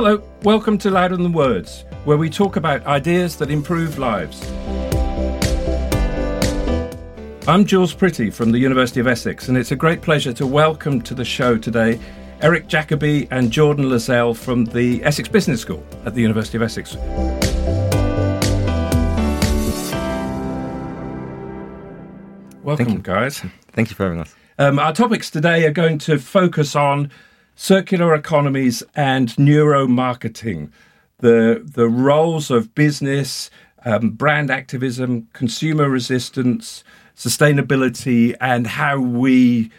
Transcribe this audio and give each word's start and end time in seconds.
Hello, 0.00 0.22
welcome 0.44 0.78
to 0.78 0.90
Louder 0.90 1.16
Than 1.16 1.32
Words, 1.32 1.84
where 2.04 2.16
we 2.16 2.30
talk 2.30 2.54
about 2.54 2.86
ideas 2.86 3.34
that 3.38 3.50
improve 3.50 3.98
lives. 3.98 4.48
I'm 7.48 7.64
Jules 7.64 7.94
Pretty 7.94 8.30
from 8.30 8.52
the 8.52 8.60
University 8.60 9.00
of 9.00 9.08
Essex, 9.08 9.48
and 9.48 9.58
it's 9.58 9.72
a 9.72 9.74
great 9.74 10.00
pleasure 10.00 10.32
to 10.34 10.46
welcome 10.46 11.02
to 11.02 11.14
the 11.14 11.24
show 11.24 11.58
today 11.58 11.98
Erik 12.42 12.68
Jacobi 12.68 13.26
and 13.32 13.50
Jordon 13.50 13.86
Lazell 13.86 14.36
from 14.36 14.66
the 14.66 15.02
Essex 15.02 15.28
Business 15.28 15.62
School 15.62 15.84
at 16.04 16.14
the 16.14 16.22
University 16.22 16.56
of 16.58 16.62
Essex. 16.62 16.94
Welcome, 22.62 23.00
guys. 23.00 23.42
Thank 23.72 23.90
you 23.90 23.96
for 23.96 24.04
having 24.04 24.20
us. 24.20 24.32
Um, 24.60 24.78
our 24.78 24.92
topics 24.92 25.28
today 25.28 25.66
are 25.66 25.72
going 25.72 25.98
to 25.98 26.20
focus 26.20 26.76
on 26.76 27.10
circular 27.58 28.14
economies 28.14 28.84
and 28.94 29.30
neuromarketing, 29.30 30.70
the 31.18 31.60
the 31.64 31.88
roles 31.88 32.52
of 32.52 32.72
business, 32.76 33.50
um, 33.84 34.10
brand 34.10 34.48
activism, 34.48 35.26
consumer 35.32 35.88
resistance, 35.90 36.84
sustainability, 37.16 38.34
and 38.40 38.68
how 38.68 39.00
we 39.00 39.70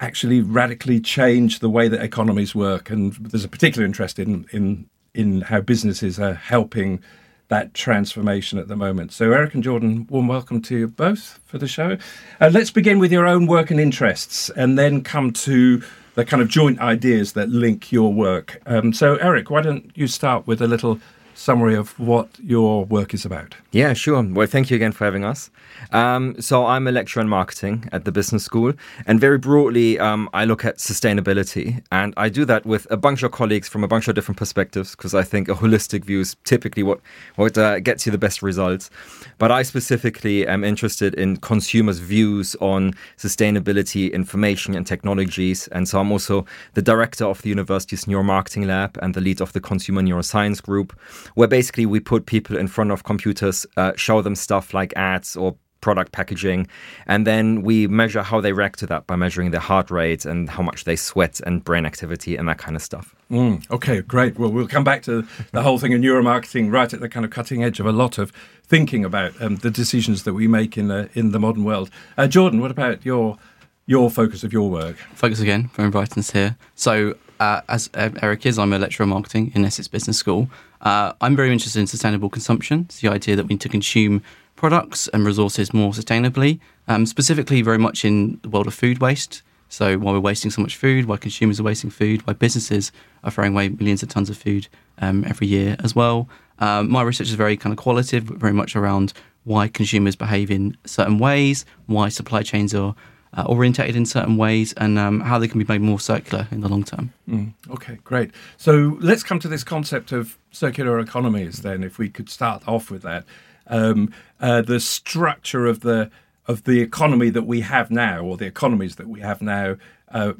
actually 0.00 0.40
radically 0.40 0.98
change 0.98 1.58
the 1.58 1.68
way 1.68 1.88
that 1.88 2.02
economies 2.02 2.54
work. 2.54 2.88
And 2.88 3.12
there's 3.12 3.44
a 3.44 3.48
particular 3.48 3.84
interest 3.84 4.18
in 4.18 4.46
in 4.50 4.88
in 5.12 5.42
how 5.42 5.60
businesses 5.60 6.18
are 6.18 6.34
helping 6.34 7.02
that 7.48 7.74
transformation 7.74 8.58
at 8.58 8.68
the 8.68 8.76
moment. 8.76 9.12
So, 9.12 9.30
Erik 9.30 9.52
and 9.52 9.62
Jordon, 9.62 10.10
warm 10.10 10.26
welcome 10.26 10.62
to 10.62 10.78
you 10.78 10.88
both 10.88 11.38
for 11.44 11.58
the 11.58 11.68
show. 11.68 11.98
Uh, 12.40 12.50
let's 12.50 12.70
begin 12.70 12.98
with 12.98 13.12
your 13.12 13.26
own 13.26 13.46
work 13.46 13.70
and 13.70 13.78
interests, 13.78 14.48
and 14.56 14.78
then 14.78 15.02
come 15.02 15.32
to 15.32 15.82
the 16.14 16.24
kind 16.24 16.42
of 16.42 16.48
joint 16.48 16.78
ideas 16.80 17.32
that 17.32 17.48
link 17.48 17.92
your 17.92 18.12
work. 18.12 18.60
Um, 18.66 18.92
so, 18.92 19.16
Erik, 19.16 19.50
why 19.50 19.62
don't 19.62 19.90
you 19.94 20.06
start 20.06 20.46
with 20.46 20.62
a 20.62 20.66
little 20.66 21.00
summary 21.34 21.74
of 21.74 21.98
what 21.98 22.28
your 22.42 22.84
work 22.84 23.14
is 23.14 23.24
about? 23.24 23.54
Yeah, 23.72 23.92
sure. 23.92 24.22
Well, 24.22 24.46
thank 24.46 24.70
you 24.70 24.76
again 24.76 24.92
for 24.92 25.04
having 25.04 25.24
us. 25.24 25.50
Um, 25.92 26.40
so, 26.40 26.66
I'm 26.66 26.86
a 26.86 26.92
lecturer 26.92 27.22
in 27.22 27.28
marketing 27.28 27.88
at 27.92 28.04
the 28.04 28.12
business 28.12 28.44
school, 28.44 28.72
and 29.06 29.20
very 29.20 29.38
broadly, 29.38 29.98
um, 29.98 30.28
I 30.32 30.44
look 30.44 30.64
at 30.64 30.78
sustainability, 30.78 31.82
and 31.92 32.14
I 32.16 32.28
do 32.28 32.44
that 32.44 32.64
with 32.66 32.86
a 32.90 32.96
bunch 32.96 33.22
of 33.22 33.32
colleagues 33.32 33.68
from 33.68 33.84
a 33.84 33.88
bunch 33.88 34.08
of 34.08 34.14
different 34.14 34.38
perspectives 34.38 34.92
because 34.92 35.14
I 35.14 35.22
think 35.22 35.48
a 35.48 35.54
holistic 35.54 36.04
view 36.04 36.20
is 36.20 36.36
typically 36.44 36.82
what 36.82 37.00
what 37.36 37.56
uh, 37.58 37.80
gets 37.80 38.06
you 38.06 38.12
the 38.12 38.18
best 38.18 38.42
results. 38.42 38.90
But 39.38 39.50
I 39.50 39.62
specifically 39.62 40.46
am 40.46 40.64
interested 40.64 41.14
in 41.14 41.36
consumers' 41.38 41.98
views 41.98 42.56
on 42.60 42.92
sustainability, 43.18 44.12
information, 44.12 44.74
and 44.74 44.86
technologies, 44.86 45.68
and 45.68 45.88
so 45.88 46.00
I'm 46.00 46.12
also 46.12 46.46
the 46.74 46.82
director 46.82 47.24
of 47.24 47.42
the 47.42 47.48
university's 47.48 48.04
neuromarketing 48.04 48.66
lab 48.66 48.98
and 49.02 49.14
the 49.14 49.20
lead 49.20 49.40
of 49.40 49.52
the 49.52 49.60
consumer 49.60 50.02
neuroscience 50.02 50.62
group, 50.62 50.98
where 51.34 51.48
basically 51.48 51.86
we 51.86 52.00
put 52.00 52.26
people 52.26 52.56
in 52.56 52.68
front 52.68 52.90
of 52.90 53.04
computers, 53.04 53.66
uh, 53.76 53.92
show 53.96 54.22
them 54.22 54.34
stuff 54.34 54.74
like 54.74 54.92
ads 54.96 55.36
or 55.36 55.56
product 55.84 56.12
packaging. 56.12 56.66
And 57.06 57.26
then 57.26 57.60
we 57.60 57.86
measure 57.86 58.22
how 58.22 58.40
they 58.40 58.54
react 58.54 58.78
to 58.78 58.86
that 58.86 59.06
by 59.06 59.16
measuring 59.16 59.50
their 59.50 59.60
heart 59.60 59.90
rate 59.90 60.24
and 60.24 60.48
how 60.48 60.62
much 60.62 60.84
they 60.84 60.96
sweat 60.96 61.40
and 61.46 61.62
brain 61.62 61.84
activity 61.84 62.36
and 62.36 62.48
that 62.48 62.56
kind 62.56 62.74
of 62.74 62.80
stuff. 62.80 63.14
Mm, 63.30 63.70
okay, 63.70 64.00
great. 64.00 64.38
Well, 64.38 64.50
we'll 64.50 64.66
come 64.66 64.82
back 64.82 65.02
to 65.02 65.26
the 65.52 65.62
whole 65.62 65.78
thing 65.78 65.92
of 65.92 66.00
neuromarketing 66.00 66.72
right 66.72 66.90
at 66.90 67.00
the 67.00 67.08
kind 67.10 67.26
of 67.26 67.30
cutting 67.30 67.62
edge 67.62 67.80
of 67.80 67.86
a 67.86 67.92
lot 67.92 68.16
of 68.16 68.32
thinking 68.62 69.04
about 69.04 69.30
um, 69.42 69.56
the 69.56 69.70
decisions 69.70 70.22
that 70.22 70.32
we 70.32 70.48
make 70.48 70.78
in 70.78 70.88
the 70.88 71.10
in 71.12 71.32
the 71.32 71.38
modern 71.38 71.64
world. 71.64 71.90
Uh, 72.16 72.22
Jordon, 72.22 72.62
what 72.62 72.70
about 72.70 73.04
your 73.04 73.36
your 73.84 74.08
focus 74.08 74.42
of 74.42 74.54
your 74.54 74.70
work? 74.70 74.96
Focus 75.14 75.40
again 75.40 75.68
for 75.68 75.84
inviting 75.84 76.20
us 76.20 76.30
here. 76.30 76.56
So, 76.74 77.16
uh, 77.40 77.60
as 77.68 77.90
Erik 77.94 78.46
is, 78.46 78.58
I'm 78.58 78.72
a 78.72 78.78
lecturer 78.78 79.04
in 79.04 79.10
marketing 79.10 79.52
in 79.54 79.64
Essex 79.64 79.88
Business 79.88 80.16
School. 80.16 80.48
Uh, 80.80 81.12
I'm 81.20 81.36
very 81.36 81.52
interested 81.52 81.80
in 81.80 81.86
sustainable 81.86 82.28
consumption. 82.28 82.86
It's 82.88 83.00
the 83.00 83.08
idea 83.08 83.36
that 83.36 83.44
we 83.44 83.54
need 83.54 83.60
to 83.62 83.68
consume 83.68 84.22
products 84.56 85.08
and 85.08 85.26
resources 85.26 85.74
more 85.74 85.92
sustainably, 85.92 86.60
um, 86.88 87.06
specifically 87.06 87.62
very 87.62 87.78
much 87.78 88.04
in 88.04 88.38
the 88.42 88.48
world 88.48 88.66
of 88.66 88.74
food 88.74 89.00
waste. 89.00 89.42
So 89.68 89.98
why 89.98 90.12
we're 90.12 90.20
wasting 90.20 90.50
so 90.50 90.62
much 90.62 90.76
food, 90.76 91.06
why 91.06 91.16
consumers 91.16 91.58
are 91.58 91.64
wasting 91.64 91.90
food, 91.90 92.26
why 92.26 92.34
businesses 92.34 92.92
are 93.24 93.30
throwing 93.30 93.52
away 93.54 93.70
millions 93.70 94.02
of 94.02 94.08
tons 94.08 94.30
of 94.30 94.36
food 94.36 94.68
um, 94.98 95.24
every 95.26 95.46
year 95.46 95.76
as 95.82 95.96
well. 95.96 96.28
Um, 96.60 96.90
my 96.90 97.02
research 97.02 97.28
is 97.28 97.34
very 97.34 97.56
kind 97.56 97.72
of 97.72 97.78
qualitative, 97.78 98.24
very 98.24 98.52
much 98.52 98.76
around 98.76 99.12
why 99.42 99.68
consumers 99.68 100.16
behave 100.16 100.50
in 100.50 100.76
certain 100.84 101.18
ways, 101.18 101.64
why 101.86 102.08
supply 102.08 102.42
chains 102.42 102.74
are 102.74 102.94
uh, 103.36 103.44
orientated 103.46 103.96
in 103.96 104.06
certain 104.06 104.36
ways, 104.36 104.72
and 104.74 104.98
um, 104.98 105.20
how 105.20 105.38
they 105.38 105.48
can 105.48 105.58
be 105.58 105.66
made 105.68 105.80
more 105.80 106.00
circular 106.00 106.48
in 106.50 106.60
the 106.60 106.68
long 106.68 106.84
term. 106.84 107.12
Mm, 107.28 107.52
okay, 107.70 107.98
great. 108.04 108.30
So 108.56 108.96
let's 109.00 109.22
come 109.22 109.38
to 109.40 109.48
this 109.48 109.64
concept 109.64 110.12
of 110.12 110.38
circular 110.50 110.98
economies 111.00 111.62
then, 111.62 111.82
if 111.82 111.98
we 111.98 112.08
could 112.08 112.28
start 112.28 112.66
off 112.66 112.90
with 112.90 113.02
that 113.02 113.24
um, 113.66 114.12
uh, 114.40 114.62
the 114.62 114.80
structure 114.80 115.66
of 115.66 115.80
the 115.80 116.10
of 116.46 116.64
the 116.64 116.80
economy 116.80 117.30
that 117.30 117.44
we 117.44 117.62
have 117.62 117.90
now, 117.90 118.20
or 118.20 118.36
the 118.36 118.46
economies 118.46 118.96
that 118.96 119.08
we 119.08 119.20
have 119.20 119.40
now, 119.40 119.76
uh, 120.10 120.34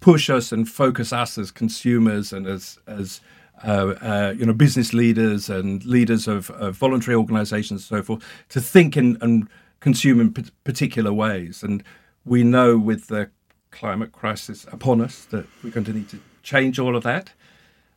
push 0.00 0.28
us 0.28 0.52
and 0.52 0.68
focus 0.68 1.12
us 1.12 1.38
as 1.38 1.50
consumers 1.50 2.32
and 2.32 2.46
as 2.46 2.78
as 2.86 3.20
uh, 3.64 3.94
uh, 4.00 4.34
you 4.36 4.44
know 4.44 4.52
business 4.52 4.92
leaders 4.92 5.48
and 5.48 5.84
leaders 5.84 6.28
of, 6.28 6.50
of 6.50 6.76
voluntary 6.76 7.14
organisations 7.14 7.90
and 7.90 7.98
so 7.98 8.02
forth 8.02 8.22
to 8.48 8.60
think 8.60 8.96
and, 8.96 9.48
consume 9.80 10.20
in 10.20 10.30
p- 10.30 10.44
particular 10.62 11.10
ways. 11.10 11.62
And 11.62 11.82
we 12.30 12.44
know 12.44 12.78
with 12.78 13.08
the 13.08 13.28
climate 13.72 14.12
crisis 14.12 14.64
upon 14.70 15.00
us 15.00 15.24
that 15.26 15.46
we're 15.64 15.70
going 15.70 15.84
to 15.84 15.92
need 15.92 16.08
to 16.08 16.20
change 16.44 16.78
all 16.78 16.94
of 16.94 17.02
that, 17.02 17.32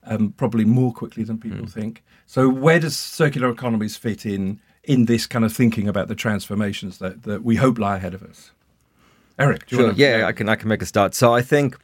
um, 0.06 0.34
probably 0.36 0.66
more 0.66 0.92
quickly 0.92 1.24
than 1.24 1.38
people 1.38 1.66
mm. 1.66 1.72
think. 1.72 2.04
So 2.26 2.50
where 2.50 2.80
does 2.80 2.98
circular 2.98 3.50
economies 3.50 3.96
fit 3.96 4.26
in 4.26 4.60
in 4.84 5.06
this 5.06 5.28
kind 5.28 5.46
of 5.46 5.54
thinking 5.54 5.88
about 5.88 6.08
the 6.08 6.16
transformations 6.16 6.98
that, 6.98 7.24
that 7.24 7.44
we 7.44 7.58
hope 7.58 7.78
lie 7.78 7.98
ahead 7.98 8.16
of 8.16 8.24
us? 8.24 8.52
Erik, 9.38 9.70
sure. 9.70 9.94
To, 9.94 9.96
yeah, 9.96 10.26
I 10.26 10.32
can 10.32 10.50
I 10.50 10.56
can 10.56 10.68
make 10.68 10.82
a 10.82 10.88
start. 10.88 11.14
So 11.14 11.32
I 11.32 11.44
think 11.44 11.78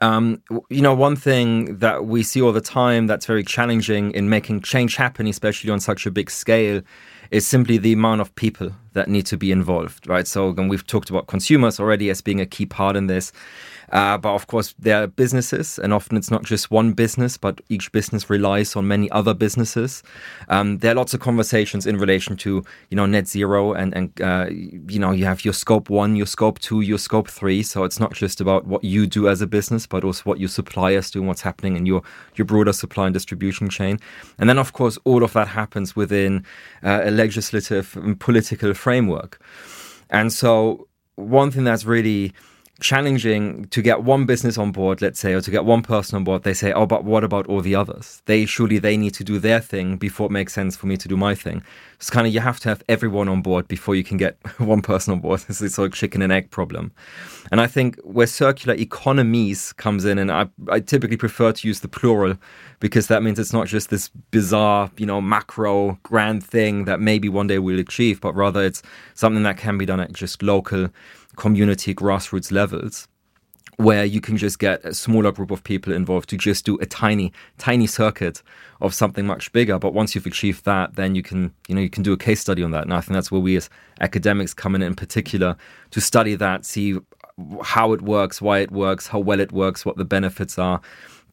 um, 0.00 0.42
you 0.70 0.80
know, 0.80 0.94
one 0.94 1.16
thing 1.16 1.78
that 1.78 2.06
we 2.06 2.22
see 2.22 2.40
all 2.40 2.52
the 2.52 2.60
time 2.60 3.06
that's 3.06 3.26
very 3.26 3.44
challenging 3.44 4.12
in 4.12 4.28
making 4.28 4.62
change 4.62 4.96
happen, 4.96 5.26
especially 5.26 5.70
on 5.70 5.80
such 5.80 6.06
a 6.06 6.10
big 6.10 6.30
scale, 6.30 6.80
is 7.30 7.46
simply 7.46 7.78
the 7.78 7.92
amount 7.92 8.20
of 8.20 8.34
people 8.34 8.70
that 8.94 9.08
need 9.08 9.26
to 9.26 9.36
be 9.36 9.52
involved, 9.52 10.08
right? 10.08 10.26
So, 10.26 10.50
and 10.50 10.70
we've 10.70 10.86
talked 10.86 11.10
about 11.10 11.26
consumers 11.26 11.78
already 11.78 12.08
as 12.10 12.20
being 12.22 12.40
a 12.40 12.46
key 12.46 12.66
part 12.66 12.96
in 12.96 13.08
this. 13.08 13.32
Uh, 13.94 14.18
but 14.18 14.34
of 14.34 14.48
course, 14.48 14.74
there 14.76 15.04
are 15.04 15.06
businesses, 15.06 15.78
and 15.78 15.92
often 15.92 16.16
it's 16.16 16.30
not 16.30 16.42
just 16.42 16.68
one 16.68 16.92
business, 16.92 17.38
but 17.38 17.60
each 17.68 17.92
business 17.92 18.28
relies 18.28 18.74
on 18.74 18.88
many 18.88 19.08
other 19.12 19.32
businesses. 19.32 20.02
Um, 20.48 20.78
there 20.78 20.90
are 20.90 20.96
lots 20.96 21.14
of 21.14 21.20
conversations 21.20 21.86
in 21.86 21.96
relation 21.96 22.36
to 22.38 22.64
you 22.90 22.96
know 22.96 23.06
net 23.06 23.28
zero, 23.28 23.72
and 23.72 23.94
and 23.94 24.20
uh, 24.20 24.46
you 24.50 24.98
know 24.98 25.12
you 25.12 25.24
have 25.26 25.44
your 25.44 25.54
scope 25.54 25.88
one, 25.90 26.16
your 26.16 26.26
scope 26.26 26.58
two, 26.58 26.80
your 26.80 26.98
scope 26.98 27.28
three. 27.28 27.62
So 27.62 27.84
it's 27.84 28.00
not 28.00 28.12
just 28.12 28.40
about 28.40 28.66
what 28.66 28.82
you 28.82 29.06
do 29.06 29.28
as 29.28 29.40
a 29.40 29.46
business, 29.46 29.86
but 29.86 30.02
also 30.02 30.22
what 30.24 30.40
your 30.40 30.48
suppliers 30.48 31.08
do 31.12 31.20
and 31.20 31.28
what's 31.28 31.42
happening 31.42 31.76
in 31.76 31.86
your 31.86 32.02
your 32.34 32.46
broader 32.46 32.72
supply 32.72 33.06
and 33.06 33.14
distribution 33.14 33.68
chain. 33.68 34.00
And 34.38 34.48
then 34.48 34.58
of 34.58 34.72
course, 34.72 34.98
all 35.04 35.22
of 35.22 35.34
that 35.34 35.46
happens 35.46 35.94
within 35.94 36.44
uh, 36.82 37.02
a 37.04 37.12
legislative 37.12 37.96
and 37.96 38.18
political 38.18 38.74
framework. 38.74 39.40
And 40.10 40.32
so 40.32 40.88
one 41.14 41.52
thing 41.52 41.62
that's 41.62 41.84
really 41.84 42.32
challenging 42.80 43.66
to 43.66 43.80
get 43.80 44.02
one 44.02 44.26
business 44.26 44.58
on 44.58 44.72
board, 44.72 45.00
let's 45.00 45.20
say, 45.20 45.32
or 45.32 45.40
to 45.40 45.50
get 45.50 45.64
one 45.64 45.82
person 45.82 46.16
on 46.16 46.24
board, 46.24 46.42
they 46.42 46.54
say, 46.54 46.72
oh, 46.72 46.86
but 46.86 47.04
what 47.04 47.22
about 47.22 47.46
all 47.46 47.60
the 47.60 47.74
others? 47.74 48.20
They 48.26 48.46
surely 48.46 48.78
they 48.78 48.96
need 48.96 49.14
to 49.14 49.24
do 49.24 49.38
their 49.38 49.60
thing 49.60 49.96
before 49.96 50.26
it 50.26 50.32
makes 50.32 50.52
sense 50.52 50.76
for 50.76 50.86
me 50.86 50.96
to 50.96 51.08
do 51.08 51.16
my 51.16 51.34
thing. 51.34 51.62
It's 51.96 52.10
kind 52.10 52.26
of 52.26 52.34
you 52.34 52.40
have 52.40 52.58
to 52.60 52.68
have 52.68 52.82
everyone 52.88 53.28
on 53.28 53.42
board 53.42 53.68
before 53.68 53.94
you 53.94 54.02
can 54.02 54.16
get 54.16 54.36
one 54.58 54.82
person 54.82 55.12
on 55.12 55.20
board. 55.20 55.44
It's 55.48 55.60
this 55.60 55.74
sort 55.74 55.92
of 55.92 55.94
chicken 55.94 56.20
and 56.20 56.32
egg 56.32 56.50
problem. 56.50 56.92
And 57.52 57.60
I 57.60 57.66
think 57.66 57.98
where 58.02 58.26
circular 58.26 58.74
economies 58.74 59.72
comes 59.74 60.04
in, 60.04 60.18
and 60.18 60.32
I, 60.32 60.46
I 60.68 60.80
typically 60.80 61.16
prefer 61.16 61.52
to 61.52 61.68
use 61.68 61.80
the 61.80 61.88
plural 61.88 62.36
because 62.80 63.06
that 63.06 63.22
means 63.22 63.38
it's 63.38 63.52
not 63.52 63.68
just 63.68 63.90
this 63.90 64.08
bizarre, 64.30 64.90
you 64.96 65.06
know, 65.06 65.20
macro 65.20 65.98
grand 66.02 66.44
thing 66.44 66.84
that 66.86 67.00
maybe 67.00 67.28
one 67.28 67.46
day 67.46 67.58
we'll 67.58 67.78
achieve, 67.78 68.20
but 68.20 68.34
rather 68.34 68.62
it's 68.62 68.82
something 69.14 69.44
that 69.44 69.56
can 69.56 69.78
be 69.78 69.86
done 69.86 70.00
at 70.00 70.12
just 70.12 70.42
local 70.42 70.88
community 71.36 71.94
grassroots 71.94 72.52
levels 72.52 73.08
where 73.76 74.04
you 74.04 74.20
can 74.20 74.36
just 74.36 74.58
get 74.58 74.84
a 74.84 74.94
smaller 74.94 75.32
group 75.32 75.50
of 75.50 75.64
people 75.64 75.92
involved 75.92 76.28
to 76.28 76.36
just 76.36 76.64
do 76.64 76.78
a 76.80 76.86
tiny 76.86 77.32
tiny 77.58 77.86
circuit 77.86 78.42
of 78.80 78.94
something 78.94 79.26
much 79.26 79.50
bigger 79.52 79.78
but 79.78 79.92
once 79.92 80.14
you've 80.14 80.26
achieved 80.26 80.64
that 80.64 80.94
then 80.94 81.14
you 81.14 81.22
can 81.22 81.52
you 81.68 81.74
know 81.74 81.80
you 81.80 81.90
can 81.90 82.02
do 82.02 82.12
a 82.12 82.16
case 82.16 82.40
study 82.40 82.62
on 82.62 82.70
that 82.70 82.84
and 82.84 82.94
i 82.94 83.00
think 83.00 83.14
that's 83.14 83.32
where 83.32 83.40
we 83.40 83.56
as 83.56 83.68
academics 84.00 84.54
come 84.54 84.74
in 84.74 84.82
in 84.82 84.94
particular 84.94 85.56
to 85.90 86.00
study 86.00 86.34
that 86.34 86.64
see 86.64 86.98
how 87.62 87.92
it 87.92 88.02
works 88.02 88.40
why 88.40 88.60
it 88.60 88.70
works 88.70 89.08
how 89.08 89.18
well 89.18 89.40
it 89.40 89.50
works 89.50 89.84
what 89.84 89.96
the 89.96 90.04
benefits 90.04 90.58
are 90.58 90.80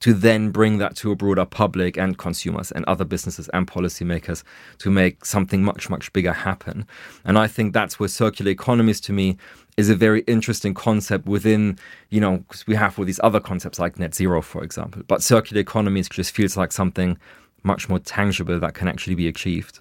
to 0.01 0.15
then 0.15 0.49
bring 0.49 0.79
that 0.79 0.95
to 0.95 1.11
a 1.11 1.15
broader 1.15 1.45
public 1.45 1.95
and 1.95 2.17
consumers 2.17 2.71
and 2.71 2.83
other 2.85 3.05
businesses 3.05 3.47
and 3.49 3.67
policymakers 3.67 4.43
to 4.79 4.89
make 4.89 5.23
something 5.23 5.63
much, 5.63 5.89
much 5.89 6.11
bigger 6.11 6.33
happen. 6.33 6.87
And 7.23 7.37
I 7.37 7.47
think 7.47 7.71
that's 7.71 7.99
where 7.99 8.09
circular 8.09 8.49
economies 8.49 8.99
to 9.01 9.13
me 9.13 9.37
is 9.77 9.89
a 9.89 9.95
very 9.95 10.21
interesting 10.21 10.73
concept 10.73 11.25
within, 11.25 11.77
you 12.09 12.19
know, 12.19 12.37
because 12.39 12.67
we 12.67 12.75
have 12.75 12.99
all 12.99 13.05
these 13.05 13.19
other 13.23 13.39
concepts 13.39 13.79
like 13.79 13.97
net 13.97 14.13
zero, 14.13 14.41
for 14.41 14.63
example. 14.63 15.01
But 15.07 15.23
circular 15.23 15.61
economies 15.61 16.09
just 16.09 16.35
feels 16.35 16.57
like 16.57 16.71
something 16.71 17.17
much 17.63 17.89
more 17.89 17.99
tangible 17.99 18.59
that 18.59 18.73
can 18.73 18.87
actually 18.87 19.15
be 19.15 19.27
achieved. 19.27 19.79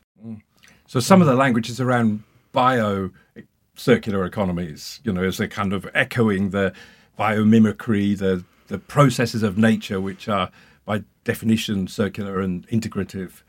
So 0.86 1.00
some 1.00 1.20
of 1.20 1.26
the 1.26 1.34
language 1.34 1.70
is 1.70 1.80
around 1.80 2.22
bio 2.52 3.10
circular 3.74 4.24
economies, 4.24 5.00
you 5.04 5.12
know, 5.12 5.22
as 5.22 5.38
they're 5.38 5.48
kind 5.48 5.72
of 5.72 5.88
echoing 5.94 6.50
the 6.50 6.72
biomimicry, 7.18 8.16
the 8.16 8.44
the 8.68 8.78
processes 8.78 9.42
of 9.42 9.58
nature, 9.58 10.00
which 10.00 10.28
are 10.28 10.50
by 10.84 11.02
definition 11.24 11.88
circular 11.88 12.40
and 12.40 12.66
integrative. 12.68 13.42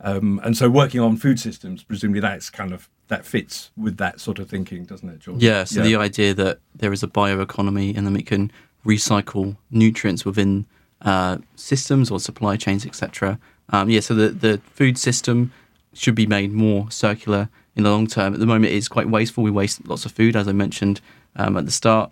Um, 0.00 0.40
and 0.44 0.56
so 0.56 0.70
working 0.70 1.00
on 1.00 1.16
food 1.16 1.40
systems, 1.40 1.82
presumably 1.82 2.20
that's 2.20 2.50
kind 2.50 2.72
of 2.72 2.88
that 3.08 3.24
fits 3.24 3.70
with 3.76 3.96
that 3.96 4.20
sort 4.20 4.38
of 4.38 4.48
thinking, 4.48 4.84
doesn't 4.84 5.08
it, 5.08 5.20
George? 5.20 5.42
Yeah. 5.42 5.64
So 5.64 5.80
yeah. 5.80 5.86
the 5.86 5.96
idea 5.96 6.34
that 6.34 6.60
there 6.74 6.92
is 6.92 7.02
a 7.02 7.08
bioeconomy 7.08 7.96
and 7.96 8.06
then 8.06 8.14
we 8.14 8.22
can 8.22 8.52
recycle 8.86 9.56
nutrients 9.70 10.24
within 10.24 10.66
uh, 11.02 11.38
systems 11.56 12.10
or 12.10 12.20
supply 12.20 12.56
chains, 12.56 12.86
etc. 12.86 13.38
Um, 13.70 13.90
yeah. 13.90 14.00
So 14.00 14.14
the 14.14 14.28
the 14.28 14.58
food 14.74 14.98
system 14.98 15.52
should 15.94 16.14
be 16.14 16.26
made 16.26 16.52
more 16.52 16.90
circular 16.90 17.48
in 17.74 17.84
the 17.84 17.90
long 17.90 18.06
term. 18.06 18.34
At 18.34 18.40
the 18.40 18.46
moment, 18.46 18.72
it 18.72 18.76
is 18.76 18.88
quite 18.88 19.08
wasteful. 19.08 19.42
We 19.42 19.50
waste 19.50 19.86
lots 19.88 20.04
of 20.04 20.12
food, 20.12 20.36
as 20.36 20.46
I 20.46 20.52
mentioned 20.52 21.00
um, 21.36 21.56
at 21.56 21.64
the 21.64 21.72
start. 21.72 22.10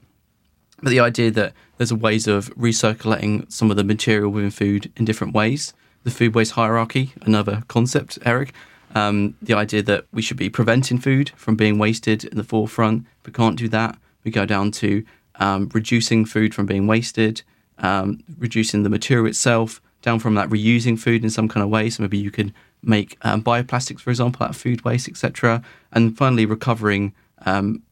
But 0.83 0.91
the 0.91 1.01
idea 1.01 1.31
that 1.31 1.53
there's 1.77 1.91
a 1.91 1.97
ways 1.97 2.27
of 2.27 2.55
recirculating 2.55 3.51
some 3.51 3.71
of 3.71 3.77
the 3.77 3.85
material 3.85 4.31
within 4.31 4.51
food 4.51 4.93
in 4.97 5.05
different 5.05 5.35
ways. 5.35 5.73
The 6.05 6.11
food 6.11 6.35
waste 6.35 6.53
hierarchy, 6.53 7.13
another 7.23 7.65
concept, 7.69 8.19
Erik. 8.25 8.53
Um, 8.97 9.35
the 9.43 9.53
idea 9.53 9.83
that 9.83 10.07
we 10.11 10.23
should 10.23 10.39
be 10.39 10.49
preventing 10.49 10.97
food 10.97 11.31
from 11.37 11.55
being 11.55 11.79
wasted 11.79 12.25
in 12.25 12.39
the 12.39 12.43
forefront. 12.43 13.05
If 13.21 13.27
we 13.27 13.33
can't 13.33 13.59
do 13.59 13.69
that, 13.69 13.99
we 14.25 14.31
go 14.31 14.47
down 14.47 14.71
to 14.83 15.05
um, 15.35 15.69
reducing 15.75 16.25
food 16.25 16.55
from 16.55 16.65
being 16.65 16.87
wasted, 16.87 17.43
um, 17.77 18.25
reducing 18.39 18.85
the 18.85 18.89
material 18.89 19.27
itself, 19.27 19.83
down 20.01 20.19
from 20.19 20.35
that 20.37 20.49
reusing 20.49 20.99
food 20.99 21.23
in 21.23 21.29
some 21.29 21.47
kind 21.47 21.63
of 21.63 21.69
way. 21.69 21.91
So 21.91 22.05
maybe 22.05 22.17
you 22.17 22.31
could 22.31 22.55
make 22.83 23.19
um, 23.21 23.43
bioplastics, 23.43 24.01
for 24.01 24.09
example, 24.09 24.45
out 24.45 24.51
of 24.51 24.57
food 24.57 24.83
waste, 24.83 25.09
etc. 25.09 25.63
And 25.93 26.17
finally, 26.17 26.47
recovering 26.47 27.13
um, 27.45 27.83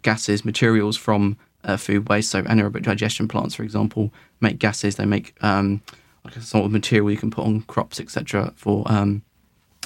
gases, 0.00 0.46
materials 0.46 0.96
from 0.96 1.36
uh, 1.64 1.76
food 1.76 2.08
waste. 2.08 2.30
So 2.30 2.42
anaerobic 2.42 2.84
digestion 2.84 3.28
plants, 3.28 3.54
for 3.54 3.64
example, 3.64 4.14
make 4.40 4.58
gases. 4.58 4.96
They 4.96 5.04
make 5.04 5.34
um, 5.42 5.82
like 6.24 6.36
a 6.36 6.40
sort 6.40 6.64
of 6.64 6.72
material 6.72 7.10
you 7.10 7.18
can 7.18 7.30
put 7.30 7.44
on 7.44 7.60
crops, 7.62 8.00
etc. 8.00 8.54
For 8.56 8.84
um, 8.86 9.22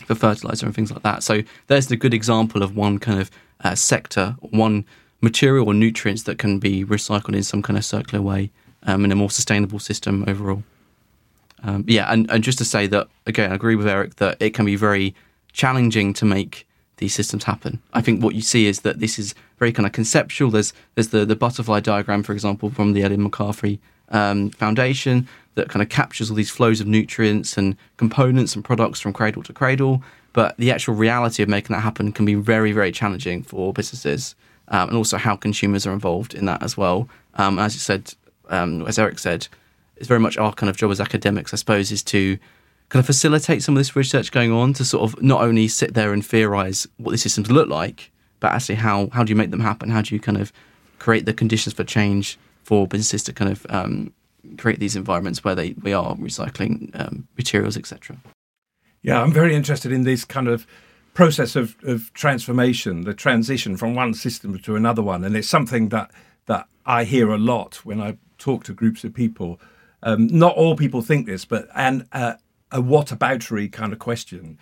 for 0.09 0.15
fertilizer 0.15 0.65
and 0.65 0.75
things 0.75 0.91
like 0.91 1.03
that. 1.03 1.23
So 1.23 1.43
there's 1.67 1.91
a 1.91 1.97
good 1.97 2.15
example 2.15 2.63
of 2.63 2.75
one 2.75 2.99
kind 2.99 3.21
of 3.21 3.31
uh, 3.61 3.75
sector, 3.75 4.37
one 4.41 4.87
material 5.21 5.67
or 5.67 5.75
nutrients 5.75 6.23
that 6.23 6.39
can 6.39 6.59
be 6.59 6.83
recycled 6.83 7.37
in 7.37 7.43
some 7.43 7.61
kind 7.63 7.77
of 7.77 7.85
circular 7.85 8.23
way 8.23 8.51
um, 8.85 9.05
in 9.05 9.13
a 9.13 9.15
more 9.15 9.31
sustainable 9.31 9.79
system 9.79 10.25
overall. 10.27 10.63
Um, 11.63 11.85
yeah, 11.87 12.11
and, 12.11 12.31
and 12.31 12.43
just 12.43 12.57
to 12.59 12.65
say 12.65 12.87
that 12.87 13.09
again, 13.27 13.53
I 13.53 13.55
agree 13.55 13.77
with 13.77 13.87
Erik 13.87 14.17
that 14.17 14.41
it 14.41 14.55
can 14.55 14.65
be 14.65 14.77
very 14.77 15.15
challenging 15.53 16.15
to 16.15 16.25
make 16.25 16.67
these 16.97 17.13
systems 17.13 17.45
happen. 17.45 17.83
I 17.93 18.01
think 18.01 18.23
what 18.23 18.35
you 18.35 18.41
see 18.41 18.67
is 18.67 18.81
that 18.81 19.01
this 19.01 19.19
is 19.19 19.35
very 19.59 19.73
kind 19.73 19.87
of 19.87 19.93
conceptual. 19.93 20.51
There's 20.51 20.73
there's 20.95 21.09
the 21.09 21.27
the 21.27 21.37
butterfly 21.37 21.81
diagram, 21.81 22.23
for 22.23 22.33
example, 22.33 22.71
from 22.71 22.95
the 22.95 23.03
Ellen 23.03 23.23
MacArthur 23.23 23.77
um, 24.11 24.51
Foundation 24.51 25.29
that 25.55 25.69
kind 25.69 25.83
of 25.83 25.89
captures 25.89 26.31
all 26.31 26.37
these 26.37 26.51
flows 26.51 26.81
of 26.81 26.87
nutrients 26.87 27.57
and 27.57 27.77
components 27.97 28.55
and 28.55 28.65
products 28.65 29.01
from 29.01 29.13
cradle 29.13 29.43
to 29.43 29.53
cradle. 29.53 30.03
But 30.33 30.57
the 30.57 30.71
actual 30.71 30.95
reality 30.95 31.43
of 31.43 31.49
making 31.49 31.75
that 31.75 31.81
happen 31.81 32.13
can 32.13 32.25
be 32.25 32.35
very 32.35 32.73
very 32.73 32.93
challenging 32.93 33.43
for 33.43 33.73
businesses, 33.73 34.35
um, 34.69 34.89
and 34.89 34.97
also 34.97 35.17
how 35.17 35.37
consumers 35.37 35.87
are 35.87 35.93
involved 35.93 36.35
in 36.35 36.45
that 36.47 36.63
as 36.63 36.77
well. 36.77 37.09
Um, 37.35 37.59
as 37.59 37.75
you 37.75 37.81
said, 37.81 38.15
um, 38.49 38.87
as 38.87 38.99
Erik 38.99 39.19
said, 39.19 39.49
it's 39.97 40.07
very 40.09 40.21
much 40.21 40.39
our 40.39 40.53
kind 40.53 40.71
of 40.71 40.77
job 40.77 40.91
as 40.91 41.01
academics, 41.01 41.53
I 41.53 41.57
suppose, 41.57 41.91
is 41.91 42.03
to 42.05 42.39
kind 42.89 43.01
of 43.01 43.07
facilitate 43.07 43.63
some 43.63 43.75
of 43.75 43.81
this 43.81 43.97
research 43.97 44.33
going 44.33 44.53
on 44.53 44.73
to 44.75 44.85
sort 44.85 45.03
of 45.03 45.21
not 45.23 45.43
only 45.43 45.69
sit 45.69 45.95
there 45.95 46.13
and 46.13 46.25
theorize 46.25 46.87
what 46.97 47.11
these 47.11 47.23
systems 47.23 47.51
look 47.51 47.69
like, 47.69 48.11
but 48.41 48.53
actually 48.53 48.77
how 48.77 49.09
how 49.13 49.25
do 49.25 49.31
you 49.31 49.37
make 49.37 49.51
them 49.51 49.61
happen? 49.61 49.91
How 49.91 50.03
do 50.03 50.15
you 50.15 50.21
kind 50.21 50.39
of 50.39 50.53
create 50.99 51.27
the 51.27 51.33
conditions 51.33 51.75
for 51.75 51.85
change 51.85 52.39
for 52.69 52.87
businesses 52.87 53.23
to 53.23 53.33
kind 53.33 53.51
of 53.51 53.67
um, 53.71 54.13
create 54.59 54.79
these 54.79 54.95
environments 54.95 55.43
where 55.43 55.55
they 55.55 55.75
we 55.83 55.95
are 55.95 56.15
recycling 56.17 56.91
um, 57.01 57.27
materials, 57.39 57.79
etc. 57.79 58.19
Yeah, 59.01 59.23
I'm 59.23 59.33
very 59.33 59.55
interested 59.55 59.91
in 59.91 60.03
this 60.03 60.27
kind 60.27 60.49
of 60.49 60.67
process 61.15 61.57
of, 61.57 61.77
of 61.85 62.13
transformation, 62.13 63.05
the 63.05 63.15
transition 63.15 63.79
from 63.79 63.95
one 63.95 64.13
system 64.13 64.59
to 64.59 64.77
another 64.77 65.01
one, 65.01 65.25
and 65.25 65.35
it's 65.35 65.49
something 65.49 65.89
that 65.89 66.11
that 66.45 66.67
I 66.85 67.05
hear 67.05 67.31
a 67.31 67.39
lot 67.39 67.77
when 67.87 68.03
I 68.03 68.19
talk 68.37 68.65
to 68.65 68.75
groups 68.75 69.03
of 69.03 69.15
people. 69.15 69.59
Um, 70.03 70.27
not 70.27 70.55
all 70.55 70.77
people 70.77 71.01
think 71.01 71.25
this, 71.25 71.47
but 71.47 71.69
and 71.75 72.07
uh, 72.13 72.35
a 72.71 72.83
whataboutery 72.83 73.73
kind 73.73 73.95
of 73.95 73.99
question 73.99 74.59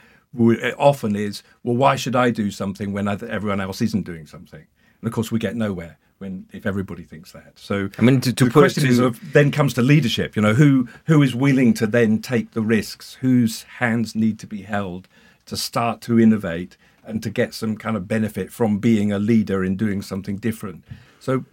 often 0.79 1.17
is, 1.17 1.43
well, 1.65 1.75
why 1.75 1.97
should 1.97 2.15
I 2.15 2.31
do 2.31 2.53
something 2.53 2.93
when 2.93 3.09
everyone 3.09 3.61
else 3.61 3.83
isn't 3.83 4.07
doing 4.07 4.27
something? 4.27 4.65
And 5.01 5.09
of 5.09 5.13
course, 5.13 5.33
we 5.33 5.41
get 5.41 5.57
nowhere 5.57 5.99
when 6.19 6.47
if 6.53 6.67
everybody 6.67 7.03
thinks 7.03 7.33
that. 7.33 7.53
So 7.59 7.91
I 7.99 8.03
mean, 8.03 8.21
to, 8.23 8.33
to 8.33 8.45
the 8.45 8.51
question 8.51 8.85
to... 8.85 8.89
is 8.89 8.99
of, 8.99 9.21
then 9.33 9.51
comes 9.51 9.75
to 9.75 9.83
leadership. 9.83 10.37
You 10.37 10.43
know, 10.43 10.55
who 10.55 10.89
who 11.05 11.23
is 11.23 11.35
willing 11.35 11.75
to 11.75 11.87
then 11.87 12.21
take 12.21 12.53
the 12.53 12.63
risks? 12.63 13.15
Whose 13.15 13.65
hands 13.65 14.15
need 14.15 14.39
to 14.41 14.47
be 14.47 14.63
held 14.63 15.09
to 15.47 15.57
start 15.57 16.01
to 16.03 16.19
innovate 16.19 16.77
and 17.05 17.23
to 17.23 17.31
get 17.31 17.55
some 17.55 17.77
kind 17.77 17.97
of 17.97 18.09
benefit 18.09 18.53
from 18.53 18.79
being 18.79 19.13
a 19.13 19.19
leader 19.19 19.63
in 19.63 19.77
doing 19.77 20.03
something 20.03 20.37
different? 20.37 20.85
So, 21.21 21.45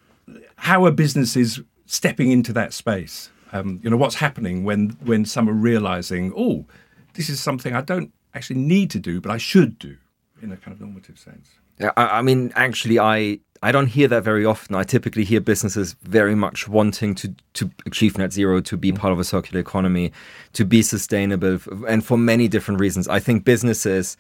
how 0.56 0.86
are 0.86 0.92
businesses 0.92 1.62
stepping 1.86 2.32
into 2.32 2.54
that 2.54 2.74
space? 2.74 3.30
Um, 3.52 3.80
you 3.84 3.90
know, 3.90 3.98
what's 3.98 4.16
happening 4.16 4.64
when 4.64 4.92
when 5.04 5.26
some 5.26 5.50
are 5.50 5.54
realizing, 5.54 6.34
oh, 6.36 6.66
this 7.14 7.30
is 7.30 7.42
something 7.42 7.76
I 7.76 7.82
don't 7.82 8.12
actually 8.34 8.60
need 8.60 8.90
to 8.92 9.00
do, 9.00 9.22
but 9.22 9.32
I 9.32 9.38
should 9.38 9.78
do 9.78 9.98
in 10.44 10.52
a 10.52 10.58
kind 10.58 10.76
of 10.76 10.82
normative 10.82 11.18
sense. 11.18 11.50
Yeah, 11.80 11.92
I, 11.98 12.20
I 12.20 12.22
mean, 12.22 12.52
actually, 12.56 13.00
I 13.00 13.40
I 13.64 13.72
don't 13.72 13.88
hear 13.88 14.08
that 14.10 14.24
very 14.24 14.46
often. 14.46 14.76
I 14.76 14.84
typically 14.84 15.24
hear 15.24 15.40
businesses 15.40 15.96
very 16.04 16.36
much 16.36 16.68
wanting 16.68 17.16
to 17.16 17.34
to 17.54 17.72
achieve 17.86 18.18
net 18.18 18.34
zero, 18.34 18.60
to 18.62 18.78
be 18.78 18.92
mm. 18.92 18.98
part 18.98 19.14
of 19.14 19.20
a 19.20 19.24
circular 19.24 19.60
economy, 19.60 20.12
to 20.54 20.66
be 20.66 20.82
sustainable, 20.82 21.60
and 21.88 22.06
for 22.06 22.18
many 22.18 22.48
different 22.48 22.80
reasons. 22.80 23.08
I 23.08 23.20
think 23.20 23.46
businesses, 23.46 24.18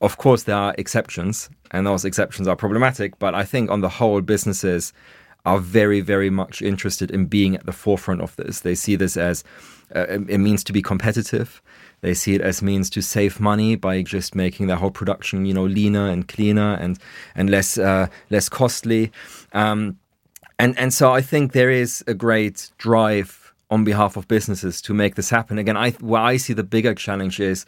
of 0.00 0.18
course, 0.18 0.44
there 0.44 0.56
are 0.56 0.74
exceptions, 0.78 1.48
and 1.70 1.86
those 1.86 2.04
exceptions 2.04 2.46
are 2.46 2.56
problematic. 2.56 3.18
But 3.18 3.34
I 3.34 3.44
think 3.44 3.70
on 3.70 3.80
the 3.80 3.88
whole, 3.88 4.20
businesses 4.20 4.92
are 5.46 5.60
very, 5.60 6.00
very 6.00 6.28
much 6.28 6.60
interested 6.60 7.10
in 7.10 7.26
being 7.26 7.54
at 7.54 7.64
the 7.64 7.72
forefront 7.72 8.20
of 8.20 8.34
this. 8.36 8.60
They 8.60 8.74
see 8.74 8.96
this 8.96 9.16
as 9.16 9.44
uh, 9.94 10.06
it 10.28 10.38
means 10.38 10.64
to 10.64 10.72
be 10.72 10.82
competitive. 10.82 11.62
They 12.00 12.14
see 12.14 12.34
it 12.34 12.40
as 12.40 12.62
means 12.62 12.90
to 12.90 13.00
save 13.00 13.40
money 13.40 13.76
by 13.76 14.02
just 14.02 14.34
making 14.34 14.66
their 14.66 14.76
whole 14.76 14.90
production, 14.90 15.46
you 15.46 15.54
know, 15.54 15.64
leaner 15.64 16.08
and 16.08 16.26
cleaner 16.26 16.74
and 16.74 16.98
and 17.36 17.48
less 17.48 17.78
uh, 17.78 18.08
less 18.28 18.48
costly. 18.48 19.12
Um, 19.52 19.98
and 20.58 20.76
and 20.78 20.92
so 20.92 21.12
I 21.12 21.22
think 21.22 21.52
there 21.52 21.70
is 21.70 22.04
a 22.06 22.14
great 22.14 22.70
drive 22.76 23.54
on 23.70 23.84
behalf 23.84 24.16
of 24.16 24.26
businesses 24.28 24.82
to 24.82 24.94
make 24.94 25.14
this 25.14 25.30
happen. 25.30 25.58
Again, 25.58 25.76
I 25.76 25.92
where 25.92 26.22
I 26.22 26.38
see 26.38 26.52
the 26.54 26.64
bigger 26.64 26.94
challenge 26.94 27.38
is 27.38 27.64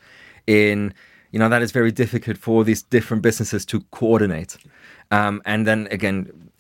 in 0.46 0.92
you 1.30 1.38
know 1.38 1.48
that 1.48 1.62
is 1.62 1.70
very 1.70 1.92
difficult 1.92 2.38
for 2.38 2.64
these 2.64 2.82
different 2.82 3.22
businesses 3.22 3.64
to 3.66 3.80
coordinate. 3.92 4.56
Um, 5.10 5.40
and 5.46 5.66
then 5.66 5.88
again, 5.90 6.50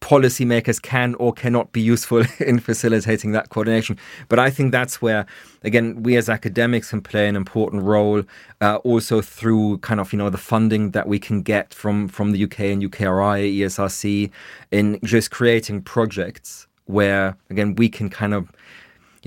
policymakers 0.00 0.80
can 0.80 1.14
or 1.16 1.32
cannot 1.32 1.72
be 1.72 1.80
useful 1.80 2.24
in 2.40 2.58
facilitating 2.58 3.32
that 3.32 3.50
coordination. 3.50 3.98
But 4.28 4.38
I 4.38 4.50
think 4.50 4.72
that's 4.72 5.00
where, 5.02 5.26
again, 5.62 6.02
we 6.02 6.16
as 6.16 6.28
academics 6.28 6.90
can 6.90 7.00
play 7.00 7.28
an 7.28 7.36
important 7.36 7.82
role, 7.82 8.22
uh, 8.60 8.76
also 8.76 9.20
through 9.20 9.78
kind 9.78 10.00
of 10.00 10.12
you 10.12 10.18
know 10.18 10.30
the 10.30 10.38
funding 10.38 10.92
that 10.92 11.08
we 11.08 11.18
can 11.18 11.42
get 11.42 11.74
from 11.74 12.08
from 12.08 12.32
the 12.32 12.44
UK 12.44 12.60
and 12.60 12.82
UKRI, 12.82 13.58
ESRC, 13.58 14.30
in 14.70 14.98
just 15.04 15.30
creating 15.30 15.82
projects 15.82 16.66
where 16.86 17.36
again 17.50 17.74
we 17.74 17.88
can 17.88 18.08
kind 18.08 18.32
of 18.34 18.50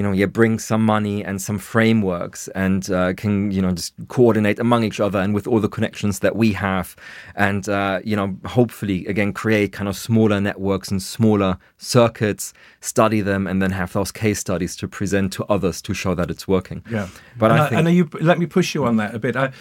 you 0.01 0.07
know, 0.07 0.13
yeah, 0.13 0.25
bring 0.25 0.57
some 0.57 0.83
money 0.83 1.23
and 1.23 1.39
some 1.39 1.59
frameworks 1.59 2.47
and 2.55 2.89
uh, 2.89 3.13
can, 3.13 3.51
you 3.51 3.61
know, 3.61 3.71
just 3.71 3.93
coordinate 4.07 4.57
among 4.57 4.83
each 4.83 4.99
other 4.99 5.19
and 5.19 5.31
with 5.31 5.45
all 5.45 5.59
the 5.59 5.69
connections 5.69 6.21
that 6.21 6.35
we 6.35 6.53
have. 6.53 6.95
And, 7.35 7.69
uh, 7.69 7.99
you 8.03 8.15
know, 8.15 8.35
hopefully, 8.45 9.05
again, 9.05 9.31
create 9.31 9.73
kind 9.73 9.87
of 9.87 9.95
smaller 9.95 10.41
networks 10.41 10.89
and 10.89 11.03
smaller 11.03 11.59
circuits, 11.77 12.51
study 12.79 13.21
them, 13.21 13.45
and 13.45 13.61
then 13.61 13.69
have 13.69 13.93
those 13.93 14.11
case 14.11 14.39
studies 14.39 14.75
to 14.77 14.87
present 14.87 15.33
to 15.33 15.45
others 15.45 15.83
to 15.83 15.93
show 15.93 16.15
that 16.15 16.31
it's 16.31 16.47
working. 16.47 16.83
Yeah. 16.89 17.07
But 17.37 17.51
and 17.51 17.61
I, 17.61 17.69
think. 17.69 17.87
And 17.87 17.95
you, 17.95 18.09
let 18.21 18.39
me 18.39 18.47
push 18.47 18.73
you 18.73 18.85
on 18.85 18.97
that 18.97 19.13
a 19.13 19.19
bit. 19.19 19.35
I, 19.35 19.51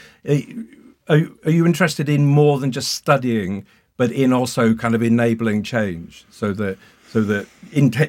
are, 1.06 1.20
are 1.44 1.50
you 1.50 1.66
interested 1.66 2.08
in 2.08 2.24
more 2.24 2.58
than 2.58 2.72
just 2.72 2.94
studying, 2.94 3.66
but 3.98 4.10
in 4.10 4.32
also 4.32 4.72
kind 4.72 4.94
of 4.94 5.02
enabling 5.02 5.64
change 5.64 6.24
so 6.30 6.54
that 6.54 6.78
So 7.10 7.22
that 7.22 7.46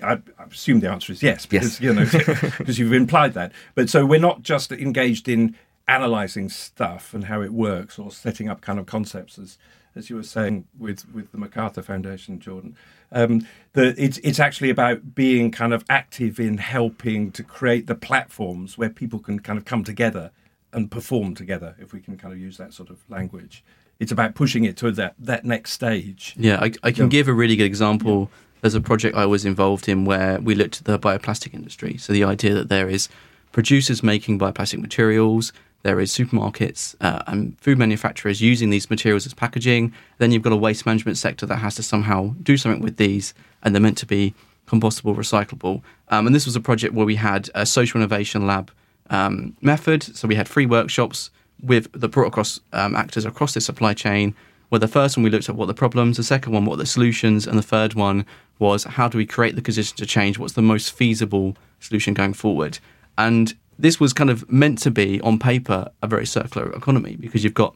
I, 0.04 0.20
I 0.40 0.44
assume 0.52 0.80
the 0.80 0.92
answer 0.92 1.12
is 1.12 1.24
yes 1.24 1.46
because 1.48 1.82
Yes. 1.82 1.82
you 1.82 1.94
know 1.94 2.06
because 2.60 2.78
you've 2.78 2.94
implied 2.94 3.34
that. 3.34 3.52
But 3.74 3.90
so 3.90 4.06
we're 4.06 4.20
not 4.20 4.44
just 4.44 4.72
engaged 4.72 5.28
in 5.28 5.56
analyzing 5.88 6.50
stuff 6.50 7.14
and 7.14 7.26
how 7.26 7.42
it 7.42 7.52
works 7.52 7.98
or 7.98 8.12
setting 8.12 8.48
up 8.48 8.62
kind 8.62 8.78
of 8.80 8.86
concepts 8.86 9.40
as 9.40 9.58
as 9.96 10.10
you 10.10 10.16
were 10.16 10.24
saying 10.24 10.66
with 10.78 11.12
with 11.14 11.32
the 11.32 11.38
MacArthur 11.38 11.82
Foundation, 11.82 12.40
Jordon. 12.40 12.76
Um, 13.12 13.46
that 13.74 13.96
it's 13.98 14.20
it's 14.20 14.40
actually 14.40 14.70
about 14.70 15.16
being 15.16 15.50
kind 15.52 15.74
of 15.74 15.84
active 15.90 16.40
in 16.40 16.60
helping 16.60 17.32
to 17.32 17.44
create 17.44 17.88
the 17.88 17.96
platforms 17.96 18.78
where 18.78 18.90
people 18.90 19.18
can 19.20 19.40
kind 19.40 19.58
of 19.58 19.66
come 19.66 19.84
together 19.84 20.30
and 20.72 20.90
perform 20.92 21.34
together. 21.36 21.76
If 21.80 21.92
we 21.92 22.00
can 22.00 22.18
kind 22.18 22.34
of 22.34 22.40
use 22.40 22.58
that 22.58 22.72
sort 22.74 22.90
of 22.92 23.00
language, 23.10 23.64
it's 24.00 24.12
about 24.12 24.36
pushing 24.36 24.64
it 24.64 24.78
to 24.78 24.92
that 24.92 25.16
that 25.20 25.44
next 25.44 25.72
stage. 25.72 26.36
Yeah, 26.38 26.60
I, 26.62 26.72
I 26.84 26.92
can 26.92 27.06
Yeah. 27.06 27.10
give 27.10 27.28
a 27.28 27.34
really 27.34 27.56
good 27.56 27.66
example. 27.66 28.30
There's 28.62 28.76
a 28.76 28.82
project 28.82 29.18
I 29.18 29.26
was 29.26 29.44
involved 29.46 29.90
in 29.90 30.06
where 30.06 30.40
we 30.40 30.56
looked 30.56 30.80
at 30.80 30.86
the 30.86 31.00
bioplastic 31.00 31.54
industry. 31.54 31.98
So 31.98 32.14
the 32.14 32.24
idea 32.24 32.54
that 32.54 32.70
there 32.70 32.90
is 32.90 33.10
producers 33.52 34.02
making 34.04 34.40
bioplastic 34.40 34.80
materials, 34.80 35.52
there 35.84 36.00
is 36.00 36.12
supermarkets 36.12 36.96
uh, 37.02 37.24
and 37.28 37.60
food 37.60 37.78
manufacturers 37.78 38.40
using 38.40 38.70
these 38.70 38.90
materials 38.90 39.26
as 39.26 39.34
packaging. 39.34 39.94
Then 40.20 40.32
you've 40.32 40.44
got 40.44 40.54
a 40.54 40.58
waste 40.58 40.86
management 40.86 41.18
sector 41.18 41.46
that 41.48 41.58
has 41.58 41.76
to 41.76 41.84
somehow 41.84 42.36
do 42.44 42.56
something 42.56 42.82
with 42.82 42.98
these, 42.98 43.34
and 43.64 43.74
they're 43.74 43.82
meant 43.82 43.98
to 43.98 44.06
be 44.06 44.36
compostable, 44.68 45.16
recyclable. 45.16 45.82
Um, 46.10 46.28
and 46.28 46.36
this 46.36 46.46
was 46.46 46.56
a 46.56 46.62
project 46.62 46.94
where 46.94 47.06
we 47.06 47.16
had 47.16 47.50
a 47.56 47.66
social 47.66 48.00
innovation 48.00 48.46
lab 48.46 48.72
um, 49.10 49.56
method. 49.62 50.04
So 50.04 50.28
we 50.28 50.36
had 50.36 50.48
free 50.48 50.68
workshops 50.68 51.32
with 51.62 51.92
the 51.94 52.08
brought 52.08 52.28
across 52.28 52.60
um, 52.74 52.96
actors 52.96 53.26
across 53.26 53.54
the 53.54 53.62
supply 53.62 53.94
chain. 53.94 54.36
Where 54.72 54.80
the 54.80 54.88
first 54.88 55.18
one 55.18 55.26
we 55.26 55.30
looked 55.30 55.50
at 55.50 55.56
what 55.58 55.66
the 55.66 55.74
problems, 55.74 56.16
the 56.16 56.24
second 56.24 56.54
one 56.54 56.64
what 56.64 56.78
the 56.78 56.86
solutions, 56.86 57.46
and 57.46 57.58
the 57.58 57.62
third 57.62 57.94
one 57.94 58.26
was 58.58 58.86
how 58.86 59.10
do 59.10 59.18
we 59.18 59.26
create 59.26 59.56
the 59.56 59.62
conditions 59.62 59.92
to 59.98 60.06
change? 60.06 60.40
What's 60.40 60.54
the 60.54 60.62
most 60.62 60.94
feasible 60.94 61.58
solution 61.82 62.14
going 62.14 62.32
forward? 62.32 62.80
And 63.18 63.54
this 63.78 64.00
was 64.00 64.14
kind 64.14 64.30
of 64.30 64.50
meant 64.50 64.78
to 64.80 64.90
be 64.90 65.20
on 65.24 65.40
paper 65.40 65.92
a 66.02 66.08
very 66.08 66.26
circular 66.26 66.72
economy 66.72 67.18
because 67.20 67.44
you've 67.44 67.54
got 67.54 67.76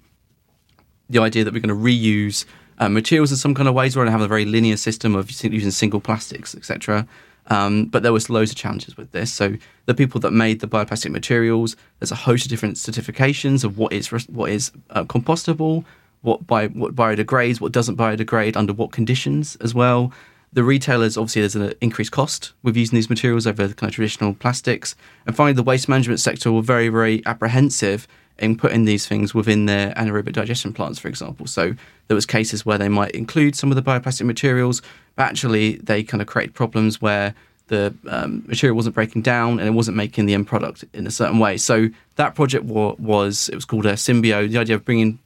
the 1.10 1.20
idea 1.20 1.44
that 1.44 1.54
we're 1.54 1.60
going 1.60 1.68
to 1.68 1.76
reuse 1.76 2.46
uh, 2.80 2.88
materials 2.88 3.30
in 3.30 3.36
some 3.36 3.54
kind 3.54 3.68
of 3.68 3.76
ways. 3.76 3.98
We're 3.98 4.04
going 4.04 4.14
to 4.14 4.18
have 4.18 4.22
a 4.22 4.30
very 4.30 4.46
linear 4.46 4.78
system 4.78 5.16
of 5.16 5.30
using 5.44 5.72
single 5.72 6.00
plastics, 6.00 6.56
etc. 6.56 7.06
Um, 7.48 7.88
but 7.88 8.04
there 8.04 8.14
was 8.14 8.30
loads 8.30 8.52
of 8.52 8.58
challenges 8.58 8.96
with 8.96 9.12
this. 9.12 9.34
So 9.34 9.58
the 9.86 9.94
people 9.94 10.22
that 10.22 10.32
made 10.32 10.62
the 10.62 10.68
bioplastic 10.68 11.12
materials, 11.12 11.76
there's 12.00 12.14
a 12.14 12.16
host 12.16 12.46
of 12.46 12.52
different 12.52 12.78
certifications 12.78 13.66
of 13.66 13.78
what 13.78 13.92
is 13.92 14.08
what 14.30 14.50
is 14.50 14.72
uh, 14.92 15.04
compostable, 15.04 15.84
what 16.26 16.46
bio, 16.46 16.68
what 16.70 16.96
biodegrades, 16.96 17.62
what 17.62 17.72
doesn't 17.72 17.98
biodegrade, 17.98 18.58
under 18.58 18.74
what 18.74 18.92
conditions 18.92 19.56
as 19.62 19.74
well. 19.74 20.12
The 20.54 20.64
retailers 20.64 21.18
obviously 21.18 21.42
there's 21.42 21.56
an 21.56 21.74
increased 21.82 22.12
cost 22.12 22.54
with 22.64 22.78
using 22.78 22.96
these 22.96 23.10
materials 23.10 23.46
over 23.46 23.68
kind 23.70 23.90
of 23.90 23.96
traditional 23.96 24.34
plastics, 24.34 24.96
and 25.26 25.36
finally 25.36 25.54
the 25.54 25.64
waste 25.64 25.88
management 25.88 26.20
sector 26.20 26.52
were 26.52 26.62
very 26.62 26.90
very 26.90 27.22
apprehensive 27.26 28.08
in 28.38 28.58
putting 28.58 28.86
these 28.86 29.08
things 29.08 29.34
within 29.34 29.66
their 29.66 29.94
anaerobic 29.94 30.34
digestion 30.34 30.74
plants, 30.74 31.00
for 31.00 31.08
example. 31.08 31.48
So 31.48 31.74
there 32.08 32.16
was 32.16 32.26
cases 32.26 32.66
where 32.66 32.78
they 32.78 32.90
might 32.90 33.12
include 33.12 33.56
some 33.56 33.72
of 33.72 33.76
the 33.76 33.82
bioplastic 33.82 34.26
materials, 34.26 34.82
but 35.16 35.24
actually 35.24 35.78
they 35.78 36.04
kind 36.04 36.22
of 36.22 36.28
created 36.28 36.54
problems 36.54 37.02
where 37.02 37.34
the 37.68 37.94
um, 38.08 38.44
material 38.46 38.76
wasn't 38.76 38.94
breaking 38.94 39.22
down 39.24 39.60
and 39.60 39.68
it 39.68 39.72
wasn't 39.72 39.98
making 39.98 40.26
the 40.26 40.34
end 40.34 40.48
product 40.48 40.84
in 40.94 41.08
a 41.08 41.12
certain 41.12 41.40
way. 41.40 41.58
So 41.58 41.90
that 42.16 42.36
project 42.36 42.66
wa- 42.66 42.96
was 43.00 43.50
it 43.50 43.56
was 43.56 43.66
called 43.66 43.86
a 43.86 43.94
symbio. 43.94 44.50
The 44.50 44.58
idea 44.58 44.76
of 44.76 44.86
bringing 44.86 45.20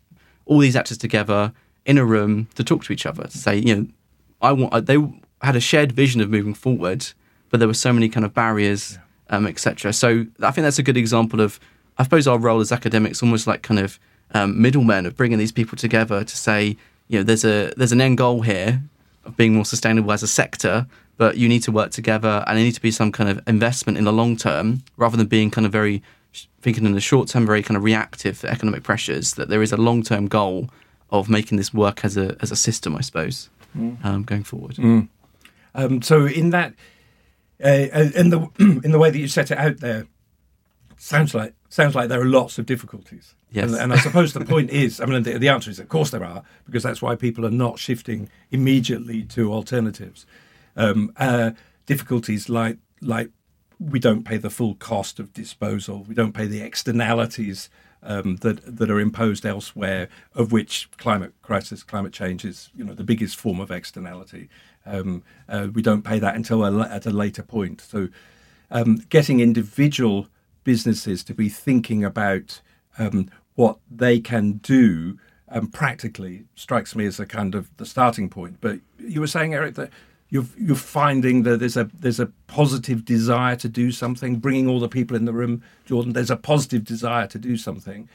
all 0.50 0.58
these 0.58 0.76
actors 0.76 0.98
together 0.98 1.54
in 1.86 1.98
a 1.98 2.04
room 2.04 2.48
to 2.56 2.64
talk 2.64 2.84
to 2.84 2.92
each 2.92 3.06
other 3.06 3.24
to 3.24 3.38
say, 3.38 3.58
you 3.58 3.76
know, 3.76 3.88
I 4.42 4.52
want. 4.52 4.86
They 4.88 4.98
had 5.42 5.56
a 5.56 5.60
shared 5.60 5.92
vision 5.92 6.20
of 6.20 6.30
moving 6.30 6.54
forward, 6.54 7.06
but 7.50 7.60
there 7.60 7.68
were 7.68 7.74
so 7.74 7.94
many 7.94 8.10
kind 8.10 8.26
of 8.26 8.34
barriers, 8.34 8.98
um, 9.30 9.48
etc. 9.48 9.94
So 9.94 10.26
I 10.42 10.52
think 10.52 10.64
that's 10.64 10.80
a 10.80 10.84
good 10.84 10.98
example 10.98 11.40
of, 11.40 11.60
I 11.98 12.04
suppose, 12.04 12.28
our 12.28 12.38
role 12.38 12.60
as 12.60 12.72
academics, 12.72 13.22
almost 13.22 13.48
like 13.48 13.62
kind 13.62 13.80
of 13.80 14.00
um, 14.34 14.60
middlemen 14.62 15.06
of 15.06 15.16
bringing 15.16 15.38
these 15.38 15.52
people 15.52 15.78
together 15.78 16.24
to 16.24 16.38
say, 16.38 16.78
you 17.08 17.20
know, 17.20 17.24
there's 17.24 17.46
a 17.46 17.72
there's 17.78 17.92
an 17.92 18.02
end 18.02 18.18
goal 18.18 18.42
here 18.42 18.82
of 19.26 19.38
being 19.38 19.54
more 19.54 19.66
sustainable 19.66 20.12
as 20.12 20.24
a 20.24 20.28
sector, 20.28 20.88
but 21.18 21.38
you 21.38 21.48
need 21.48 21.64
to 21.64 21.72
work 21.72 21.92
together, 21.92 22.44
and 22.48 22.58
there 22.58 22.64
needs 22.64 22.78
to 22.78 22.82
be 22.82 22.92
some 22.92 23.12
kind 23.12 23.30
of 23.30 23.40
investment 23.48 23.98
in 23.98 24.06
the 24.06 24.14
long 24.14 24.36
term 24.36 24.84
rather 24.98 25.16
than 25.16 25.28
being 25.28 25.52
kind 25.52 25.66
of 25.66 25.72
very 25.72 26.02
thinking 26.62 26.86
in 26.86 26.94
the 26.94 27.02
short 27.02 27.28
term, 27.30 27.46
very 27.46 27.64
kind 27.64 27.78
of 27.78 27.84
reactive 27.84 28.44
economic 28.46 28.84
pressures. 28.84 29.34
That 29.34 29.50
there 29.50 29.62
is 29.62 29.72
a 29.72 29.78
long 29.78 30.04
term 30.04 30.28
goal 30.28 30.70
of 31.10 31.30
making 31.30 31.58
this 31.58 31.74
work 31.74 32.06
as 32.06 32.18
a 32.18 32.36
as 32.42 32.52
a 32.52 32.56
system, 32.56 32.96
I 32.96 33.02
suppose, 33.02 33.50
um, 34.04 34.24
going 34.24 34.44
forward. 34.44 34.78
Um, 35.76 36.02
so 36.02 36.26
in 36.26 36.50
that, 36.50 36.74
uh, 37.64 37.88
in 38.16 38.30
the 38.30 38.48
in 38.84 38.92
the 38.92 39.00
way 39.00 39.10
that 39.10 39.20
you 39.20 39.28
set 39.28 39.52
it 39.52 39.58
out 39.58 39.78
there, 39.78 40.08
sounds 40.98 41.34
like 41.34 41.54
sounds 41.70 41.96
like 41.96 42.10
there 42.10 42.22
are 42.22 42.26
lots 42.26 42.58
of 42.58 42.66
difficulties. 42.66 43.36
Yes. 43.52 43.72
and, 43.72 43.82
and 43.82 43.94
I 43.94 43.98
suppose 43.98 44.34
the 44.34 44.46
point 44.46 44.70
is, 44.70 45.02
I 45.02 45.06
mean, 45.06 45.24
the, 45.24 45.40
the 45.40 45.50
answer 45.50 45.72
is, 45.72 45.80
of 45.80 45.90
course, 45.90 46.12
there 46.12 46.24
are, 46.24 46.44
because 46.68 46.84
that's 46.84 47.02
why 47.02 47.16
people 47.16 47.48
are 47.48 47.52
not 47.52 47.80
shifting 47.80 48.30
immediately 48.52 49.24
to 49.24 49.52
alternatives. 49.52 50.28
Um, 50.76 51.12
uh, 51.18 51.52
difficulties 51.88 52.48
like 52.48 52.78
like 53.02 53.32
we 53.80 54.00
don't 54.00 54.24
pay 54.24 54.38
the 54.38 54.50
full 54.50 54.76
cost 54.76 55.20
of 55.20 55.34
disposal, 55.34 56.04
we 56.08 56.16
don't 56.16 56.34
pay 56.34 56.46
the 56.46 56.62
externalities 56.62 57.70
um, 58.04 58.38
that 58.38 58.78
that 58.78 58.90
are 58.90 59.00
imposed 59.00 59.46
elsewhere, 59.46 60.10
of 60.34 60.52
which 60.52 60.90
climate 60.98 61.34
crisis, 61.42 61.84
climate 61.84 62.14
change 62.14 62.46
is 62.46 62.70
you 62.76 62.84
know 62.84 62.94
the 62.94 63.04
biggest 63.04 63.36
form 63.36 63.60
of 63.60 63.72
externality. 63.72 64.50
Um, 64.86 65.24
uh, 65.48 65.68
we 65.74 65.82
don't 65.82 66.04
pay 66.04 66.20
that 66.20 66.36
until 66.36 66.64
a, 66.64 66.88
at 66.88 67.06
a 67.06 67.12
later 67.12 67.44
point. 67.44 67.82
So, 67.82 68.10
um, 68.72 69.04
getting 69.10 69.40
individual 69.40 70.28
businesses 70.64 71.24
to 71.26 71.34
be 71.34 71.50
thinking 71.50 72.04
about 72.04 72.62
um, 72.98 73.30
what 73.56 73.80
they 73.90 74.20
can 74.20 74.54
do 74.54 75.18
um, 75.50 75.68
practically 75.68 76.46
strikes 76.56 76.96
me 76.96 77.06
as 77.06 77.20
a 77.20 77.26
kind 77.26 77.56
of 77.56 77.76
the 77.78 77.86
starting 77.86 78.30
point. 78.30 78.58
But 78.62 78.80
you 78.98 79.20
were 79.20 79.28
saying, 79.28 79.54
Erik, 79.54 79.76
that 79.76 79.90
you're 80.30 80.46
you're 80.58 80.76
finding 80.76 81.44
that 81.44 81.60
there's 81.60 81.78
a 81.78 81.90
there's 81.94 82.20
a 82.20 82.28
positive 82.48 83.04
desire 83.04 83.56
to 83.58 83.70
do 83.70 83.92
something, 83.92 84.38
bringing 84.38 84.68
all 84.68 84.80
the 84.80 84.90
people 84.90 85.18
in 85.18 85.26
the 85.26 85.34
room. 85.34 85.64
Jordon, 85.88 86.14
there's 86.14 86.30
a 86.30 86.38
positive 86.38 86.84
desire 86.84 87.28
to 87.28 87.40
do 87.40 87.58
something. 87.58 88.08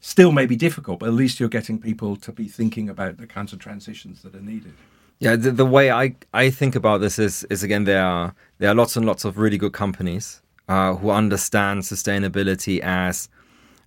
Still, 0.00 0.32
may 0.32 0.44
be 0.44 0.56
difficult, 0.56 0.98
but 1.00 1.06
at 1.06 1.14
least 1.14 1.40
you're 1.40 1.48
getting 1.48 1.78
people 1.78 2.16
to 2.16 2.32
be 2.32 2.46
thinking 2.46 2.90
about 2.90 3.16
the 3.16 3.26
kinds 3.26 3.54
of 3.54 3.58
transitions 3.58 4.20
that 4.22 4.34
are 4.34 4.42
needed. 4.42 4.74
Yeah, 5.18 5.36
the, 5.36 5.50
the 5.52 5.64
way 5.64 5.90
I, 5.90 6.16
I 6.34 6.50
think 6.50 6.74
about 6.74 7.00
this 7.00 7.18
is 7.18 7.44
is 7.44 7.62
again 7.62 7.84
there 7.84 8.04
are 8.04 8.34
there 8.58 8.70
are 8.70 8.74
lots 8.74 8.96
and 8.96 9.06
lots 9.06 9.24
of 9.24 9.38
really 9.38 9.56
good 9.56 9.72
companies 9.72 10.42
uh, 10.68 10.94
who 10.96 11.10
understand 11.10 11.82
sustainability 11.82 12.80
as 12.80 13.30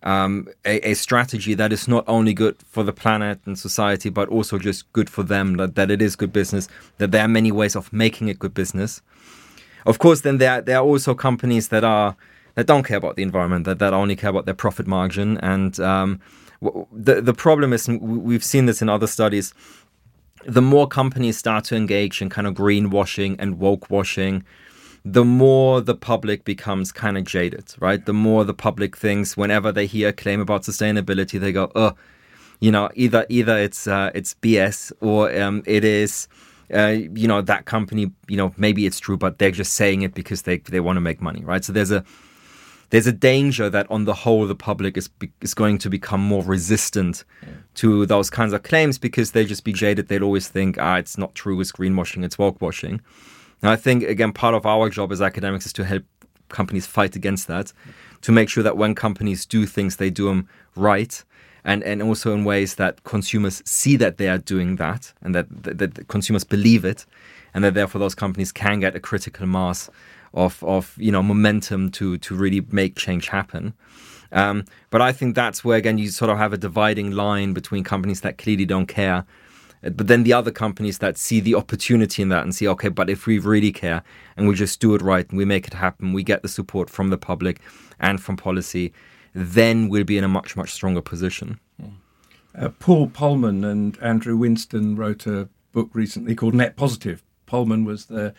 um, 0.04 0.48
a, 0.66 0.92
a 0.92 0.94
strategy 0.94 1.54
that 1.54 1.74
is 1.74 1.88
not 1.88 2.04
only 2.08 2.34
good 2.34 2.56
for 2.68 2.84
the 2.84 2.94
planet 2.94 3.40
and 3.46 3.58
society, 3.58 4.10
but 4.10 4.30
also 4.30 4.58
just 4.58 4.92
good 4.94 5.10
for 5.10 5.24
them. 5.24 5.58
That, 5.58 5.76
that 5.76 5.92
it 5.92 6.02
is 6.02 6.16
good 6.16 6.34
business. 6.34 6.68
That 6.98 7.12
there 7.12 7.24
are 7.24 7.28
many 7.28 7.52
ways 7.52 7.76
of 7.76 7.92
making 7.92 8.28
it 8.28 8.40
good 8.40 8.54
business. 8.54 9.02
Of 9.86 10.00
course, 10.00 10.22
then 10.22 10.38
there 10.38 10.62
there 10.62 10.78
are 10.78 10.84
also 10.84 11.14
companies 11.14 11.70
that 11.70 11.84
are 11.84 12.16
that 12.56 12.68
don't 12.68 12.84
care 12.84 12.98
about 12.98 13.16
the 13.16 13.24
environment. 13.24 13.66
That 13.66 13.80
that 13.80 13.94
only 13.94 14.16
care 14.16 14.30
about 14.30 14.46
their 14.46 14.54
profit 14.56 14.88
margin. 14.88 15.38
And 15.40 15.80
um, 15.80 16.20
the 16.92 17.22
the 17.22 17.34
problem 17.34 17.74
is, 17.74 17.88
we've 17.88 18.44
seen 18.44 18.66
this 18.66 18.82
in 18.82 18.90
other 18.90 19.08
studies 19.08 19.54
the 20.48 20.62
more 20.62 20.88
companies 20.88 21.38
start 21.38 21.66
to 21.66 21.76
engage 21.76 22.22
in 22.22 22.30
kind 22.30 22.48
of 22.48 22.54
greenwashing 22.54 23.36
and 23.38 23.60
woke 23.60 23.90
washing, 23.90 24.44
the 25.14 25.24
more 25.24 25.80
the 25.82 25.96
public 25.96 26.44
becomes 26.44 26.92
kind 26.92 27.18
of 27.18 27.24
jaded, 27.24 27.74
right? 27.80 28.06
The 28.06 28.14
more 28.14 28.44
the 28.44 28.54
public 28.54 28.98
thinks 28.98 29.38
whenever 29.38 29.72
they 29.72 29.86
hear 29.86 30.10
a 30.10 30.14
claim 30.14 30.42
about 30.42 30.64
sustainability, 30.64 31.40
they 31.40 31.52
go, 31.52 31.72
"Oh, 31.76 31.94
you 32.60 32.72
know, 32.72 32.90
either 32.96 33.26
either 33.30 33.58
it's 33.58 33.88
uh, 33.88 34.12
it's 34.14 34.34
BS 34.36 34.92
or 35.02 35.34
um, 35.42 35.64
it 35.66 35.84
is." 35.84 36.28
Uh, 36.74 36.88
you 37.16 37.30
know 37.30 37.42
that 37.42 37.64
company 37.64 38.12
you 38.28 38.36
know 38.36 38.54
maybe 38.58 38.86
it's 38.86 39.00
true 39.00 39.16
but 39.16 39.40
they're 39.40 39.52
just 39.52 39.76
saying 39.76 40.02
it 40.02 40.14
because 40.14 40.42
they 40.42 40.58
they 40.58 40.82
want 40.82 40.98
to 40.98 41.00
make 41.00 41.22
money 41.22 41.42
right 41.46 41.64
so 41.64 41.72
there's 41.72 41.92
a 41.92 42.04
there's 42.90 43.08
a 43.08 43.14
danger 43.14 43.70
that 43.70 43.90
on 43.90 44.04
the 44.04 44.14
whole 44.14 44.46
the 44.46 44.56
public 44.56 44.98
is 44.98 45.10
is 45.42 45.54
going 45.54 45.78
to 45.78 45.90
become 45.90 46.22
more 46.22 46.44
resistant 46.44 47.24
to 47.76 48.06
those 48.06 48.30
kinds 48.30 48.54
of 48.54 48.64
claims 48.64 48.98
because 48.98 49.32
they 49.32 49.46
just 49.46 49.64
be 49.64 49.74
jaded. 49.74 50.08
They'll 50.08 50.24
always 50.24 50.48
think, 50.48 50.78
ah, 50.80 50.98
it's 50.98 51.18
not 51.18 51.36
true, 51.36 51.60
it's 51.62 51.72
greenwashing, 51.72 52.24
it's 52.24 52.38
woke 52.38 52.62
washing. 52.62 53.02
And 53.62 53.72
I 53.72 53.76
think 53.76 54.04
again, 54.04 54.34
part 54.34 54.56
of 54.56 54.66
our 54.66 54.90
job 54.90 55.12
as 55.12 55.22
academics 55.22 55.66
is 55.66 55.74
to 55.74 55.86
help 55.86 56.04
companies 56.50 56.86
fight 56.86 57.16
against 57.16 57.48
that, 57.48 57.74
to 58.22 58.32
make 58.32 58.50
sure 58.50 58.64
that 58.64 58.78
when 58.78 58.96
companies 58.96 59.46
do 59.46 59.66
things, 59.66 59.98
they 59.98 60.10
do 60.10 60.28
them 60.28 60.48
right. 60.76 61.24
And, 61.64 61.84
and 61.84 62.02
also 62.02 62.34
in 62.34 62.46
ways 62.46 62.76
that 62.76 63.04
consumers 63.04 63.62
see 63.66 63.98
that 63.98 64.18
they 64.18 64.30
are 64.30 64.38
doing 64.38 64.78
that 64.78 65.12
and 65.22 65.36
that, 65.36 65.48
that, 65.64 65.78
that 65.80 66.08
consumers 66.08 66.46
believe 66.46 66.86
it 66.86 67.06
and 67.54 67.64
that 67.64 67.74
therefore 67.74 68.00
those 68.00 68.16
companies 68.16 68.52
can 68.52 68.80
get 68.80 68.96
a 68.96 69.00
critical 69.00 69.46
mass 69.46 69.90
of 70.34 70.64
of 70.64 70.96
you 70.98 71.12
know 71.12 71.24
momentum 71.24 71.90
to 71.92 72.18
to 72.20 72.36
really 72.36 72.62
make 72.72 72.96
change 72.96 73.28
happen. 73.28 73.74
Um, 74.32 74.66
but 74.90 75.02
I 75.02 75.12
think 75.12 75.36
that's 75.36 75.64
where 75.64 75.78
again 75.78 75.98
you 75.98 76.10
sort 76.10 76.30
of 76.30 76.38
have 76.38 76.54
a 76.54 76.58
dividing 76.58 77.12
line 77.12 77.54
between 77.54 77.84
companies 77.84 78.22
that 78.22 78.38
clearly 78.38 78.66
don't 78.66 78.88
care 78.88 79.26
But 79.96 80.08
then 80.08 80.24
the 80.24 80.34
other 80.34 80.52
companies 80.52 80.98
that 81.00 81.18
see 81.18 81.40
the 81.40 81.56
opportunity 81.56 82.22
in 82.22 82.30
that 82.30 82.44
and 82.44 82.54
see, 82.54 82.68
okay, 82.68 82.90
but 82.90 83.10
if 83.10 83.26
we 83.26 83.40
really 83.40 83.72
care 83.72 84.04
and 84.36 84.48
we 84.48 84.56
just 84.56 84.80
do 84.80 84.96
it 84.96 85.02
right 85.02 85.28
and 85.30 85.38
we 85.38 85.46
make 85.46 85.68
it 85.68 85.74
happen, 85.74 86.14
we 86.14 86.24
get 86.24 86.42
the 86.42 86.50
support 86.50 86.90
from 86.90 87.10
the 87.10 87.18
public 87.18 87.62
and 88.00 88.22
from 88.22 88.38
policy, 88.38 88.94
then 89.34 89.88
we'll 89.88 90.04
be 90.04 90.18
in 90.18 90.24
a 90.24 90.28
much, 90.28 90.56
much 90.56 90.72
stronger 90.72 91.02
position. 91.02 91.60
Uh, 92.58 92.70
Paul 92.80 93.08
Polman 93.08 93.64
and 93.64 93.98
Andrew 94.02 94.36
Winston 94.36 94.96
wrote 94.96 95.28
a 95.28 95.48
book 95.72 95.90
recently 95.94 96.34
called 96.34 96.56
Net 96.56 96.76
Positive. 96.76 97.24
Polman 97.46 97.86
was 97.86 98.06
the 98.06 98.34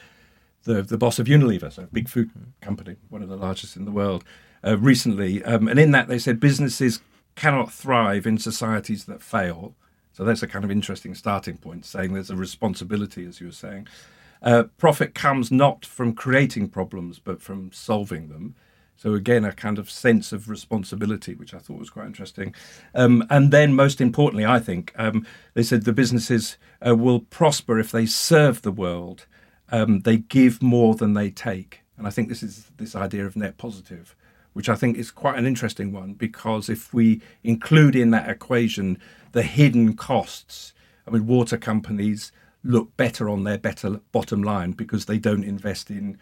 the, 0.65 0.83
the 0.83 0.99
boss 0.99 1.19
of 1.19 1.27
Unilever, 1.27 1.73
so 1.73 1.85
a 1.85 1.87
big 1.87 2.09
food 2.09 2.31
company, 2.61 2.97
one 3.09 3.23
of 3.23 3.29
the 3.29 3.37
largest 3.37 3.77
in 3.77 3.85
the 3.87 3.91
world, 3.91 4.23
uh, 4.63 4.77
recently. 4.77 5.43
Um, 5.45 5.67
and 5.67 5.79
in 5.79 5.93
that, 5.93 6.09
they 6.09 6.19
said 6.19 6.41
businesses 6.41 7.01
cannot 7.37 7.73
thrive 7.73 8.27
in 8.27 8.39
societies 8.39 9.07
that 9.07 9.23
fail. 9.23 9.75
So 10.19 10.25
that's 10.25 10.43
a 10.43 10.49
kind 10.49 10.65
of 10.65 10.71
interesting 10.73 11.15
starting 11.15 11.59
point, 11.59 11.87
saying 11.87 12.13
there's 12.13 12.29
a 12.29 12.35
responsibility, 12.35 13.25
as 13.25 13.41
you 13.41 13.47
were 13.47 13.53
saying. 13.53 13.87
Uh, 14.43 14.65
profit 14.77 15.15
comes 15.15 15.53
not 15.53 15.87
from 15.87 16.13
creating 16.13 16.71
problems, 16.71 17.21
but 17.21 17.41
from 17.41 17.71
solving 17.71 18.29
them. 18.29 18.57
So 18.97 19.15
again, 19.15 19.45
a 19.45 19.53
kind 19.53 19.79
of 19.79 19.89
sense 19.89 20.33
of 20.33 20.49
responsibility, 20.49 21.37
which 21.37 21.55
I 21.55 21.59
thought 21.59 21.79
was 21.79 21.91
quite 21.91 22.07
interesting. 22.07 22.53
Um, 22.97 23.25
and 23.31 23.53
then, 23.53 23.75
most 23.75 24.01
importantly, 24.01 24.45
I 24.45 24.59
think 24.59 24.93
um, 24.97 25.25
they 25.55 25.63
said 25.63 25.85
the 25.85 25.93
businesses 25.93 26.57
uh, 26.85 26.97
will 26.97 27.21
prosper 27.21 27.79
if 27.79 27.93
they 27.93 28.05
serve 28.05 28.63
the 28.63 28.73
world. 28.73 29.27
Um, 29.71 30.01
they 30.01 30.17
give 30.17 30.61
more 30.61 30.97
than 30.97 31.15
they 31.15 31.31
take, 31.31 31.83
and 31.97 32.09
I 32.09 32.11
think 32.11 32.29
this 32.29 32.43
is 32.43 32.73
this 32.77 32.97
idea 32.97 33.25
of 33.25 33.37
net 33.37 33.57
positive, 33.57 34.17
which 34.53 34.69
I 34.69 34.75
think 34.75 34.97
is 34.99 35.13
quite 35.13 35.39
an 35.39 35.47
interesting 35.47 35.93
one 35.93 36.15
because 36.15 36.69
if 36.69 36.93
we 36.93 37.21
include 37.45 37.95
in 37.95 38.11
that 38.11 38.29
equation 38.29 38.99
the 39.33 39.43
hidden 39.43 39.95
costs, 39.95 40.73
I 41.07 41.11
mean, 41.11 41.27
water 41.27 41.57
companies 41.57 42.33
look 42.65 42.97
better 42.97 43.29
on 43.29 43.45
their 43.45 43.59
better 43.59 44.01
bottom 44.13 44.43
line 44.43 44.73
because 44.73 45.07
they 45.07 45.19
don't 45.19 45.45
invest 45.45 45.91
in 45.91 46.19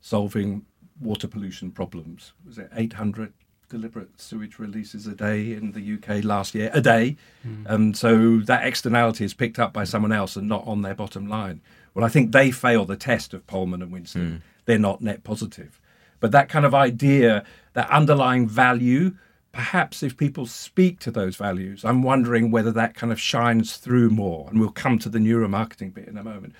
solving 0.00 0.64
water 1.00 1.28
pollution 1.28 1.70
problems. 1.70 2.32
Was 2.46 2.58
it 2.58 2.70
800 2.74 3.32
deliberate 3.68 4.20
sewage 4.20 4.58
releases 4.58 5.06
a 5.06 5.14
day 5.14 5.52
in 5.52 5.72
the 5.72 5.94
UK 5.94 6.24
last 6.24 6.54
year? 6.54 6.70
A 6.72 6.80
day. 6.80 7.16
Mm. 7.46 7.70
Um, 7.70 7.94
so 7.94 8.38
that 8.40 8.66
externality 8.66 9.24
is 9.24 9.34
picked 9.34 9.58
up 9.58 9.72
by 9.72 9.84
someone 9.84 10.12
else 10.12 10.36
and 10.36 10.48
not 10.48 10.66
on 10.66 10.82
their 10.82 10.94
bottom 10.94 11.28
line. 11.28 11.60
Well, 11.94 12.04
I 12.04 12.08
think 12.08 12.32
they 12.32 12.50
fail 12.50 12.84
the 12.84 12.96
test 12.96 13.34
of 13.34 13.46
Polman 13.46 13.82
and 13.82 13.90
Winston. 13.90 14.22
Mm. 14.22 14.42
They're 14.66 14.78
not 14.78 15.00
net 15.00 15.24
positive. 15.24 15.80
But 16.20 16.32
that 16.32 16.48
kind 16.48 16.66
of 16.66 16.74
idea, 16.74 17.44
that 17.72 17.90
underlying 17.90 18.46
value, 18.46 19.16
perhaps 19.52 20.02
if 20.02 20.16
people 20.16 20.46
speak 20.46 21.00
to 21.00 21.10
those 21.10 21.36
values, 21.36 21.84
I'm 21.84 22.02
wondering 22.02 22.50
whether 22.50 22.70
that 22.72 22.94
kind 22.94 23.12
of 23.12 23.20
shines 23.20 23.76
through 23.76 24.10
more. 24.10 24.48
And 24.48 24.60
we'll 24.60 24.70
come 24.70 24.98
to 25.00 25.08
the 25.08 25.18
neuromarketing 25.18 25.92
bit 25.94 26.08
in 26.08 26.16
a 26.16 26.24
moment 26.24 26.54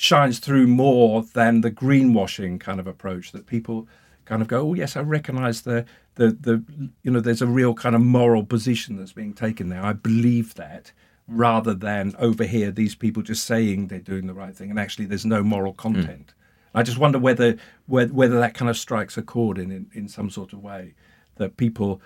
shines 0.00 0.38
through 0.38 0.66
more 0.66 1.22
than 1.34 1.60
the 1.60 1.70
greenwashing 1.70 2.58
kind 2.58 2.80
of 2.80 2.86
approach 2.86 3.32
that 3.32 3.46
people 3.46 3.86
kind 4.24 4.40
of 4.40 4.48
go, 4.48 4.70
oh 4.70 4.72
yes, 4.72 4.96
I 4.96 5.02
recognise 5.02 5.60
the 5.62 5.84
the 6.14 6.30
the 6.30 6.64
you 7.02 7.10
know 7.10 7.20
there's 7.20 7.42
a 7.42 7.46
real 7.46 7.74
kind 7.74 7.94
of 7.94 8.00
moral 8.00 8.42
position 8.42 8.96
that's 8.96 9.12
being 9.12 9.34
taken 9.34 9.68
there. 9.68 9.84
I 9.84 9.92
believe 9.92 10.54
that 10.54 10.92
rather 11.28 11.74
than 11.74 12.14
over 12.18 12.44
here 12.44 12.70
these 12.70 12.94
people 12.94 13.22
just 13.22 13.44
saying 13.44 13.86
they're 13.86 13.98
doing 13.98 14.26
the 14.26 14.32
right 14.32 14.56
thing 14.56 14.70
and 14.70 14.80
actually 14.80 15.04
there's 15.04 15.26
no 15.26 15.42
moral 15.42 15.74
content. 15.74 16.28
Mm. 16.28 16.80
I 16.80 16.82
just 16.82 16.96
wonder 16.96 17.18
whether 17.18 17.56
whether, 17.86 18.12
whether 18.14 18.40
that 18.40 18.54
kind 18.54 18.70
of 18.70 18.78
strikes 18.78 19.18
a 19.18 19.22
chord 19.22 19.58
in, 19.58 19.70
in 19.70 19.90
in 19.92 20.08
some 20.08 20.30
sort 20.30 20.54
of 20.54 20.62
way 20.62 20.94
that 21.36 21.58
people 21.58 22.00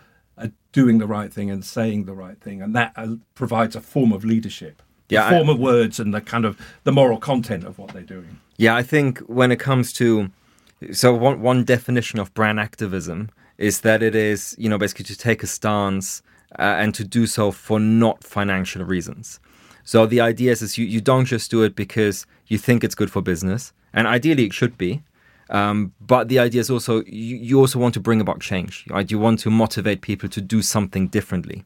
doing 0.75 0.99
the 0.99 1.07
right 1.07 1.33
thing 1.33 1.51
and 1.51 1.65
saying 1.65 2.05
the 2.05 2.13
right 2.13 2.39
thing 2.39 2.61
and 2.61 2.77
that 2.77 2.93
uh, 2.97 3.15
provides 3.35 3.75
a 3.75 3.81
form 3.81 4.13
of 4.13 4.25
leadership 4.25 4.83
yeah, 5.09 5.31
the 5.31 5.37
form 5.37 5.51
I, 5.51 5.53
of 5.53 5.59
words 5.59 6.01
and 6.01 6.15
the 6.15 6.21
kind 6.21 6.45
of 6.45 6.59
the 6.85 6.93
moral 6.93 7.19
content 7.19 7.65
of 7.65 7.79
what 7.79 7.91
they're 7.93 8.03
doing. 8.03 8.41
Yeah, 8.57 8.75
I 8.75 8.83
think 8.83 9.19
when 9.21 9.53
it 9.53 9.61
comes 9.61 9.93
to 9.95 10.31
so 10.93 11.15
one 11.15 11.41
one 11.41 11.65
definition 11.65 12.19
of 12.19 12.33
brand 12.35 12.59
activism 12.61 13.31
is 13.59 13.81
that 13.81 14.03
it 14.03 14.15
is 14.15 14.55
you 14.59 14.69
know 14.69 14.79
basically 14.79 15.05
to 15.07 15.17
take 15.17 15.43
a 15.43 15.47
stance 15.47 16.23
uh, 16.59 16.63
and 16.63 16.95
to 16.95 17.05
do 17.05 17.27
so 17.27 17.51
for 17.51 17.79
not 17.79 18.25
financial 18.25 18.85
reasons. 18.85 19.41
So 19.87 20.07
the 20.07 20.21
idea 20.21 20.53
is, 20.53 20.63
is 20.63 20.79
you, 20.79 20.87
you 20.87 21.03
don't 21.03 21.27
just 21.27 21.51
do 21.51 21.63
it 21.63 21.77
because 21.77 22.27
you 22.47 22.57
think 22.57 22.83
it's 22.83 22.95
good 22.95 23.11
for 23.11 23.21
business, 23.21 23.73
and 23.93 24.07
ideally 24.07 24.47
it 24.47 24.55
should 24.55 24.79
be. 24.79 25.03
Um, 25.51 25.93
but 26.01 26.29
the 26.29 26.39
idea 26.39 26.61
is 26.61 26.71
also 26.71 27.03
you, 27.05 27.37
you 27.37 27.61
also 27.61 27.79
want 27.79 27.95
to 27.95 28.01
bring 28.01 28.21
about 28.21 28.41
change. 28.41 28.85
Right? 28.89 29.11
You 29.11 29.19
want 29.19 29.41
to 29.41 29.51
motivate 29.51 30.01
people 30.01 30.29
to 30.29 30.41
do 30.41 30.63
something 30.63 31.09
differently, 31.09 31.65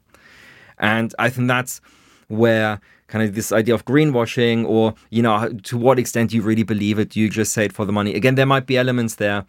and 0.78 1.14
I 1.18 1.30
think 1.30 1.48
that's 1.48 1.80
where 2.28 2.80
kind 3.08 3.26
of 3.26 3.34
this 3.34 3.52
idea 3.52 3.74
of 3.74 3.84
greenwashing 3.84 4.66
or 4.66 4.94
you 5.10 5.22
know 5.22 5.52
to 5.64 5.76
what 5.76 5.98
extent 5.98 6.32
you 6.32 6.42
really 6.42 6.62
believe 6.62 6.98
it 6.98 7.16
you 7.16 7.28
just 7.28 7.52
say 7.52 7.64
it 7.64 7.72
for 7.72 7.84
the 7.84 7.92
money 7.92 8.14
again 8.14 8.34
there 8.34 8.46
might 8.46 8.66
be 8.66 8.76
elements 8.76 9.16
there 9.16 9.44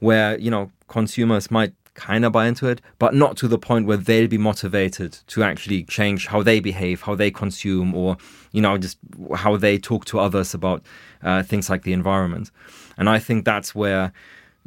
where 0.00 0.36
you 0.38 0.50
know 0.50 0.70
consumers 0.88 1.50
might 1.50 1.72
kind 1.94 2.24
of 2.24 2.32
buy 2.32 2.46
into 2.46 2.68
it 2.68 2.82
but 2.98 3.14
not 3.14 3.36
to 3.36 3.48
the 3.48 3.58
point 3.58 3.86
where 3.86 3.96
they'll 3.96 4.28
be 4.28 4.36
motivated 4.36 5.12
to 5.26 5.42
actually 5.42 5.82
change 5.84 6.26
how 6.26 6.42
they 6.42 6.60
behave 6.60 7.02
how 7.02 7.14
they 7.14 7.30
consume 7.30 7.94
or 7.94 8.16
you 8.52 8.60
know 8.60 8.76
just 8.76 8.98
how 9.34 9.56
they 9.56 9.78
talk 9.78 10.04
to 10.04 10.18
others 10.18 10.52
about 10.52 10.82
uh, 11.22 11.42
things 11.42 11.70
like 11.70 11.84
the 11.84 11.92
environment 11.92 12.50
and 12.96 13.08
i 13.08 13.18
think 13.18 13.44
that's 13.44 13.74
where 13.74 14.12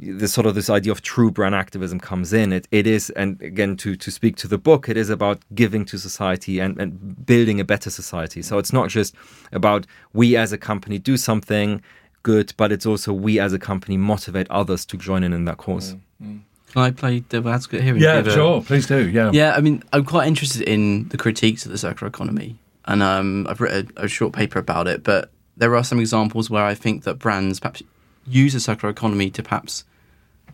this 0.01 0.33
sort 0.33 0.47
of 0.47 0.55
this 0.55 0.69
idea 0.69 0.91
of 0.91 1.01
true 1.01 1.29
brand 1.29 1.55
activism 1.55 1.99
comes 1.99 2.31
in. 2.33 2.53
It 2.53 2.67
it 2.71 2.87
is, 2.87 3.09
and 3.11 3.41
again 3.41 3.75
to 3.77 3.95
to 3.95 4.11
speak 4.11 4.35
to 4.37 4.47
the 4.47 4.57
book, 4.57 4.87
it 4.87 4.97
is 4.97 5.09
about 5.09 5.39
giving 5.53 5.85
to 5.85 5.97
society 5.97 6.59
and, 6.59 6.79
and 6.79 7.25
building 7.25 7.59
a 7.59 7.63
better 7.63 7.89
society. 7.89 8.41
So 8.41 8.57
it's 8.57 8.73
not 8.73 8.89
just 8.89 9.15
about 9.51 9.85
we 10.13 10.37
as 10.37 10.51
a 10.51 10.57
company 10.57 10.99
do 10.99 11.17
something 11.17 11.81
good, 12.23 12.53
but 12.57 12.71
it's 12.71 12.85
also 12.85 13.13
we 13.13 13.39
as 13.39 13.53
a 13.53 13.59
company 13.59 13.97
motivate 13.97 14.49
others 14.49 14.85
to 14.85 14.97
join 14.97 15.23
in 15.23 15.33
in 15.33 15.45
that 15.45 15.57
cause. 15.57 15.95
Mm-hmm. 16.21 16.37
Can 16.71 16.81
I 16.81 16.91
play 16.91 17.21
devil 17.21 17.51
advocate 17.51 17.81
here? 17.81 17.97
Yeah, 17.97 18.23
sure. 18.23 18.61
Please 18.61 18.85
do. 18.85 19.09
Yeah. 19.09 19.31
Yeah, 19.33 19.55
I 19.55 19.61
mean, 19.61 19.83
I'm 19.91 20.05
quite 20.05 20.27
interested 20.27 20.61
in 20.61 21.09
the 21.09 21.17
critiques 21.17 21.65
of 21.65 21.71
the 21.71 21.79
circular 21.79 22.07
economy, 22.07 22.59
and 22.85 23.01
um, 23.01 23.47
I've 23.49 23.59
written 23.59 23.91
a, 23.97 24.03
a 24.03 24.07
short 24.07 24.33
paper 24.33 24.59
about 24.59 24.87
it. 24.87 25.03
But 25.03 25.31
there 25.57 25.75
are 25.75 25.83
some 25.83 25.99
examples 25.99 26.49
where 26.49 26.63
I 26.63 26.75
think 26.75 27.03
that 27.05 27.15
brands 27.15 27.59
perhaps 27.59 27.81
use 28.29 28.53
the 28.53 28.59
circular 28.59 28.91
economy 28.91 29.29
to 29.31 29.43
perhaps 29.43 29.83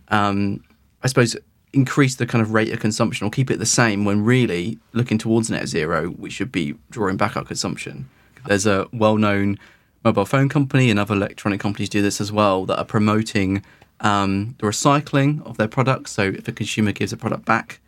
um, 0.10 0.64
I 1.04 1.08
suppose, 1.08 1.36
increase 1.74 2.16
the 2.16 2.26
kind 2.26 2.42
of 2.42 2.54
rate 2.54 2.72
of 2.72 2.80
consumption 2.80 3.28
or 3.28 3.30
keep 3.30 3.52
it 3.52 3.60
the 3.60 3.66
same 3.66 4.06
when 4.06 4.24
really 4.24 4.80
looking 4.94 5.18
towards 5.18 5.50
net 5.50 5.68
zero, 5.68 6.16
we 6.18 6.30
should 6.30 6.52
be 6.52 6.76
drawing 6.90 7.18
back 7.18 7.36
our 7.36 7.44
consumption. 7.44 8.10
There's 8.48 8.66
a 8.66 8.88
well 8.94 9.18
known 9.18 9.60
mobile 10.04 10.26
phone 10.26 10.50
company 10.50 10.90
and 10.90 11.00
other 11.00 11.16
electronic 11.16 11.60
companies 11.60 11.90
do 11.90 12.02
this 12.02 12.22
as 12.22 12.32
well 12.32 12.66
that 12.66 12.78
are 12.78 12.86
promoting 12.86 13.64
um, 14.02 14.56
the 14.60 14.68
recycling 14.68 15.46
of 15.46 15.58
their 15.58 15.68
products. 15.68 16.12
So 16.12 16.24
if 16.24 16.48
a 16.48 16.52
consumer 16.52 16.92
gives 16.92 17.12
a 17.12 17.18
product 17.18 17.46
back 17.46 17.80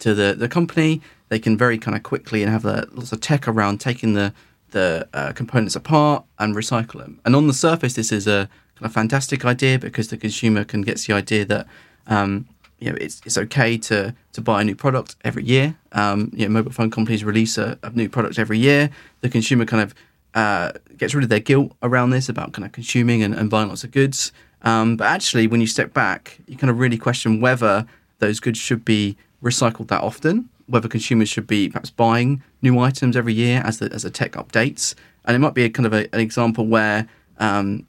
to 0.00 0.14
the, 0.14 0.34
the 0.34 0.48
company, 0.48 1.02
they 1.28 1.38
can 1.38 1.56
very 1.56 1.78
kind 1.78 1.96
of 1.96 2.02
quickly 2.02 2.42
and 2.42 2.50
have 2.50 2.64
lots 2.64 3.12
of 3.12 3.20
tech 3.20 3.46
around 3.48 3.78
taking 3.78 4.14
the 4.14 4.32
the 4.70 5.08
uh, 5.14 5.32
components 5.32 5.76
apart 5.76 6.24
and 6.40 6.56
recycle 6.56 6.98
them. 6.98 7.20
And 7.24 7.36
on 7.36 7.46
the 7.46 7.52
surface, 7.52 7.94
this 7.94 8.10
is 8.10 8.26
a 8.26 8.48
kind 8.76 8.86
of 8.86 8.92
fantastic 8.92 9.44
idea 9.44 9.78
because 9.78 10.08
the 10.08 10.16
consumer 10.16 10.64
can 10.64 10.82
get 10.82 10.98
the 10.98 11.12
idea 11.12 11.44
that 11.44 11.66
um, 12.06 12.46
you 12.78 12.90
know 12.90 12.96
it's 13.00 13.20
it's 13.24 13.38
okay 13.38 13.78
to 13.78 14.14
to 14.32 14.40
buy 14.40 14.60
a 14.60 14.64
new 14.64 14.74
product 14.74 15.16
every 15.24 15.44
year. 15.44 15.76
Um, 15.92 16.30
you 16.34 16.46
know, 16.46 16.52
mobile 16.52 16.72
phone 16.72 16.90
companies 16.90 17.24
release 17.24 17.56
a, 17.56 17.78
a, 17.82 17.90
new 17.90 18.08
product 18.08 18.38
every 18.38 18.58
year. 18.58 18.90
The 19.20 19.28
consumer 19.28 19.64
kind 19.64 19.82
of 19.82 19.94
uh, 20.34 20.72
gets 20.96 21.14
rid 21.14 21.24
of 21.24 21.30
their 21.30 21.40
guilt 21.40 21.72
around 21.82 22.10
this 22.10 22.28
about 22.28 22.52
kind 22.52 22.66
of 22.66 22.72
consuming 22.72 23.22
and, 23.22 23.34
and 23.34 23.48
buying 23.48 23.68
lots 23.68 23.84
of 23.84 23.92
goods. 23.92 24.32
Um, 24.62 24.96
but 24.96 25.06
actually, 25.06 25.46
when 25.46 25.60
you 25.60 25.66
step 25.66 25.94
back, 25.94 26.38
you 26.46 26.56
kind 26.56 26.70
of 26.70 26.78
really 26.78 26.98
question 26.98 27.40
whether 27.40 27.86
those 28.18 28.40
goods 28.40 28.58
should 28.58 28.84
be 28.84 29.16
recycled 29.42 29.88
that 29.88 30.02
often, 30.02 30.48
whether 30.66 30.88
consumers 30.88 31.28
should 31.28 31.46
be 31.46 31.68
perhaps 31.68 31.90
buying 31.90 32.42
new 32.62 32.78
items 32.78 33.16
every 33.16 33.34
year 33.34 33.62
as 33.64 33.78
the 33.78 33.92
as 33.92 34.02
the 34.02 34.10
tech 34.10 34.32
updates. 34.32 34.94
And 35.24 35.34
it 35.34 35.38
might 35.38 35.54
be 35.54 35.64
a 35.64 35.70
kind 35.70 35.86
of 35.86 35.92
a, 35.92 36.12
an 36.14 36.20
example 36.20 36.66
where 36.66 37.08
um, 37.38 37.86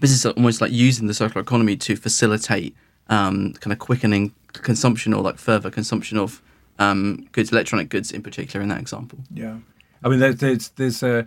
business 0.00 0.26
are 0.26 0.32
almost 0.32 0.60
like 0.60 0.72
using 0.72 1.06
the 1.06 1.14
circular 1.14 1.42
economy 1.42 1.76
to 1.76 1.96
facilitate 1.96 2.74
um, 3.08 3.54
kind 3.54 3.72
of 3.72 3.78
quickening 3.78 4.34
consumption 4.52 5.12
or 5.12 5.22
like 5.22 5.38
further 5.38 5.70
consumption 5.70 6.18
of 6.18 6.42
um, 6.78 7.28
goods, 7.32 7.52
electronic 7.52 7.88
goods 7.88 8.12
in 8.12 8.22
particular, 8.22 8.62
in 8.62 8.68
that 8.68 8.80
example. 8.80 9.18
Yeah, 9.32 9.58
I 10.02 10.08
mean, 10.08 10.18
there's 10.18 10.36
there's, 10.36 10.68
there's 10.70 11.02
a 11.02 11.26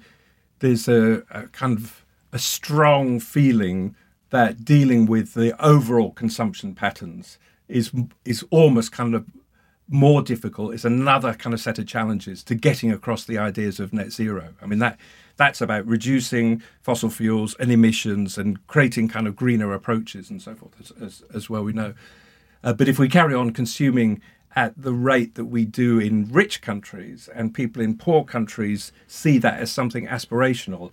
there's 0.60 0.88
a, 0.88 1.23
a 1.32 1.47
kind 1.47 1.77
of 1.77 2.05
a 2.32 2.39
strong 2.39 3.19
feeling 3.19 3.95
that 4.29 4.63
dealing 4.63 5.05
with 5.05 5.34
the 5.34 5.60
overall 5.63 6.12
consumption 6.12 6.75
patterns 6.75 7.38
is 7.67 7.91
is 8.25 8.43
almost 8.51 8.91
kind 8.91 9.15
of 9.15 9.25
more 9.89 10.21
difficult. 10.21 10.73
It's 10.73 10.86
another 10.86 11.34
kind 11.34 11.54
of 11.54 11.60
set 11.60 11.80
of 11.80 11.88
challenges 11.88 12.43
to 12.43 12.56
getting 12.56 12.91
across 12.91 13.25
the 13.25 13.38
ideas 13.38 13.80
of 13.80 13.91
net 13.91 14.12
zero. 14.12 14.54
I 14.62 14.67
mean 14.67 14.80
that 14.80 14.99
that's 15.36 15.62
about 15.62 15.86
reducing 15.88 16.62
fossil 16.82 17.10
fuels 17.10 17.56
and 17.56 17.71
emissions 17.71 18.38
and 18.38 18.65
creating 18.67 19.08
kind 19.08 19.25
of 19.28 19.36
greener 19.36 19.73
approaches 19.73 20.30
and 20.30 20.41
so 20.41 20.54
forth, 20.54 20.73
as, 20.80 20.91
as, 21.02 21.23
as 21.34 21.49
well 21.49 21.63
we 21.63 21.73
know. 21.73 21.93
Uh, 22.63 22.73
but 22.73 22.89
if 22.89 22.99
we 22.99 23.08
carry 23.08 23.34
on 23.34 23.52
consuming 23.52 24.21
at 24.56 24.73
the 24.80 24.93
rate 24.93 25.36
that 25.36 25.45
we 25.45 25.63
do 25.63 25.97
in 25.97 26.30
rich 26.32 26.62
countries 26.62 27.30
and 27.34 27.54
people 27.54 27.82
in 27.82 27.97
poor 27.97 28.23
countries 28.23 28.91
see 29.08 29.38
that 29.38 29.60
as 29.60 29.71
something 29.71 30.08
aspirational, 30.08 30.91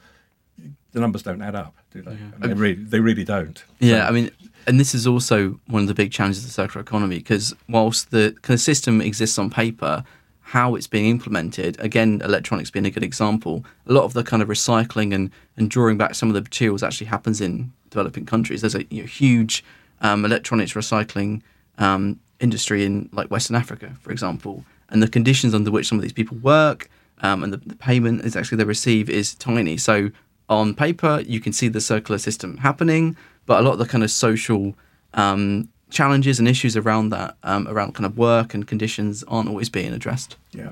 the 0.97 1.01
numbers 1.03 1.23
don't 1.23 1.43
add 1.43 1.55
up, 1.55 1.77
do 1.91 2.01
they? 2.01 2.13
Yeah. 2.13 2.17
They, 2.39 2.55
really, 2.55 2.75
they 2.75 3.01
really 3.01 3.23
don't. 3.23 3.63
Yeah, 3.81 4.05
so. 4.05 4.09
I 4.09 4.11
mean, 4.13 4.31
and 4.67 4.81
this 4.81 4.95
is 4.95 5.07
also 5.07 5.61
one 5.67 5.83
of 5.83 5.89
the 5.89 5.95
big 5.95 6.11
challenges 6.11 6.43
of 6.43 6.49
the 6.49 6.53
circular 6.55 6.81
economy 6.81 7.19
because 7.19 7.55
whilst 7.69 8.11
the 8.13 8.35
kind 8.41 8.55
of 8.55 8.61
system 8.63 9.03
exists 9.03 9.39
on 9.39 9.51
paper, 9.51 10.05
how 10.41 10.75
it's 10.75 10.87
being 10.87 11.05
implemented, 11.11 11.79
again, 11.81 12.23
electronics 12.25 12.71
being 12.71 12.87
a 12.87 12.91
good 12.91 13.05
example, 13.05 13.63
a 13.87 13.93
lot 13.93 14.05
of 14.05 14.15
the 14.15 14.25
kind 14.25 14.43
of 14.43 14.49
recycling 14.49 15.15
and, 15.15 15.31
and 15.59 15.69
drawing 15.69 15.99
back 15.99 16.15
some 16.15 16.31
of 16.31 16.35
the 16.35 16.41
materials 16.41 16.83
actually 16.83 17.09
happens 17.09 17.43
in 17.43 17.71
developing 17.91 18.25
countries. 18.25 18.63
There's 18.63 18.75
a 18.75 18.85
you 18.85 19.03
know, 19.03 19.07
huge 19.07 19.63
um, 20.01 20.25
electronics 20.25 20.73
recycling 20.73 21.43
um, 21.77 22.19
industry 22.41 22.87
in 22.87 23.11
like 23.13 23.31
Western 23.31 23.55
Africa, 23.55 23.95
for 24.01 24.13
example, 24.13 24.65
and 24.89 25.03
the 25.03 25.09
conditions 25.09 25.55
under 25.55 25.71
which 25.71 25.89
some 25.89 25.99
of 25.99 26.03
these 26.03 26.15
people 26.15 26.39
work 26.39 26.89
um, 27.23 27.43
and 27.43 27.53
the, 27.53 27.59
the 27.59 27.77
payment 27.77 28.25
is 28.25 28.37
actually 28.37 28.59
they 28.59 28.65
receive 28.65 29.09
is 29.09 29.35
tiny. 29.35 29.77
So 29.77 30.11
on 30.49 30.75
paper, 30.75 31.23
you 31.27 31.41
can 31.41 31.53
see 31.53 31.69
the 31.69 31.81
circular 31.81 32.19
system 32.19 32.59
happening, 32.59 33.17
but 33.47 33.61
a 33.61 33.63
lot 33.63 33.73
of 33.73 33.79
the 33.79 33.87
kind 33.87 34.05
of 34.05 34.11
social 34.11 34.75
um, 35.15 35.69
challenges 35.91 36.39
and 36.39 36.49
issues 36.49 36.77
around 36.77 37.11
that, 37.11 37.37
um, 37.43 37.67
around 37.69 37.95
kind 37.95 38.07
of 38.07 38.17
work 38.17 38.55
and 38.55 38.67
conditions, 38.67 39.25
aren't 39.29 39.49
always 39.49 39.69
being 39.69 39.93
addressed. 39.93 40.37
Yeah, 40.53 40.71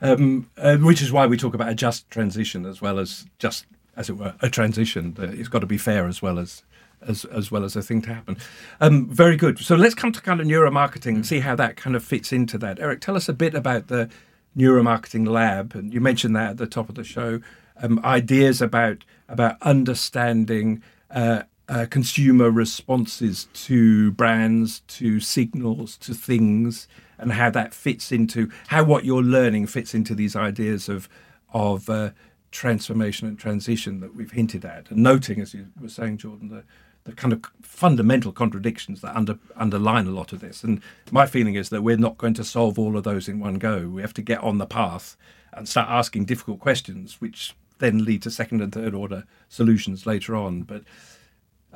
um, 0.00 0.48
uh, 0.56 0.76
which 0.76 1.02
is 1.02 1.12
why 1.12 1.26
we 1.26 1.36
talk 1.36 1.54
about 1.54 1.68
a 1.68 1.74
just 1.74 2.08
transition 2.10 2.66
as 2.66 2.80
well 2.80 2.98
as 2.98 3.26
just, 3.38 3.66
as 3.96 4.08
it 4.08 4.14
were, 4.14 4.34
a 4.40 4.48
transition. 4.48 5.14
It's 5.18 5.48
got 5.48 5.60
to 5.60 5.66
be 5.66 5.78
fair 5.78 6.06
as 6.06 6.22
well 6.22 6.38
as 6.38 6.62
as 7.02 7.24
as 7.26 7.50
well 7.50 7.64
as 7.64 7.76
a 7.76 7.82
thing 7.82 8.02
to 8.02 8.14
happen. 8.14 8.36
Um, 8.80 9.08
very 9.08 9.36
good. 9.36 9.58
So 9.58 9.74
let's 9.74 9.94
come 9.94 10.12
to 10.12 10.20
kind 10.20 10.40
of 10.40 10.46
neuromarketing 10.46 11.14
and 11.14 11.26
see 11.26 11.40
how 11.40 11.56
that 11.56 11.76
kind 11.76 11.96
of 11.96 12.04
fits 12.04 12.32
into 12.32 12.58
that. 12.58 12.78
Erik, 12.78 13.00
tell 13.00 13.16
us 13.16 13.28
a 13.28 13.32
bit 13.32 13.54
about 13.54 13.88
the 13.88 14.10
neuromarketing 14.56 15.26
lab, 15.26 15.74
and 15.74 15.94
you 15.94 16.00
mentioned 16.00 16.36
that 16.36 16.50
at 16.50 16.56
the 16.58 16.66
top 16.66 16.88
of 16.88 16.94
the 16.94 17.04
show. 17.04 17.40
Um, 17.82 18.00
ideas 18.04 18.60
about 18.60 19.04
about 19.28 19.56
understanding 19.62 20.82
uh, 21.10 21.42
uh, 21.68 21.86
consumer 21.88 22.50
responses 22.50 23.46
to 23.54 24.10
brands, 24.12 24.80
to 24.88 25.20
signals, 25.20 25.96
to 25.98 26.14
things, 26.14 26.88
and 27.16 27.32
how 27.32 27.48
that 27.50 27.72
fits 27.72 28.12
into 28.12 28.50
how 28.68 28.84
what 28.84 29.04
you're 29.04 29.22
learning 29.22 29.66
fits 29.66 29.94
into 29.94 30.14
these 30.14 30.34
ideas 30.34 30.88
of 30.88 31.08
of 31.52 31.88
uh, 31.88 32.10
transformation 32.50 33.28
and 33.28 33.38
transition 33.38 34.00
that 34.00 34.14
we've 34.14 34.32
hinted 34.32 34.64
at, 34.64 34.90
and 34.90 35.02
noting, 35.02 35.40
as 35.40 35.54
you 35.54 35.68
were 35.80 35.88
saying, 35.88 36.18
Jordon, 36.18 36.50
the 36.50 36.64
the 37.04 37.12
kind 37.12 37.32
of 37.32 37.42
fundamental 37.62 38.32
contradictions 38.32 39.00
that 39.00 39.16
under, 39.16 39.38
underline 39.56 40.06
a 40.06 40.10
lot 40.10 40.32
of 40.32 40.40
this. 40.40 40.62
And 40.62 40.82
my 41.10 41.26
feeling 41.26 41.54
is 41.54 41.70
that 41.70 41.82
we're 41.82 41.96
not 41.96 42.18
going 42.18 42.34
to 42.34 42.44
solve 42.44 42.78
all 42.78 42.96
of 42.96 43.04
those 43.04 43.28
in 43.28 43.40
one 43.40 43.54
go. 43.54 43.88
We 43.88 44.02
have 44.02 44.14
to 44.14 44.22
get 44.22 44.40
on 44.40 44.58
the 44.58 44.66
path 44.66 45.16
and 45.52 45.68
start 45.68 45.88
asking 45.88 46.26
difficult 46.26 46.60
questions, 46.60 47.20
which 47.20 47.54
then 47.80 48.04
lead 48.04 48.22
to 48.22 48.30
second 48.30 48.62
and 48.62 48.72
third 48.72 48.94
order 48.94 49.24
solutions 49.48 50.06
later 50.06 50.36
on. 50.36 50.62
But 50.62 50.84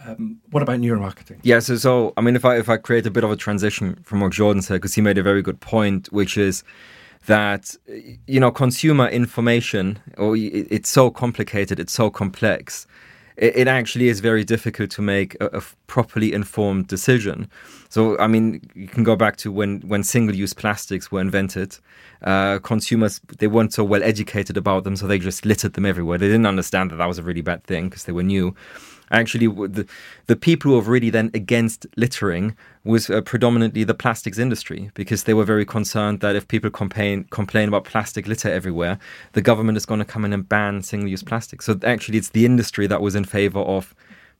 um, 0.06 0.40
what 0.50 0.62
about 0.62 0.78
neuromarketing? 0.78 1.40
Yeah, 1.42 1.58
so, 1.58 1.76
so 1.76 2.12
I 2.16 2.20
mean, 2.20 2.36
if 2.36 2.44
I 2.44 2.56
if 2.58 2.68
I 2.68 2.76
create 2.76 3.06
a 3.06 3.10
bit 3.10 3.24
of 3.24 3.30
a 3.30 3.36
transition 3.36 3.96
from 4.04 4.20
what 4.20 4.32
Jordon 4.32 4.62
said, 4.62 4.74
because 4.74 4.94
he 4.94 5.00
made 5.00 5.18
a 5.18 5.22
very 5.22 5.42
good 5.42 5.60
point, 5.60 6.12
which 6.12 6.36
is 6.36 6.62
that 7.26 7.74
you 8.26 8.40
know 8.40 8.50
consumer 8.50 9.08
information, 9.08 9.98
or 10.16 10.36
it's 10.36 10.88
so 10.88 11.10
complicated, 11.10 11.80
it's 11.80 11.92
so 11.92 12.10
complex 12.10 12.86
it, 13.36 13.56
it 13.56 13.68
actually 13.68 14.08
is 14.08 14.20
very 14.20 14.44
difficult 14.44 14.90
to 14.92 15.02
make 15.02 15.36
a, 15.40 15.46
a, 15.46 15.62
properly 15.86 16.32
informed 16.32 16.88
decision. 16.88 17.48
So, 17.88 18.18
I 18.18 18.26
mean, 18.26 18.60
you 18.74 18.88
can 18.88 19.04
go 19.04 19.16
back 19.16 19.36
to 19.38 19.52
when, 19.52 19.80
when 19.82 20.02
single 20.02 20.34
use 20.34 20.52
plastics 20.52 21.12
were 21.12 21.20
invented. 21.20 21.78
Uh, 22.22 22.58
consumers, 22.60 23.20
they 23.38 23.46
weren't 23.46 23.72
so 23.72 23.84
well 23.84 24.02
educated 24.02 24.56
about 24.56 24.84
them, 24.84 24.96
so 24.96 25.06
they 25.06 25.18
just 25.18 25.44
littered 25.44 25.74
them 25.74 25.86
everywhere. 25.86 26.18
They 26.18 26.26
didn't 26.26 26.46
understand 26.46 26.90
that 26.90 26.96
that 26.96 27.06
was 27.06 27.18
a 27.18 27.22
really 27.22 27.42
bad 27.42 27.64
thing 27.64 27.88
because 27.88 28.04
they 28.04 28.12
were 28.12 28.22
new 28.22 28.54
actually 29.10 29.46
the, 29.46 29.86
the 30.26 30.36
people 30.36 30.70
who 30.70 30.76
were 30.76 30.92
really 30.92 31.10
then 31.10 31.30
against 31.34 31.86
littering 31.96 32.56
was 32.84 33.08
uh, 33.08 33.20
predominantly 33.22 33.84
the 33.84 33.94
plastics 33.94 34.38
industry 34.38 34.90
because 34.94 35.24
they 35.24 35.34
were 35.34 35.44
very 35.44 35.64
concerned 35.64 36.20
that 36.20 36.36
if 36.36 36.46
people 36.48 36.70
complain 36.70 37.24
complain 37.24 37.68
about 37.68 37.84
plastic 37.84 38.26
litter 38.26 38.50
everywhere, 38.50 38.98
the 39.32 39.42
government 39.42 39.76
is 39.76 39.86
going 39.86 40.00
to 40.00 40.04
come 40.04 40.24
in 40.24 40.32
and 40.32 40.48
ban 40.48 40.82
single-use 40.82 41.22
plastic. 41.22 41.62
So 41.62 41.78
actually, 41.84 42.18
it's 42.18 42.30
the 42.30 42.44
industry 42.44 42.86
that 42.86 43.00
was 43.00 43.14
in 43.14 43.24
favor 43.24 43.60
of 43.60 43.94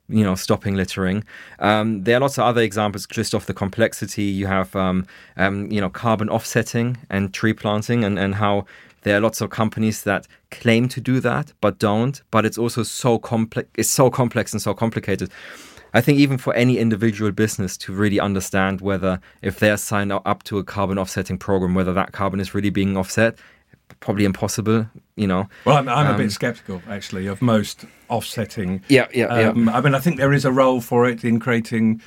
you 0.07 0.23
know 0.23 0.35
stopping 0.35 0.75
littering 0.75 1.23
um, 1.59 2.03
there 2.03 2.17
are 2.17 2.19
lots 2.19 2.37
of 2.37 2.43
other 2.43 2.61
examples 2.61 3.07
just 3.07 3.33
of 3.33 3.45
the 3.47 3.53
complexity 3.53 4.23
you 4.23 4.45
have 4.45 4.75
um, 4.75 5.07
um, 5.37 5.71
you 5.71 5.81
know 5.81 5.89
carbon 5.89 6.29
offsetting 6.29 6.97
and 7.09 7.33
tree 7.33 7.53
planting 7.53 8.03
and, 8.03 8.19
and 8.19 8.35
how 8.35 8.65
there 9.05 9.15
are 9.15 9.21
lots 9.21 9.39
of 9.39 9.51
companies 9.51 10.01
that 10.03 10.27
claim 10.49 10.89
to 10.89 10.99
do 10.99 11.19
that 11.19 11.53
but 11.61 11.77
don't. 11.79 12.21
But 12.31 12.43
it's 12.45 12.57
also 12.57 12.83
so 12.83 13.19
complex. 13.19 13.69
It's 13.77 13.89
so 13.89 14.09
complex 14.09 14.51
and 14.51 14.61
so 14.61 14.73
complicated. 14.73 15.31
I 15.93 16.01
think 16.01 16.19
even 16.19 16.37
for 16.37 16.53
any 16.55 16.77
individual 16.77 17.31
business 17.31 17.77
to 17.77 17.93
really 17.93 18.19
understand 18.19 18.81
whether 18.81 19.21
if 19.41 19.59
they're 19.59 19.77
signed 19.77 20.11
up 20.11 20.43
to 20.43 20.57
a 20.57 20.63
carbon 20.63 20.97
offsetting 20.97 21.37
program, 21.37 21.73
whether 21.75 21.93
that 21.93 22.11
carbon 22.11 22.39
is 22.39 22.53
really 22.53 22.71
being 22.71 22.97
offset, 22.97 23.37
probably 23.99 24.25
impossible. 24.25 24.87
You 25.15 25.27
know. 25.27 25.47
Well, 25.65 25.77
I'm, 25.77 25.87
I'm 25.87 26.07
um, 26.07 26.15
a 26.15 26.17
bit 26.17 26.23
um, 26.25 26.29
skeptical 26.31 26.81
actually 26.89 27.27
of 27.27 27.43
most 27.43 27.85
offsetting. 28.09 28.83
Yeah, 28.89 29.07
yeah, 29.13 29.27
um, 29.27 29.67
yeah. 29.67 29.77
I 29.77 29.81
mean, 29.81 29.93
I 29.93 29.99
think 29.99 30.17
there 30.17 30.33
is 30.33 30.45
a 30.45 30.51
role 30.51 30.81
for 30.81 31.07
it 31.07 31.23
in 31.23 31.39
creating 31.39 32.01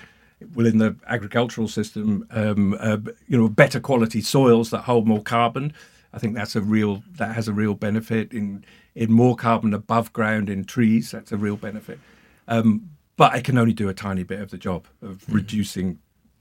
within 0.54 0.78
the 0.78 0.96
agricultural 1.06 1.68
system, 1.68 2.26
um, 2.30 2.76
uh, 2.80 2.98
you 3.28 3.38
know, 3.38 3.48
better 3.48 3.80
quality 3.80 4.20
soils 4.20 4.70
that 4.70 4.82
hold 4.82 5.06
more 5.06 5.22
carbon. 5.22 5.72
I 6.18 6.20
think 6.20 6.34
that's 6.34 6.56
a 6.56 6.60
real 6.60 7.04
that 7.12 7.36
has 7.36 7.46
a 7.46 7.52
real 7.52 7.74
benefit 7.74 8.32
in 8.32 8.64
in 8.96 9.12
more 9.12 9.36
carbon 9.36 9.72
above 9.72 10.12
ground 10.12 10.50
in 10.50 10.64
trees. 10.64 11.12
That's 11.12 11.30
a 11.30 11.36
real 11.36 11.56
benefit. 11.56 12.00
Um, 12.48 12.90
but 13.16 13.36
it 13.36 13.44
can 13.44 13.56
only 13.56 13.72
do 13.72 13.88
a 13.88 13.94
tiny 13.94 14.24
bit 14.24 14.40
of 14.40 14.50
the 14.50 14.58
job 14.58 14.88
of 15.00 15.18
mm-hmm. 15.18 15.34
reducing 15.34 16.00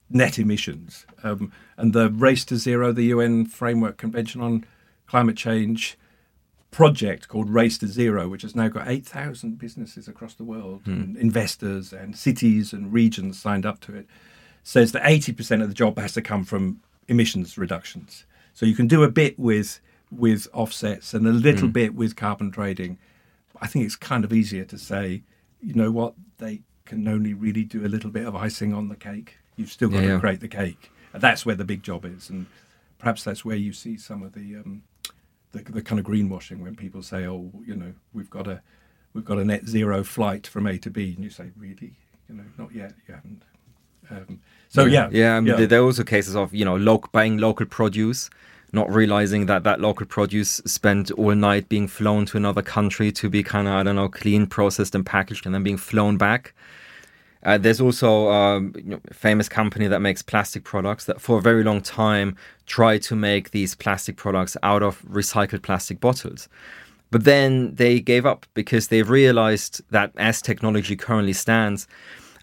net 0.09 0.39
emissions. 0.39 1.05
Um, 1.21 1.51
and 1.77 1.93
the 1.93 2.09
Race 2.09 2.43
to 2.45 2.55
Zero, 2.55 2.91
the 2.91 3.03
UN 3.03 3.45
Framework 3.45 3.97
Convention 3.97 4.41
on 4.41 4.65
Climate 5.05 5.37
Change 5.37 5.95
project 6.71 7.27
called 7.27 7.51
Race 7.51 7.77
to 7.77 7.87
Zero, 7.87 8.27
which 8.27 8.41
has 8.41 8.55
now 8.55 8.69
got 8.69 8.87
8,000 8.87 9.59
businesses 9.59 10.07
across 10.07 10.33
the 10.33 10.43
world, 10.43 10.85
mm. 10.85 11.03
and 11.03 11.17
investors 11.17 11.93
and 11.93 12.17
cities 12.17 12.73
and 12.73 12.91
regions 12.91 13.39
signed 13.39 13.65
up 13.67 13.79
to 13.81 13.95
it, 13.95 14.07
says 14.63 14.91
that 14.93 15.03
80% 15.03 15.61
of 15.61 15.67
the 15.67 15.75
job 15.75 15.99
has 15.99 16.13
to 16.13 16.23
come 16.23 16.43
from 16.43 16.81
emissions 17.07 17.59
reductions. 17.59 18.25
So 18.57 18.65
you 18.65 18.73
can 18.73 18.87
do 18.87 19.03
a 19.03 19.11
bit 19.11 19.37
with 19.37 19.79
with 20.09 20.47
offsets 20.51 21.13
and 21.13 21.27
a 21.27 21.31
little 21.31 21.69
mm. 21.69 21.73
bit 21.73 21.93
with 21.93 22.15
carbon 22.15 22.49
trading. 22.49 22.97
I 23.61 23.67
think 23.67 23.85
it's 23.85 23.95
kind 23.95 24.25
of 24.25 24.33
easier 24.33 24.65
to 24.65 24.79
say, 24.79 25.21
you 25.61 25.75
know 25.75 25.91
what, 25.91 26.15
they 26.39 26.61
can 26.83 27.07
only 27.07 27.35
really 27.35 27.63
do 27.63 27.85
a 27.85 27.87
little 27.87 28.09
bit 28.09 28.25
of 28.25 28.35
icing 28.35 28.73
on 28.73 28.89
the 28.89 28.95
cake. 28.95 29.37
You've 29.57 29.71
still 29.71 29.89
got 29.89 29.97
yeah, 29.97 30.07
to 30.07 30.13
yeah. 30.13 30.19
create 30.19 30.39
the 30.39 30.47
cake. 30.47 30.91
And 31.13 31.21
that's 31.21 31.45
where 31.45 31.53
the 31.53 31.65
big 31.65 31.83
job 31.83 32.03
is, 32.03 32.31
and 32.31 32.47
perhaps 32.97 33.23
that's 33.23 33.45
where 33.45 33.55
you 33.55 33.73
see 33.73 33.95
some 33.95 34.23
of 34.23 34.33
the, 34.33 34.55
um, 34.55 34.81
the 35.51 35.61
the 35.61 35.83
kind 35.83 35.99
of 35.99 36.05
greenwashing 36.07 36.59
when 36.59 36.75
people 36.75 37.03
say, 37.03 37.27
oh, 37.27 37.51
you 37.63 37.75
know, 37.75 37.93
we've 38.11 38.31
got 38.31 38.47
a 38.47 38.63
we've 39.13 39.25
got 39.25 39.37
a 39.37 39.45
net 39.45 39.67
zero 39.67 40.03
flight 40.03 40.47
from 40.47 40.65
A 40.65 40.79
to 40.79 40.89
B, 40.89 41.13
and 41.15 41.23
you 41.23 41.29
say, 41.29 41.51
really, 41.57 41.93
you 42.27 42.33
know, 42.33 42.45
not 42.57 42.73
yet, 42.73 42.93
you 43.07 43.13
haven't. 43.13 43.43
Um, 44.09 44.39
so 44.69 44.85
yeah, 44.85 45.09
yeah. 45.11 45.37
I 45.37 45.39
mean, 45.39 45.59
yeah. 45.59 45.65
there 45.65 45.81
are 45.81 45.85
also 45.85 46.03
cases 46.03 46.35
of 46.35 46.53
you 46.53 46.65
know 46.65 46.75
lo- 46.75 47.03
buying 47.11 47.37
local 47.37 47.65
produce, 47.65 48.29
not 48.73 48.91
realizing 48.93 49.45
that 49.47 49.63
that 49.63 49.79
local 49.79 50.05
produce 50.05 50.61
spent 50.65 51.11
all 51.11 51.35
night 51.35 51.69
being 51.69 51.87
flown 51.87 52.25
to 52.27 52.37
another 52.37 52.61
country 52.61 53.11
to 53.13 53.29
be 53.29 53.43
kind 53.43 53.67
of 53.67 53.73
I 53.73 53.83
don't 53.83 53.95
know 53.95 54.09
clean, 54.09 54.47
processed, 54.47 54.95
and 54.95 55.05
packaged, 55.05 55.45
and 55.45 55.55
then 55.55 55.63
being 55.63 55.77
flown 55.77 56.17
back. 56.17 56.53
Uh, 57.43 57.57
there's 57.57 57.79
also 57.79 58.29
um, 58.29 58.73
you 58.75 58.83
know, 58.83 58.99
a 59.09 59.13
famous 59.13 59.47
company 59.47 59.87
that 59.87 60.01
makes 60.01 60.21
plastic 60.21 60.63
products 60.63 61.05
that 61.05 61.21
for 61.21 61.37
a 61.37 61.41
very 61.41 61.63
long 61.63 61.81
time 61.81 62.35
tried 62.65 63.01
to 63.03 63.15
make 63.15 63.51
these 63.51 63.75
plastic 63.75 64.17
products 64.17 64.57
out 64.63 64.83
of 64.83 65.01
recycled 65.03 65.61
plastic 65.61 65.99
bottles. 65.99 66.49
But 67.09 67.23
then 67.23 67.73
they 67.75 68.01
gave 68.01 68.25
up 68.25 68.45
because 68.53 68.89
they've 68.89 69.09
realized 69.09 69.81
that 69.91 70.11
as 70.17 70.41
technology 70.41 70.95
currently 70.95 71.33
stands, 71.33 71.87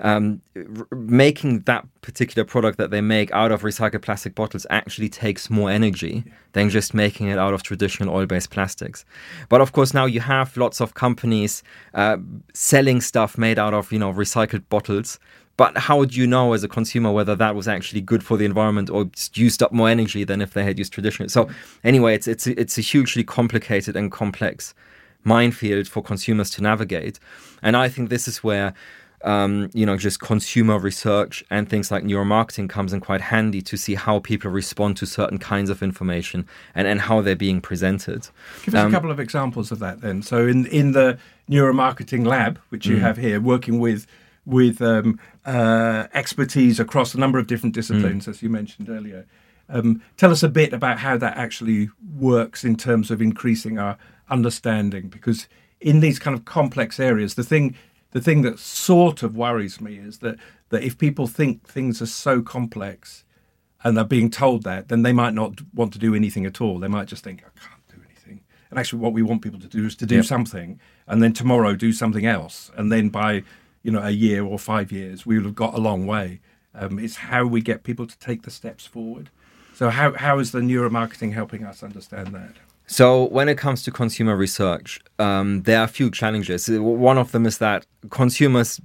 um, 0.01 0.41
r- 0.57 0.87
making 0.93 1.61
that 1.61 1.87
particular 2.03 2.45
product 2.45 2.79
that 2.79 2.91
they 2.91 3.01
make 3.01 3.31
out 3.33 3.53
of 3.53 3.63
recycled 3.63 4.03
plastic 4.03 4.35
bottles 4.35 4.67
actually 4.71 5.09
takes 5.09 5.51
more 5.51 5.71
energy 5.71 6.25
than 6.53 6.71
just 6.71 6.95
making 6.95 7.29
it 7.29 7.39
out 7.39 7.55
of 7.55 7.63
traditional 7.63 8.15
oil-based 8.15 8.51
plastics. 8.51 9.05
But 9.49 9.61
of 9.61 9.73
course, 9.73 9.95
now 9.95 10.07
you 10.07 10.21
have 10.21 10.57
lots 10.57 10.81
of 10.81 10.95
companies 10.95 11.63
uh, 11.95 12.19
selling 12.53 13.01
stuff 13.01 13.39
made 13.39 13.59
out 13.59 13.75
of 13.75 13.93
you 13.93 13.99
know 13.99 14.13
recycled 14.13 14.69
bottles. 14.69 15.19
But 15.57 15.79
how 15.79 16.05
do 16.05 16.19
you 16.19 16.27
know 16.27 16.53
as 16.53 16.65
a 16.65 16.69
consumer 16.69 17.13
whether 17.13 17.37
that 17.37 17.55
was 17.55 17.69
actually 17.69 18.01
good 18.01 18.25
for 18.25 18.37
the 18.37 18.45
environment 18.45 18.91
or 18.91 19.09
used 19.35 19.63
up 19.63 19.73
more 19.73 19.89
energy 19.89 20.25
than 20.25 20.43
if 20.43 20.53
they 20.53 20.65
had 20.65 20.79
used 20.79 20.93
traditional? 20.93 21.29
So 21.29 21.49
anyway, 21.85 22.15
it's 22.15 22.27
it's 22.27 22.47
it's 22.47 22.77
a 22.77 22.81
hugely 22.81 23.23
complicated 23.23 23.95
and 23.95 24.11
complex 24.11 24.75
minefield 25.23 25.89
for 25.89 26.03
consumers 26.03 26.51
to 26.51 26.63
navigate, 26.63 27.21
and 27.63 27.77
I 27.77 27.89
think 27.89 28.11
this 28.11 28.27
is 28.27 28.43
where 28.43 28.75
um, 29.25 29.71
you 29.73 29.87
know, 29.87 29.97
just 29.97 30.21
consumer 30.21 30.79
research 30.79 31.43
and 31.51 31.69
things 31.69 31.91
like 31.91 32.05
neuromarketing 32.05 32.69
comes 32.69 32.93
in 32.93 33.01
quite 33.01 33.23
handy 33.23 33.63
to 33.63 33.77
see 33.77 33.95
how 33.95 34.21
people 34.21 34.51
respond 34.51 34.97
to 34.99 35.07
certain 35.07 35.39
kinds 35.39 35.71
of 35.71 35.83
information 35.83 36.47
and, 36.75 36.87
and 36.87 37.01
how 37.01 37.23
they're 37.23 37.35
being 37.35 37.61
presented. 37.61 38.29
Give 38.65 38.75
us 38.75 38.81
um, 38.83 38.89
a 38.89 38.95
couple 38.95 39.11
of 39.11 39.19
examples 39.19 39.73
of 39.73 39.79
that 39.79 40.03
then. 40.03 40.23
So 40.23 40.47
in 40.47 40.67
in 40.67 40.93
the 40.93 41.19
neuromarketing 41.51 42.27
lab, 42.27 42.59
which 42.69 42.87
you 42.87 42.97
mm. 42.97 43.01
have 43.01 43.17
here, 43.17 43.41
working 43.41 43.81
with 43.81 44.07
with 44.47 44.83
um, 44.83 45.19
uh, 45.47 46.07
expertise 46.13 46.79
across 46.79 47.15
a 47.15 47.19
number 47.19 47.39
of 47.39 47.47
different 47.47 47.75
disciplines, 47.75 48.27
mm. 48.27 48.29
as 48.29 48.43
you 48.43 48.51
mentioned 48.51 48.89
earlier. 48.91 49.27
Um, 49.71 50.03
tell 50.19 50.31
us 50.31 50.43
a 50.43 50.49
bit 50.51 50.75
about 50.75 50.99
how 50.99 51.17
that 51.17 51.39
actually 51.39 51.89
works 52.19 52.65
in 52.65 52.77
terms 52.77 53.11
of 53.11 53.23
increasing 53.23 53.79
our 53.79 53.97
understanding, 54.29 55.09
because 55.09 55.49
in 55.81 56.01
these 56.01 56.19
kind 56.19 56.37
of 56.37 56.45
complex 56.45 57.01
areas, 57.01 57.35
the 57.35 57.43
thing 57.43 57.75
the 58.15 58.21
thing 58.21 58.43
that 58.43 58.61
sort 58.61 59.23
of 59.25 59.37
worries 59.37 59.81
me 59.81 59.97
is 59.99 60.21
that 60.21 60.37
that 60.71 60.83
if 60.83 60.97
people 60.97 61.27
think 61.27 61.69
things 61.69 62.01
are 62.01 62.07
so 62.07 62.41
complex 62.41 63.25
and 63.83 63.97
they're 63.97 64.05
being 64.05 64.31
told 64.31 64.63
that, 64.63 64.89
then 64.89 65.03
they 65.03 65.13
might 65.13 65.35
not 65.35 65.61
want 65.75 65.93
to 65.93 65.99
do 65.99 66.15
anything 66.15 66.47
at 66.47 66.61
all. 66.61 66.79
They 66.79 66.89
might 66.89 67.07
just 67.07 67.23
think, 67.23 67.41
I 67.41 67.61
can't 67.61 67.87
do 67.89 68.03
anything. 68.09 68.41
And 68.71 68.79
actually, 68.79 69.01
what 69.01 69.13
we 69.13 69.23
want 69.23 69.43
people 69.43 69.61
to 69.61 69.69
do 69.69 69.85
is 69.85 69.97
to 69.97 70.07
do 70.07 70.17
yep. 70.17 70.25
something, 70.25 70.81
and 71.09 71.23
then 71.23 71.33
tomorrow 71.33 71.75
do 71.75 71.93
something 71.93 72.25
else, 72.25 72.71
and 72.77 72.91
then 72.91 73.09
by 73.09 73.43
you 73.83 73.91
know 73.91 74.01
a 74.01 74.11
year 74.11 74.45
or 74.45 74.61
five 74.61 74.93
years, 74.93 75.27
we 75.27 75.37
will 75.37 75.47
have 75.47 75.57
got 75.57 75.75
a 75.75 75.79
long 75.79 76.07
way. 76.07 76.41
Um, 76.73 77.01
it's 77.01 77.17
how 77.17 77.45
we 77.47 77.61
get 77.63 77.83
people 77.83 78.07
to 78.07 78.19
take 78.19 78.43
the 78.43 78.51
steps 78.51 78.87
forward. 78.87 79.31
So, 79.75 79.91
how 79.91 80.13
how 80.13 80.39
is 80.39 80.53
the 80.53 80.61
neuromarketing 80.61 81.33
helping 81.33 81.65
us 81.65 81.83
understand 81.83 82.29
that? 82.29 82.55
So, 82.87 83.25
when 83.29 83.49
it 83.49 83.57
comes 83.57 83.83
to 83.85 83.91
consumer 83.91 84.37
research, 84.37 85.01
um, 85.19 85.63
there 85.63 85.81
are 85.81 85.85
a 85.85 85.89
few 85.89 86.11
challenges. 86.11 86.69
One 86.69 87.17
of 87.17 87.33
them 87.33 87.47
is 87.47 87.59
that 87.59 87.87
consumers 88.11 88.81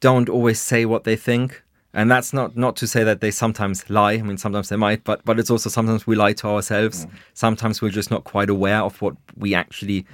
don't 0.00 0.28
always 0.28 0.58
say 0.58 0.86
what 0.86 1.04
they 1.04 1.16
think. 1.16 1.62
And 1.94 2.10
that's 2.10 2.32
not, 2.32 2.56
not 2.56 2.76
to 2.76 2.86
say 2.86 3.04
that 3.04 3.20
they 3.20 3.30
sometimes 3.30 3.88
lie. 3.90 4.14
I 4.14 4.22
mean, 4.22 4.38
sometimes 4.38 4.70
they 4.70 4.76
might, 4.76 5.04
but 5.04 5.22
but 5.26 5.38
it's 5.38 5.50
also 5.50 5.68
sometimes 5.68 6.06
we 6.06 6.16
lie 6.16 6.32
to 6.32 6.48
ourselves. 6.48 7.04
Mm. 7.04 7.10
Sometimes 7.34 7.82
we're 7.82 7.90
just 7.90 8.10
not 8.10 8.24
quite 8.24 8.48
aware 8.48 8.80
of 8.80 9.00
what 9.02 9.14
we 9.36 9.54
actually 9.54 10.06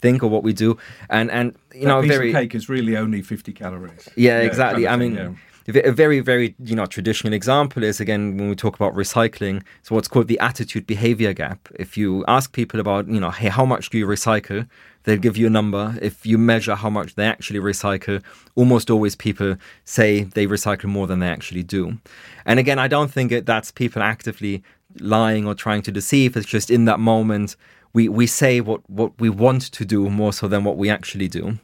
think 0.00 0.24
or 0.24 0.26
what 0.28 0.42
we 0.42 0.52
do. 0.52 0.76
And 1.08 1.30
and 1.30 1.54
you 1.72 1.82
that 1.82 1.86
know, 1.86 2.02
piece 2.02 2.10
very 2.10 2.30
of 2.30 2.34
cake 2.34 2.56
is 2.56 2.68
really 2.68 2.96
only 2.96 3.22
fifty 3.22 3.52
calories. 3.52 4.08
Yeah, 4.16 4.40
yeah 4.40 4.46
exactly. 4.46 4.88
I 4.88 4.96
mean. 4.96 5.14
Yeah 5.14 5.30
a 5.68 5.92
very 5.92 6.20
very 6.20 6.54
you 6.64 6.74
know 6.74 6.86
traditional 6.86 7.32
example 7.32 7.82
is 7.82 8.00
again 8.00 8.36
when 8.36 8.48
we 8.48 8.54
talk 8.54 8.74
about 8.74 8.94
recycling 8.94 9.62
so 9.82 9.94
what's 9.94 10.08
called 10.08 10.28
the 10.28 10.38
attitude 10.40 10.86
behavior 10.86 11.32
gap. 11.32 11.68
If 11.78 11.96
you 11.96 12.24
ask 12.28 12.52
people 12.52 12.80
about 12.80 13.08
you 13.08 13.20
know 13.20 13.30
hey 13.30 13.48
how 13.48 13.64
much 13.64 13.90
do 13.90 13.98
you 13.98 14.06
recycle? 14.06 14.68
they'll 15.04 15.16
give 15.16 15.38
you 15.38 15.46
a 15.46 15.50
number. 15.50 15.96
If 16.02 16.26
you 16.26 16.36
measure 16.36 16.74
how 16.74 16.90
much 16.90 17.14
they 17.14 17.24
actually 17.24 17.58
recycle 17.58 18.22
almost 18.54 18.90
always 18.90 19.16
people 19.16 19.56
say 19.84 20.24
they 20.24 20.46
recycle 20.46 20.84
more 20.84 21.06
than 21.06 21.20
they 21.20 21.28
actually 21.28 21.62
do. 21.62 21.98
And 22.44 22.58
again 22.58 22.78
i 22.78 22.88
don't 22.88 23.10
think 23.10 23.32
it, 23.32 23.46
that's 23.46 23.70
people 23.70 24.02
actively 24.02 24.62
lying 24.98 25.46
or 25.46 25.54
trying 25.54 25.82
to 25.82 25.92
deceive. 25.92 26.36
It's 26.36 26.46
just 26.46 26.70
in 26.70 26.84
that 26.86 27.00
moment 27.00 27.56
we 27.92 28.08
we 28.08 28.26
say 28.26 28.60
what 28.60 28.88
what 28.88 29.18
we 29.18 29.28
want 29.28 29.62
to 29.62 29.84
do 29.84 30.08
more 30.10 30.32
so 30.32 30.48
than 30.48 30.64
what 30.64 30.76
we 30.76 30.88
actually 30.88 31.28
do 31.28 31.58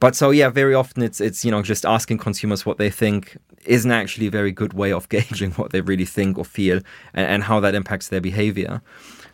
but 0.00 0.16
so 0.16 0.30
yeah, 0.30 0.48
very 0.48 0.74
often 0.74 1.02
it's 1.02 1.20
it's 1.20 1.44
you 1.44 1.50
know 1.50 1.62
just 1.62 1.84
asking 1.86 2.18
consumers 2.18 2.66
what 2.66 2.78
they 2.78 2.90
think 2.90 3.36
isn't 3.66 3.90
actually 3.90 4.26
a 4.26 4.30
very 4.30 4.50
good 4.50 4.72
way 4.72 4.92
of 4.92 5.08
gauging 5.14 5.52
what 5.52 5.70
they 5.70 5.82
really 5.82 6.06
think 6.06 6.38
or 6.38 6.44
feel 6.44 6.78
and, 7.14 7.26
and 7.26 7.42
how 7.44 7.60
that 7.60 7.74
impacts 7.74 8.08
their 8.08 8.20
behavior. 8.20 8.82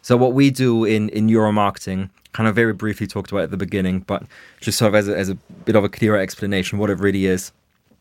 So 0.03 0.17
what 0.17 0.35
we 0.35 0.51
do 0.51 0.85
in 0.85 1.09
in 1.11 1.29
neuromarketing, 1.29 2.11
kind 2.33 2.49
of 2.49 2.55
very 2.55 2.73
briefly 2.73 3.07
talked 3.07 3.31
about 3.33 3.45
at 3.45 3.51
the 3.51 3.57
beginning, 3.57 4.01
but 4.01 4.25
just 4.61 4.79
sort 4.79 4.89
of 4.89 4.95
as 4.97 5.09
a, 5.09 5.17
as 5.17 5.29
a 5.29 5.37
bit 5.65 5.77
of 5.77 5.85
a 5.85 5.89
clearer 5.89 6.19
explanation, 6.19 6.79
what 6.79 6.91
it 6.91 6.99
really 6.99 7.27
is 7.27 7.53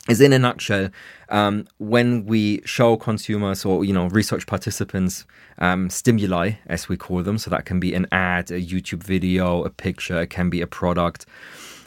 is 0.08 0.22
in 0.22 0.34
a 0.34 0.40
nutshell 0.40 0.90
um, 1.30 1.68
when 1.80 2.26
we 2.26 2.62
show 2.64 2.96
consumers 2.96 3.66
or 3.66 3.84
you 3.84 3.94
know 3.94 4.08
research 4.08 4.46
participants 4.46 5.26
um, 5.58 5.90
stimuli 5.90 6.52
as 6.68 6.88
we 6.88 6.98
call 6.98 7.24
them 7.24 7.38
so 7.38 7.50
that 7.50 7.66
can 7.66 7.80
be 7.80 7.94
an 7.94 8.06
ad 8.12 8.52
a 8.52 8.62
youtube 8.62 9.02
video 9.02 9.64
a 9.64 9.70
picture 9.70 10.22
it 10.22 10.30
can 10.30 10.50
be 10.50 10.62
a 10.62 10.68
product 10.68 11.26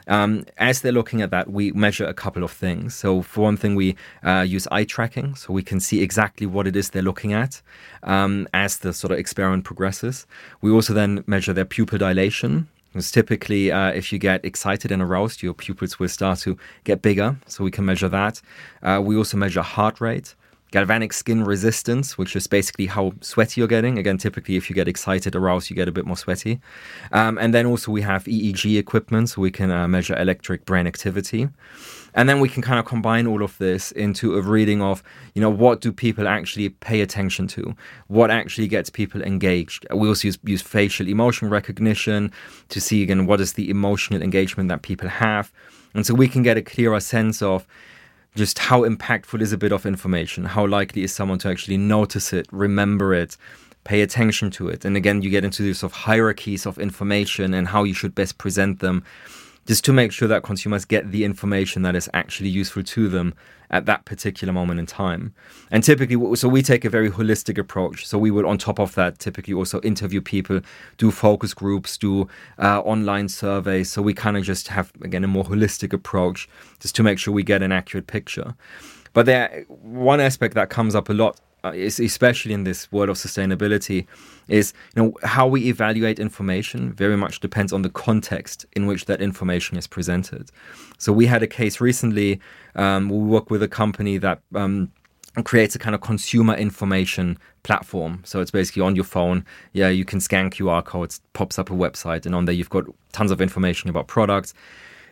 um, 0.09 0.45
as 0.57 0.81
they're 0.81 0.93
looking 0.93 1.23
at 1.23 1.31
that, 1.31 1.51
we 1.51 1.73
measure 1.73 2.05
a 2.05 2.15
couple 2.15 2.43
of 2.43 2.51
things. 2.51 2.95
So, 2.95 3.23
for 3.23 3.43
one 3.43 3.57
thing, 3.57 3.75
we 3.75 3.97
uh, 4.25 4.45
use 4.49 4.67
eye 4.71 4.85
tracking, 4.85 5.35
so 5.35 5.53
we 5.53 5.63
can 5.63 5.81
see 5.81 6.03
exactly 6.03 6.47
what 6.47 6.67
it 6.67 6.75
is 6.75 6.91
they're 6.91 7.03
looking 7.03 7.33
at 7.33 7.63
um, 8.03 8.49
as 8.53 8.79
the 8.79 8.93
sort 8.93 9.13
of 9.13 9.19
experiment 9.19 9.65
progresses. 9.65 10.27
We 10.61 10.71
also 10.71 10.95
then 10.95 11.23
measure 11.27 11.53
their 11.53 11.67
pupil 11.67 11.99
dilation. 11.99 12.69
Because 12.93 13.13
typically, 13.13 13.71
uh, 13.71 13.91
if 13.91 14.15
you 14.15 14.19
get 14.19 14.43
excited 14.47 14.91
and 14.91 15.03
aroused, 15.03 15.43
your 15.43 15.53
pupils 15.53 15.99
will 15.99 16.09
start 16.09 16.39
to 16.41 16.57
get 16.85 17.03
bigger, 17.03 17.37
so 17.47 17.63
we 17.63 17.71
can 17.71 17.85
measure 17.85 18.09
that. 18.09 18.41
Uh, 18.83 18.99
we 19.05 19.15
also 19.15 19.37
measure 19.37 19.61
heart 19.61 20.01
rate 20.01 20.35
galvanic 20.71 21.13
skin 21.13 21.45
resistance, 21.45 22.19
which 22.19 22.37
is 22.37 22.47
basically 22.47 22.87
how 22.87 23.13
sweaty 23.21 23.61
you're 23.61 23.69
getting. 23.69 23.99
Again, 23.99 24.19
typically, 24.19 24.57
if 24.57 24.69
you 24.69 24.75
get 24.75 24.89
excited, 24.89 25.35
or 25.35 25.41
aroused, 25.41 25.71
you 25.71 25.77
get 25.77 25.89
a 25.89 25.93
bit 25.93 26.07
more 26.07 26.17
sweaty. 26.17 26.61
Um, 27.13 27.39
and 27.39 27.55
then 27.55 27.67
also 27.67 27.91
we 27.91 28.03
have 28.03 28.25
EEG 28.25 28.79
equipment, 28.79 29.31
so 29.31 29.41
we 29.41 29.51
can 29.51 29.71
uh, 29.71 29.89
measure 29.89 30.17
electric 30.19 30.65
brain 30.65 30.87
activity. 30.87 31.49
And 32.15 32.29
then 32.29 32.41
we 32.41 32.49
can 32.49 32.63
kind 32.63 32.79
of 32.79 32.85
combine 32.85 33.27
all 33.27 33.43
of 33.43 33.57
this 33.59 33.93
into 33.93 34.37
a 34.37 34.43
reading 34.43 34.83
of, 34.83 35.03
you 35.35 35.41
know, 35.41 35.51
what 35.51 35.81
do 35.81 35.93
people 35.93 36.27
actually 36.27 36.69
pay 36.69 37.01
attention 37.01 37.47
to? 37.49 37.75
What 38.09 38.31
actually 38.31 38.67
gets 38.67 38.91
people 38.91 39.23
engaged? 39.23 39.87
We 39.95 40.09
also 40.09 40.29
use, 40.29 40.39
use 40.45 40.63
facial 40.63 41.07
emotion 41.09 41.49
recognition 41.49 42.33
to 42.71 42.81
see, 42.81 43.03
again, 43.03 43.27
what 43.27 43.41
is 43.41 43.53
the 43.53 43.71
emotional 43.71 44.23
engagement 44.23 44.69
that 44.69 44.83
people 44.83 45.09
have. 45.09 45.53
And 45.95 46.05
so 46.05 46.15
we 46.15 46.29
can 46.29 46.43
get 46.43 46.57
a 46.57 46.63
clearer 46.63 47.01
sense 47.01 47.41
of, 47.41 47.67
just 48.35 48.59
how 48.59 48.83
impactful 48.83 49.41
is 49.41 49.53
a 49.53 49.59
bit 49.59 49.73
of 49.73 49.87
information? 49.87 50.45
How 50.45 50.67
likely 50.67 51.03
is 51.03 51.13
someone 51.13 51.39
to 51.41 51.49
actually 51.49 51.77
notice 51.77 52.33
it, 52.33 52.47
remember 52.53 53.15
it, 53.15 53.37
pay 53.85 54.01
attention 54.03 54.51
to 54.53 54.69
it? 54.69 54.85
And 54.85 54.97
again, 54.97 55.23
you 55.23 55.31
get 55.31 55.45
into 55.45 55.63
these 55.63 55.79
sort 55.79 55.93
of 55.93 55.99
hierarchies 55.99 56.67
of 56.67 56.79
information 56.79 57.55
and 57.55 57.69
how 57.69 57.85
you 57.85 57.95
should 57.95 58.15
best 58.15 58.39
present 58.39 58.81
them 58.81 59.05
just 59.69 59.85
to 59.85 59.93
make 59.93 60.13
sure 60.13 60.27
that 60.27 60.43
consumers 60.43 60.87
get 60.87 61.13
the 61.13 61.25
information 61.25 61.83
that 61.83 61.95
is 61.95 62.09
actually 62.15 62.49
useful 62.49 62.83
to 62.83 63.07
them 63.07 63.35
at 63.71 63.85
that 63.85 64.07
particular 64.07 64.51
moment 64.51 64.81
in 64.81 64.87
time. 64.87 65.35
And 65.71 65.85
typically, 65.85 66.17
so 66.37 66.49
we 66.49 66.63
take 66.63 66.87
a 66.87 66.91
very 66.91 67.11
holistic 67.11 67.59
approach. 67.59 68.07
So 68.07 68.17
we 68.17 68.31
would, 68.31 68.47
on 68.47 68.57
top 68.57 68.81
of 68.81 68.95
that, 68.95 69.19
typically 69.19 69.53
also 69.53 69.79
interview 69.83 70.23
people, 70.23 70.63
do 70.97 71.11
focus 71.11 71.53
groups, 71.53 71.99
do 71.99 72.29
uh, 72.59 72.81
online 72.81 73.29
surveys. 73.29 73.93
So 73.93 74.01
we 74.01 74.15
kind 74.15 74.39
of 74.39 74.43
just 74.43 74.69
have, 74.69 74.91
again, 75.03 75.23
a 75.23 75.29
more 75.29 75.45
holistic 75.45 75.93
approach 75.93 76.49
just 76.81 76.97
to 76.97 77.03
make 77.03 77.19
sure 77.19 77.35
we 77.35 77.43
get 77.43 77.63
an 77.63 77.71
accurate 77.71 78.07
picture. 78.07 78.55
But 79.13 79.27
there, 79.27 79.67
one 79.69 80.19
aspect 80.19 80.55
that 80.55 80.71
comes 80.71 80.95
up 80.95 81.11
a 81.11 81.13
lot 81.13 81.39
uh, 81.65 81.73
especially 81.73 82.53
in 82.53 82.65
this 82.65 82.91
world 82.93 83.09
of 83.09 83.17
sustainability, 83.17 84.07
is 84.49 84.73
you 84.95 85.03
know 85.03 85.13
how 85.23 85.47
we 85.47 85.69
evaluate 85.69 86.19
information 86.19 86.93
very 86.93 87.17
much 87.17 87.41
depends 87.41 87.73
on 87.73 87.83
the 87.83 87.91
context 87.91 88.67
in 88.75 88.87
which 88.87 89.05
that 89.07 89.21
information 89.21 89.77
is 89.77 89.87
presented. 89.87 90.51
So 90.99 91.13
we 91.13 91.27
had 91.27 91.43
a 91.43 91.47
case 91.47 91.81
recently. 91.81 92.41
Um, 92.75 93.09
we 93.09 93.19
work 93.19 93.51
with 93.51 93.63
a 93.63 93.69
company 93.69 94.19
that. 94.19 94.41
Um, 94.55 94.93
creates 95.45 95.77
a 95.77 95.79
kind 95.79 95.95
of 95.95 96.01
consumer 96.01 96.55
information 96.55 97.39
platform. 97.63 98.21
So 98.25 98.41
it's 98.41 98.51
basically 98.51 98.83
on 98.83 98.97
your 98.97 99.05
phone. 99.05 99.45
Yeah, 99.73 99.89
you 99.89 100.05
can 100.05 100.19
scan 100.19 100.51
QR 100.51 100.85
codes, 100.85 101.21
pops 101.33 101.61
up 101.61 101.71
a 101.71 101.75
website, 101.75 102.27
and 102.27 102.35
on 102.35 102.47
there 102.47 102.55
you've 102.55 102.71
got 102.71 102.87
tons 103.13 103.31
of 103.31 103.41
information 103.41 103.89
about 103.89 104.09
products 104.09 104.53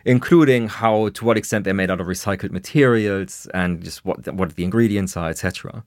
including 0.07 0.69
how 0.69 1.09
to 1.09 1.25
what 1.25 1.37
extent 1.37 1.65
they're 1.65 1.73
made 1.73 1.91
out 1.91 1.99
of 1.99 2.07
recycled 2.07 2.51
materials 2.51 3.47
and 3.53 3.83
just 3.83 4.05
what 4.05 4.25
what 4.33 4.55
the 4.55 4.63
ingredients 4.63 5.17
are, 5.17 5.29
etc. 5.29 5.83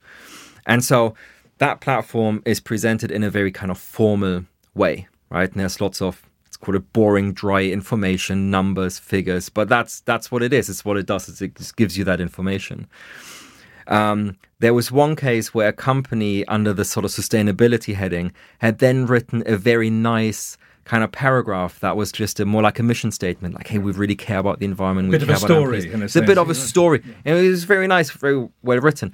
And 0.66 0.84
so 0.84 1.14
that 1.58 1.80
platform 1.80 2.42
is 2.44 2.60
presented 2.60 3.10
in 3.10 3.22
a 3.22 3.30
very 3.30 3.52
kind 3.52 3.70
of 3.70 3.78
formal 3.78 4.44
way, 4.74 5.08
right? 5.30 5.50
And 5.50 5.60
there's 5.60 5.80
lots 5.80 6.00
of 6.02 6.26
it's 6.46 6.56
called 6.56 6.74
a 6.74 6.80
boring, 6.80 7.32
dry 7.32 7.62
information, 7.62 8.50
numbers, 8.50 8.98
figures, 8.98 9.48
but 9.48 9.68
that's 9.68 10.00
that's 10.00 10.32
what 10.32 10.42
it 10.42 10.52
is. 10.52 10.68
It's 10.68 10.84
what 10.84 10.96
it 10.96 11.06
does. 11.06 11.40
it 11.40 11.54
just 11.54 11.76
gives 11.76 11.96
you 11.96 12.04
that 12.04 12.20
information. 12.20 12.88
Um, 13.86 14.36
there 14.60 14.72
was 14.72 14.92
one 14.92 15.16
case 15.16 15.52
where 15.52 15.68
a 15.68 15.72
company 15.72 16.46
under 16.46 16.72
the 16.72 16.84
sort 16.84 17.04
of 17.04 17.10
sustainability 17.10 17.94
heading 17.94 18.32
had 18.58 18.78
then 18.78 19.06
written 19.06 19.42
a 19.46 19.56
very 19.56 19.90
nice 19.90 20.56
kind 20.84 21.04
of 21.04 21.12
paragraph 21.12 21.78
that 21.80 21.96
was 21.96 22.10
just 22.10 22.40
a, 22.40 22.46
more 22.46 22.62
like 22.62 22.78
a 22.78 22.82
mission 22.82 23.10
statement, 23.10 23.54
like, 23.54 23.68
"Hey, 23.68 23.78
we 23.78 23.92
really 23.92 24.16
care 24.16 24.38
about 24.38 24.58
the 24.60 24.64
environment. 24.64 25.08
We 25.08 25.18
bit 25.18 25.26
care 25.26 25.36
of 25.36 25.42
a 25.42 25.46
story. 25.46 25.78
it's 25.88 26.16
a 26.16 26.22
bit 26.22 26.38
of 26.38 26.50
a 26.50 26.54
story. 26.54 27.02
And 27.24 27.38
it 27.38 27.48
was 27.48 27.64
very 27.64 27.86
nice, 27.86 28.10
very 28.10 28.48
well 28.62 28.80
written. 28.80 29.12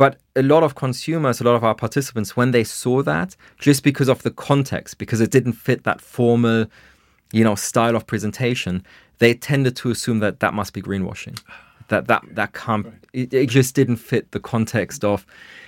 But 0.00 0.16
a 0.34 0.40
lot 0.40 0.62
of 0.62 0.76
consumers, 0.76 1.42
a 1.42 1.44
lot 1.44 1.56
of 1.56 1.62
our 1.62 1.74
participants, 1.74 2.34
when 2.34 2.52
they 2.52 2.64
saw 2.64 3.02
that, 3.02 3.36
just 3.58 3.84
because 3.84 4.08
of 4.08 4.22
the 4.22 4.30
context, 4.30 4.96
because 4.96 5.20
it 5.20 5.30
didn't 5.30 5.52
fit 5.52 5.84
that 5.84 6.00
formal, 6.00 6.64
you 7.32 7.44
know, 7.44 7.54
style 7.54 7.94
of 7.94 8.06
presentation, 8.06 8.82
they 9.18 9.34
tended 9.34 9.76
to 9.76 9.90
assume 9.90 10.20
that 10.20 10.40
that 10.40 10.54
must 10.54 10.72
be 10.72 10.80
greenwashing. 10.80 11.38
That 11.88 12.08
that 12.08 12.22
that 12.30 12.54
can't. 12.54 12.86
It, 13.12 13.34
it 13.34 13.50
just 13.50 13.74
didn't 13.74 13.96
fit 13.96 14.30
the 14.30 14.40
context 14.40 15.04
of, 15.04 15.26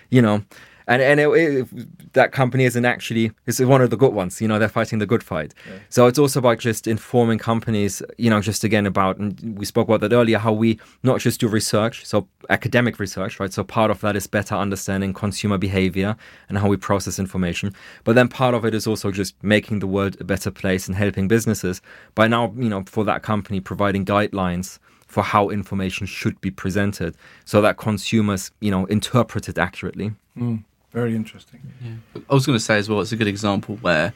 you 0.08 0.22
know, 0.22 0.42
and 0.86 1.02
and 1.02 1.20
it, 1.20 1.28
it, 1.28 2.12
that 2.12 2.32
company 2.32 2.64
isn't 2.64 2.84
actually 2.84 3.32
is 3.46 3.60
one 3.60 3.80
of 3.80 3.90
the 3.90 3.96
good 3.96 4.12
ones. 4.12 4.40
You 4.40 4.48
know, 4.48 4.58
they're 4.58 4.68
fighting 4.68 4.98
the 4.98 5.06
good 5.06 5.22
fight. 5.22 5.54
Yeah. 5.68 5.78
So 5.88 6.06
it's 6.06 6.18
also 6.18 6.38
about 6.38 6.58
just 6.58 6.86
informing 6.86 7.38
companies. 7.38 8.02
You 8.18 8.30
know, 8.30 8.40
just 8.40 8.64
again 8.64 8.86
about 8.86 9.18
and 9.18 9.58
we 9.58 9.64
spoke 9.64 9.88
about 9.88 10.00
that 10.00 10.14
earlier. 10.14 10.38
How 10.38 10.52
we 10.52 10.78
not 11.02 11.20
just 11.20 11.40
do 11.40 11.48
research, 11.48 12.04
so 12.04 12.28
academic 12.50 12.98
research, 12.98 13.40
right? 13.40 13.52
So 13.52 13.64
part 13.64 13.90
of 13.90 14.00
that 14.00 14.16
is 14.16 14.26
better 14.26 14.54
understanding 14.54 15.12
consumer 15.12 15.58
behavior 15.58 16.16
and 16.48 16.58
how 16.58 16.68
we 16.68 16.76
process 16.76 17.18
information. 17.18 17.74
But 18.04 18.14
then 18.14 18.28
part 18.28 18.54
of 18.54 18.64
it 18.64 18.74
is 18.74 18.86
also 18.86 19.10
just 19.10 19.34
making 19.42 19.78
the 19.78 19.86
world 19.86 20.16
a 20.20 20.24
better 20.24 20.50
place 20.50 20.86
and 20.86 20.96
helping 20.96 21.28
businesses 21.28 21.80
by 22.14 22.28
now, 22.28 22.52
you 22.56 22.68
know, 22.68 22.84
for 22.86 23.04
that 23.04 23.22
company 23.22 23.60
providing 23.60 24.04
guidelines 24.04 24.78
for 25.12 25.22
how 25.22 25.50
information 25.50 26.06
should 26.06 26.40
be 26.40 26.50
presented 26.50 27.14
so 27.44 27.60
that 27.60 27.76
consumers, 27.76 28.50
you 28.60 28.70
know, 28.70 28.86
interpret 28.86 29.48
it 29.48 29.58
accurately. 29.58 30.12
Mm. 30.36 30.64
Very 30.92 31.14
interesting. 31.16 31.60
Yeah. 31.82 32.22
I 32.28 32.34
was 32.34 32.46
going 32.46 32.58
to 32.58 32.64
say 32.64 32.76
as 32.76 32.88
well, 32.88 33.00
it's 33.00 33.12
a 33.12 33.16
good 33.16 33.26
example 33.26 33.76
where 33.76 34.12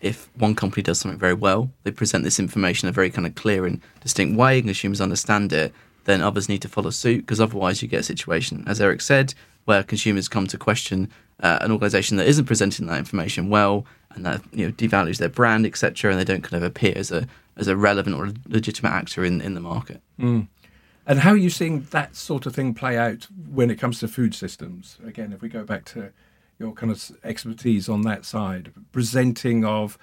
if 0.00 0.30
one 0.36 0.54
company 0.54 0.82
does 0.82 1.00
something 1.00 1.18
very 1.18 1.34
well, 1.34 1.70
they 1.82 1.90
present 1.90 2.24
this 2.24 2.38
information 2.38 2.86
in 2.86 2.90
a 2.90 2.92
very 2.92 3.10
kind 3.10 3.26
of 3.26 3.34
clear 3.34 3.66
and 3.66 3.80
distinct 4.00 4.38
way, 4.38 4.58
and 4.58 4.66
consumers 4.66 5.00
understand 5.00 5.52
it, 5.52 5.72
then 6.04 6.22
others 6.22 6.48
need 6.48 6.62
to 6.62 6.68
follow 6.68 6.90
suit 6.90 7.18
because 7.18 7.40
otherwise 7.40 7.82
you 7.82 7.88
get 7.88 8.00
a 8.00 8.04
situation, 8.04 8.64
as 8.66 8.80
Erik 8.80 9.00
said, 9.00 9.34
where 9.64 9.82
consumers 9.82 10.28
come 10.28 10.46
to 10.46 10.56
question 10.56 11.10
uh, 11.40 11.58
an 11.60 11.70
organisation 11.70 12.16
that 12.16 12.26
isn't 12.26 12.46
presenting 12.46 12.86
that 12.86 12.98
information 12.98 13.50
well 13.50 13.84
and 14.14 14.24
that 14.24 14.42
you 14.52 14.66
know 14.66 14.72
devalues 14.72 15.18
their 15.18 15.28
brand, 15.28 15.66
etc., 15.66 16.10
and 16.10 16.20
they 16.20 16.24
don't 16.24 16.42
kind 16.42 16.62
of 16.62 16.62
appear 16.62 16.92
as 16.96 17.10
a 17.10 17.26
as 17.56 17.68
a 17.68 17.76
relevant 17.76 18.16
or 18.16 18.32
legitimate 18.46 18.90
actor 18.90 19.24
in 19.24 19.40
in 19.40 19.54
the 19.54 19.60
market. 19.60 20.00
Mm. 20.18 20.48
And 21.08 21.20
how 21.20 21.30
are 21.30 21.38
you 21.38 21.48
seeing 21.48 21.86
that 21.90 22.14
sort 22.14 22.44
of 22.44 22.54
thing 22.54 22.74
play 22.74 22.98
out 22.98 23.28
when 23.50 23.70
it 23.70 23.76
comes 23.76 23.98
to 24.00 24.08
food 24.08 24.34
systems? 24.34 24.98
Again, 25.04 25.32
if 25.32 25.40
we 25.40 25.48
go 25.48 25.64
back 25.64 25.86
to 25.86 26.12
your 26.58 26.72
kind 26.72 26.92
of 26.92 27.10
expertise 27.24 27.88
on 27.88 28.02
that 28.02 28.26
side, 28.26 28.74
presenting 28.92 29.64
of 29.64 29.96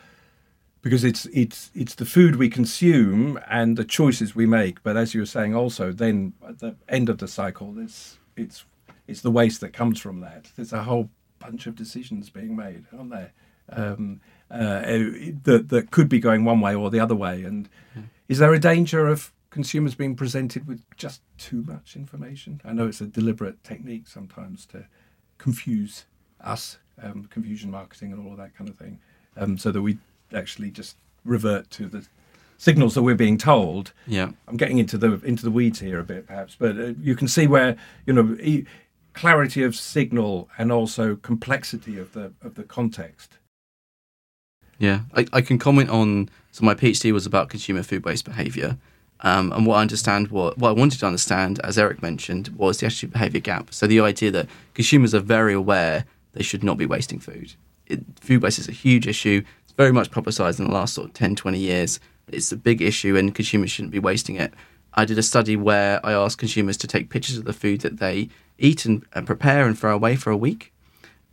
because 0.82 1.04
it's 1.04 1.28
it's 1.28 1.70
it's 1.76 1.94
the 1.94 2.06
food 2.06 2.38
we 2.38 2.50
consume 2.50 3.40
and 3.48 3.78
the 3.78 3.86
choices 3.86 4.36
we 4.36 4.48
make. 4.48 4.82
But 4.82 4.98
as 4.98 5.14
you 5.14 5.22
were 5.22 5.28
saying, 5.28 5.54
also 5.54 5.92
then 5.92 6.34
at 6.48 6.58
the 6.58 6.76
end 6.90 7.08
of 7.08 7.20
the 7.20 7.28
cycle, 7.28 7.76
it's 7.78 8.18
it's 8.36 8.66
it's 9.08 9.22
the 9.22 9.32
waste 9.32 9.62
that 9.62 9.74
comes 9.74 10.00
from 10.00 10.22
that. 10.22 10.52
There's 10.56 10.74
a 10.74 10.84
whole 10.84 11.12
bunch 11.38 11.68
of 11.68 11.76
decisions 11.76 12.32
being 12.32 12.56
made, 12.56 12.86
aren't 12.98 13.12
there? 13.12 13.32
Um, 13.70 14.22
uh, 14.50 14.82
that 15.44 15.66
that 15.70 15.92
could 15.92 16.10
be 16.10 16.20
going 16.20 16.46
one 16.46 16.62
way 16.62 16.74
or 16.74 16.90
the 16.90 17.00
other 17.00 17.16
way. 17.16 17.44
And 17.44 17.70
yeah. 17.96 18.02
is 18.28 18.40
there 18.40 18.54
a 18.54 18.60
danger 18.60 19.08
of 19.08 19.32
consumers 19.56 19.96
being 19.96 20.18
presented 20.18 20.68
with 20.68 20.84
just 20.98 21.22
too 21.38 21.64
much 21.66 21.96
information. 21.96 22.60
I 22.66 22.74
know 22.74 22.88
it's 22.88 23.00
a 23.00 23.06
deliberate 23.06 23.64
technique 23.64 24.06
sometimes 24.06 24.66
to 24.66 24.86
confuse 25.38 26.04
us, 26.42 26.78
um, 27.02 27.30
confusion 27.32 27.72
marketing 27.72 28.12
and 28.12 28.26
all 28.26 28.34
of 28.34 28.38
that 28.38 28.54
kind 28.54 28.70
of 28.70 28.76
thing, 28.76 29.00
um, 29.38 29.58
so 29.58 29.72
that 29.72 29.82
we 29.82 29.98
actually 30.34 30.72
just 30.72 30.98
revert 31.24 31.70
to 31.70 31.88
the 31.88 32.06
signals 32.58 32.96
that 32.96 33.04
we're 33.04 33.16
being 33.16 33.38
told. 33.38 33.94
Yeah, 34.08 34.32
I'm 34.50 34.58
getting 34.58 34.78
into 34.78 34.98
the 34.98 35.22
into 35.24 35.46
the 35.46 35.52
weeds 35.52 35.80
here 35.80 36.00
a 36.02 36.04
bit, 36.04 36.28
perhaps, 36.28 36.58
but 36.60 36.78
uh, 36.78 36.94
you 37.00 37.16
can 37.16 37.30
see 37.30 37.48
where 37.48 37.78
you 38.06 38.12
know 38.12 38.36
e- 38.42 38.66
clarity 39.14 39.64
of 39.64 39.74
signal 39.74 40.50
and 40.58 40.70
also 40.70 41.16
complexity 41.16 41.98
of 41.98 42.12
the 42.12 42.34
of 42.42 42.56
the 42.56 42.64
context. 42.64 43.38
Yeah, 44.80 45.04
I, 45.14 45.26
I 45.32 45.40
can 45.40 45.58
comment 45.58 45.90
on. 45.90 46.30
So 46.52 46.66
my 46.66 46.76
PhD 46.76 47.14
was 47.14 47.26
about 47.26 47.48
consumer 47.48 47.84
food 47.84 48.04
waste 48.04 48.26
behaviour, 48.26 48.78
um, 49.26 49.52
and 49.54 49.66
what 49.66 49.78
I 49.78 49.82
understand, 49.82 50.28
what, 50.28 50.56
what 50.60 50.70
I 50.70 50.72
wanted 50.74 51.00
to 51.00 51.08
understand, 51.08 51.60
as 51.64 51.80
Erik 51.80 52.04
mentioned, 52.04 52.50
was 52.50 52.78
the 52.78 52.86
attitude 52.86 53.12
behavior 53.12 53.42
gap. 53.42 53.74
So 53.74 53.88
the 53.88 54.00
idea 54.00 54.30
that 54.30 54.48
consumers 54.76 55.16
are 55.16 55.20
very 55.20 55.54
aware 55.54 56.06
they 56.34 56.44
should 56.44 56.64
not 56.64 56.78
be 56.78 56.86
wasting 56.86 57.20
food. 57.20 57.54
It, 57.88 58.04
food 58.20 58.44
waste 58.44 58.60
is 58.60 58.70
a 58.70 58.72
huge 58.72 59.08
issue. 59.08 59.44
It's 59.64 59.74
very 59.74 59.92
much 59.92 60.12
publicised 60.12 60.60
in 60.60 60.68
the 60.68 60.72
last 60.72 60.94
sort 60.94 61.08
of 61.08 61.14
10, 61.16 61.36
20 61.36 61.58
years. 61.58 62.00
It's 62.28 62.52
a 62.52 62.56
big 62.56 62.84
issue 62.84 63.18
and 63.18 63.34
consumers 63.34 63.72
shouldn't 63.72 63.94
be 63.94 64.00
wasting 64.00 64.36
it. 64.36 64.54
I 64.94 65.06
did 65.06 65.18
a 65.18 65.24
study 65.24 65.56
where 65.56 66.06
I 66.06 66.14
asked 66.14 66.38
consumers 66.38 66.78
to 66.78 66.88
take 66.88 67.10
pictures 67.10 67.38
of 67.38 67.46
the 67.46 67.54
food 67.54 67.82
that 67.82 67.98
they 67.98 68.30
eat 68.60 68.86
and, 68.86 69.04
and 69.14 69.26
prepare 69.26 69.66
and 69.66 69.78
throw 69.78 69.96
away 69.96 70.18
for 70.18 70.30
a 70.30 70.38
week. 70.38 70.72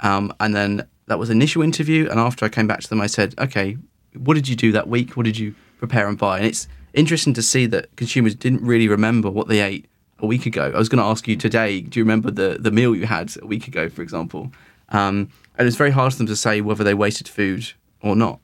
Um, 0.00 0.32
and 0.40 0.54
then 0.54 0.88
that 1.08 1.18
was 1.18 1.28
initial 1.28 1.60
interview. 1.60 2.08
And 2.08 2.18
after 2.18 2.46
I 2.46 2.48
came 2.48 2.66
back 2.66 2.80
to 2.80 2.88
them, 2.88 3.02
I 3.02 3.06
said, 3.06 3.34
okay, 3.38 3.76
what 4.16 4.32
did 4.32 4.48
you 4.48 4.56
do 4.56 4.72
that 4.72 4.88
week? 4.88 5.14
What 5.14 5.26
did 5.26 5.36
you 5.36 5.54
prepare 5.78 6.08
and 6.08 6.16
buy? 6.16 6.38
And 6.38 6.46
it's 6.46 6.68
interesting 6.94 7.34
to 7.34 7.42
see 7.42 7.66
that 7.66 7.94
consumers 7.96 8.34
didn't 8.34 8.62
really 8.62 8.88
remember 8.88 9.30
what 9.30 9.48
they 9.48 9.60
ate 9.60 9.86
a 10.18 10.26
week 10.26 10.46
ago. 10.46 10.70
I 10.74 10.78
was 10.78 10.88
going 10.88 11.02
to 11.02 11.08
ask 11.08 11.26
you 11.26 11.36
today, 11.36 11.80
do 11.80 11.98
you 11.98 12.04
remember 12.04 12.30
the, 12.30 12.56
the 12.58 12.70
meal 12.70 12.94
you 12.94 13.06
had 13.06 13.34
a 13.40 13.46
week 13.46 13.66
ago, 13.66 13.88
for 13.88 14.02
example? 14.02 14.52
Um, 14.90 15.30
and 15.58 15.66
it's 15.66 15.76
very 15.76 15.90
hard 15.90 16.12
for 16.12 16.18
them 16.18 16.26
to 16.28 16.36
say 16.36 16.60
whether 16.60 16.84
they 16.84 16.94
wasted 16.94 17.28
food 17.28 17.72
or 18.02 18.14
not. 18.14 18.40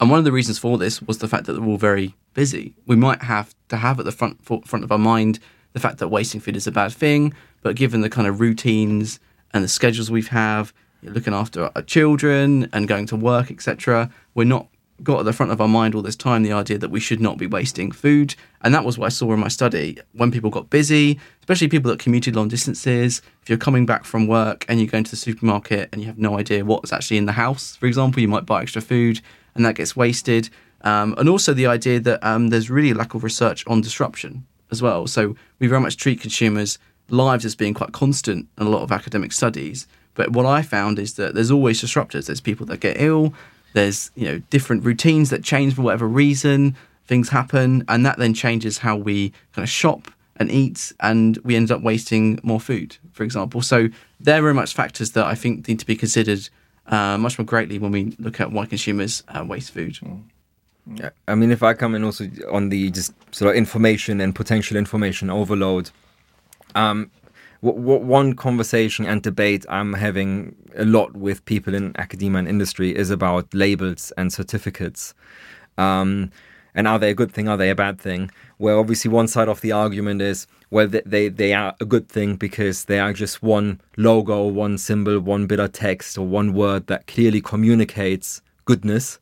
And 0.00 0.10
one 0.10 0.18
of 0.18 0.24
the 0.24 0.32
reasons 0.32 0.58
for 0.58 0.78
this 0.78 1.02
was 1.02 1.18
the 1.18 1.28
fact 1.28 1.46
that 1.46 1.60
we're 1.60 1.66
all 1.66 1.76
very 1.76 2.14
busy. 2.34 2.74
We 2.86 2.96
might 2.96 3.22
have 3.22 3.54
to 3.68 3.76
have 3.76 3.98
at 3.98 4.04
the 4.04 4.12
front 4.12 4.44
front 4.44 4.84
of 4.84 4.92
our 4.92 4.98
mind 4.98 5.38
the 5.72 5.80
fact 5.80 5.98
that 5.98 6.08
wasting 6.08 6.40
food 6.40 6.56
is 6.56 6.66
a 6.66 6.72
bad 6.72 6.92
thing, 6.92 7.34
but 7.62 7.76
given 7.76 8.00
the 8.00 8.10
kind 8.10 8.26
of 8.26 8.40
routines 8.40 9.20
and 9.52 9.62
the 9.62 9.68
schedules 9.68 10.10
we 10.10 10.22
have, 10.22 10.72
looking 11.02 11.34
after 11.34 11.70
our 11.74 11.82
children 11.82 12.68
and 12.72 12.88
going 12.88 13.06
to 13.06 13.16
work, 13.16 13.50
etc., 13.50 14.10
we're 14.34 14.44
not 14.44 14.68
got 15.02 15.20
at 15.20 15.24
the 15.24 15.32
front 15.32 15.52
of 15.52 15.60
our 15.60 15.68
mind 15.68 15.94
all 15.94 16.02
this 16.02 16.16
time 16.16 16.42
the 16.42 16.52
idea 16.52 16.78
that 16.78 16.90
we 16.90 17.00
should 17.00 17.20
not 17.20 17.38
be 17.38 17.46
wasting 17.46 17.92
food. 17.92 18.34
And 18.62 18.74
that 18.74 18.84
was 18.84 18.98
what 18.98 19.06
I 19.06 19.10
saw 19.10 19.32
in 19.32 19.40
my 19.40 19.48
study. 19.48 19.98
When 20.12 20.30
people 20.30 20.50
got 20.50 20.70
busy, 20.70 21.18
especially 21.40 21.68
people 21.68 21.90
that 21.90 22.00
commuted 22.00 22.34
long 22.34 22.48
distances, 22.48 23.22
if 23.42 23.48
you're 23.48 23.58
coming 23.58 23.86
back 23.86 24.04
from 24.04 24.26
work 24.26 24.64
and 24.68 24.80
you 24.80 24.86
go 24.86 24.98
into 24.98 25.10
the 25.10 25.16
supermarket 25.16 25.88
and 25.92 26.00
you 26.00 26.06
have 26.06 26.18
no 26.18 26.38
idea 26.38 26.64
what's 26.64 26.92
actually 26.92 27.18
in 27.18 27.26
the 27.26 27.32
house, 27.32 27.76
for 27.76 27.86
example, 27.86 28.20
you 28.20 28.28
might 28.28 28.46
buy 28.46 28.62
extra 28.62 28.82
food 28.82 29.20
and 29.54 29.64
that 29.64 29.76
gets 29.76 29.94
wasted. 29.94 30.50
Um, 30.82 31.14
and 31.18 31.28
also 31.28 31.52
the 31.54 31.66
idea 31.66 32.00
that 32.00 32.24
um, 32.24 32.48
there's 32.48 32.70
really 32.70 32.90
a 32.90 32.94
lack 32.94 33.14
of 33.14 33.24
research 33.24 33.64
on 33.66 33.80
disruption 33.80 34.46
as 34.70 34.82
well. 34.82 35.06
So 35.06 35.36
we 35.58 35.66
very 35.66 35.80
much 35.80 35.96
treat 35.96 36.20
consumers' 36.20 36.78
lives 37.08 37.44
as 37.44 37.56
being 37.56 37.74
quite 37.74 37.92
constant 37.92 38.48
in 38.58 38.66
a 38.66 38.70
lot 38.70 38.82
of 38.82 38.92
academic 38.92 39.32
studies. 39.32 39.86
But 40.14 40.32
what 40.32 40.46
I 40.46 40.62
found 40.62 40.98
is 40.98 41.14
that 41.14 41.34
there's 41.34 41.50
always 41.50 41.80
disruptors. 41.80 42.26
There's 42.26 42.40
people 42.40 42.66
that 42.66 42.80
get 42.80 43.00
ill, 43.00 43.34
there's 43.72 44.10
you 44.14 44.26
know 44.26 44.38
different 44.50 44.84
routines 44.84 45.30
that 45.30 45.44
change 45.44 45.74
for 45.74 45.82
whatever 45.82 46.06
reason. 46.06 46.76
Things 47.06 47.30
happen, 47.30 47.84
and 47.88 48.04
that 48.04 48.18
then 48.18 48.34
changes 48.34 48.78
how 48.78 48.96
we 48.96 49.30
kind 49.54 49.62
of 49.64 49.70
shop 49.70 50.10
and 50.36 50.50
eat, 50.50 50.92
and 51.00 51.38
we 51.38 51.56
end 51.56 51.70
up 51.70 51.82
wasting 51.82 52.38
more 52.42 52.60
food, 52.60 52.96
for 53.12 53.24
example. 53.24 53.62
So 53.62 53.88
they're 54.20 54.42
very 54.42 54.54
much 54.54 54.74
factors 54.74 55.12
that 55.12 55.24
I 55.26 55.34
think 55.34 55.66
need 55.68 55.78
to 55.80 55.86
be 55.86 55.96
considered 55.96 56.48
uh, 56.86 57.18
much 57.18 57.38
more 57.38 57.46
greatly 57.46 57.78
when 57.78 57.92
we 57.92 58.16
look 58.18 58.40
at 58.40 58.52
why 58.52 58.66
consumers 58.66 59.22
uh, 59.28 59.44
waste 59.44 59.72
food. 59.72 59.94
Mm. 59.94 60.22
Yeah, 60.94 61.10
I 61.26 61.34
mean, 61.34 61.50
if 61.50 61.62
I 61.62 61.74
come 61.74 61.94
in 61.94 62.02
also 62.02 62.28
on 62.50 62.70
the 62.70 62.90
just 62.90 63.12
sort 63.34 63.50
of 63.50 63.56
information 63.56 64.20
and 64.20 64.34
potential 64.34 64.76
information 64.76 65.28
overload, 65.28 65.90
um, 66.74 67.10
one 67.60 68.34
conversation 68.34 69.04
and 69.04 69.22
debate 69.22 69.66
I'm 69.68 69.94
having 69.94 70.54
a 70.76 70.84
lot 70.84 71.16
with 71.16 71.44
people 71.44 71.74
in 71.74 71.92
academia 71.98 72.38
and 72.40 72.48
industry 72.48 72.94
is 72.94 73.10
about 73.10 73.52
labels 73.52 74.12
and 74.16 74.32
certificates. 74.32 75.14
Um, 75.76 76.30
and 76.74 76.86
are 76.86 76.98
they 76.98 77.10
a 77.10 77.14
good 77.14 77.32
thing? 77.32 77.48
Are 77.48 77.56
they 77.56 77.70
a 77.70 77.74
bad 77.74 78.00
thing? 78.00 78.30
Where 78.58 78.78
obviously 78.78 79.10
one 79.10 79.26
side 79.26 79.48
of 79.48 79.60
the 79.60 79.72
argument 79.72 80.22
is, 80.22 80.46
well, 80.70 80.86
they, 80.86 81.28
they 81.28 81.52
are 81.52 81.74
a 81.80 81.84
good 81.84 82.08
thing 82.08 82.36
because 82.36 82.84
they 82.84 83.00
are 83.00 83.12
just 83.12 83.42
one 83.42 83.80
logo, 83.96 84.46
one 84.46 84.78
symbol, 84.78 85.18
one 85.18 85.46
bit 85.46 85.58
of 85.58 85.72
text, 85.72 86.16
or 86.16 86.26
one 86.26 86.52
word 86.52 86.86
that 86.86 87.08
clearly 87.08 87.40
communicates 87.40 88.40
goodness. 88.64 89.18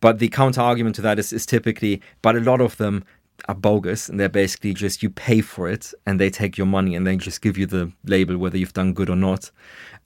But 0.00 0.18
the 0.18 0.28
counter 0.28 0.62
argument 0.62 0.96
to 0.96 1.02
that 1.02 1.18
is, 1.18 1.32
is 1.32 1.44
typically, 1.44 2.00
but 2.22 2.36
a 2.36 2.40
lot 2.40 2.62
of 2.62 2.78
them 2.78 3.04
are 3.48 3.54
bogus 3.54 4.08
and 4.08 4.18
they're 4.18 4.28
basically 4.28 4.74
just 4.74 5.02
you 5.02 5.10
pay 5.10 5.40
for 5.40 5.68
it 5.68 5.92
and 6.06 6.20
they 6.20 6.30
take 6.30 6.56
your 6.58 6.66
money 6.66 6.94
and 6.94 7.06
they 7.06 7.16
just 7.16 7.42
give 7.42 7.56
you 7.56 7.66
the 7.66 7.92
label 8.04 8.36
whether 8.38 8.56
you've 8.56 8.72
done 8.72 8.92
good 8.92 9.10
or 9.10 9.16
not. 9.16 9.50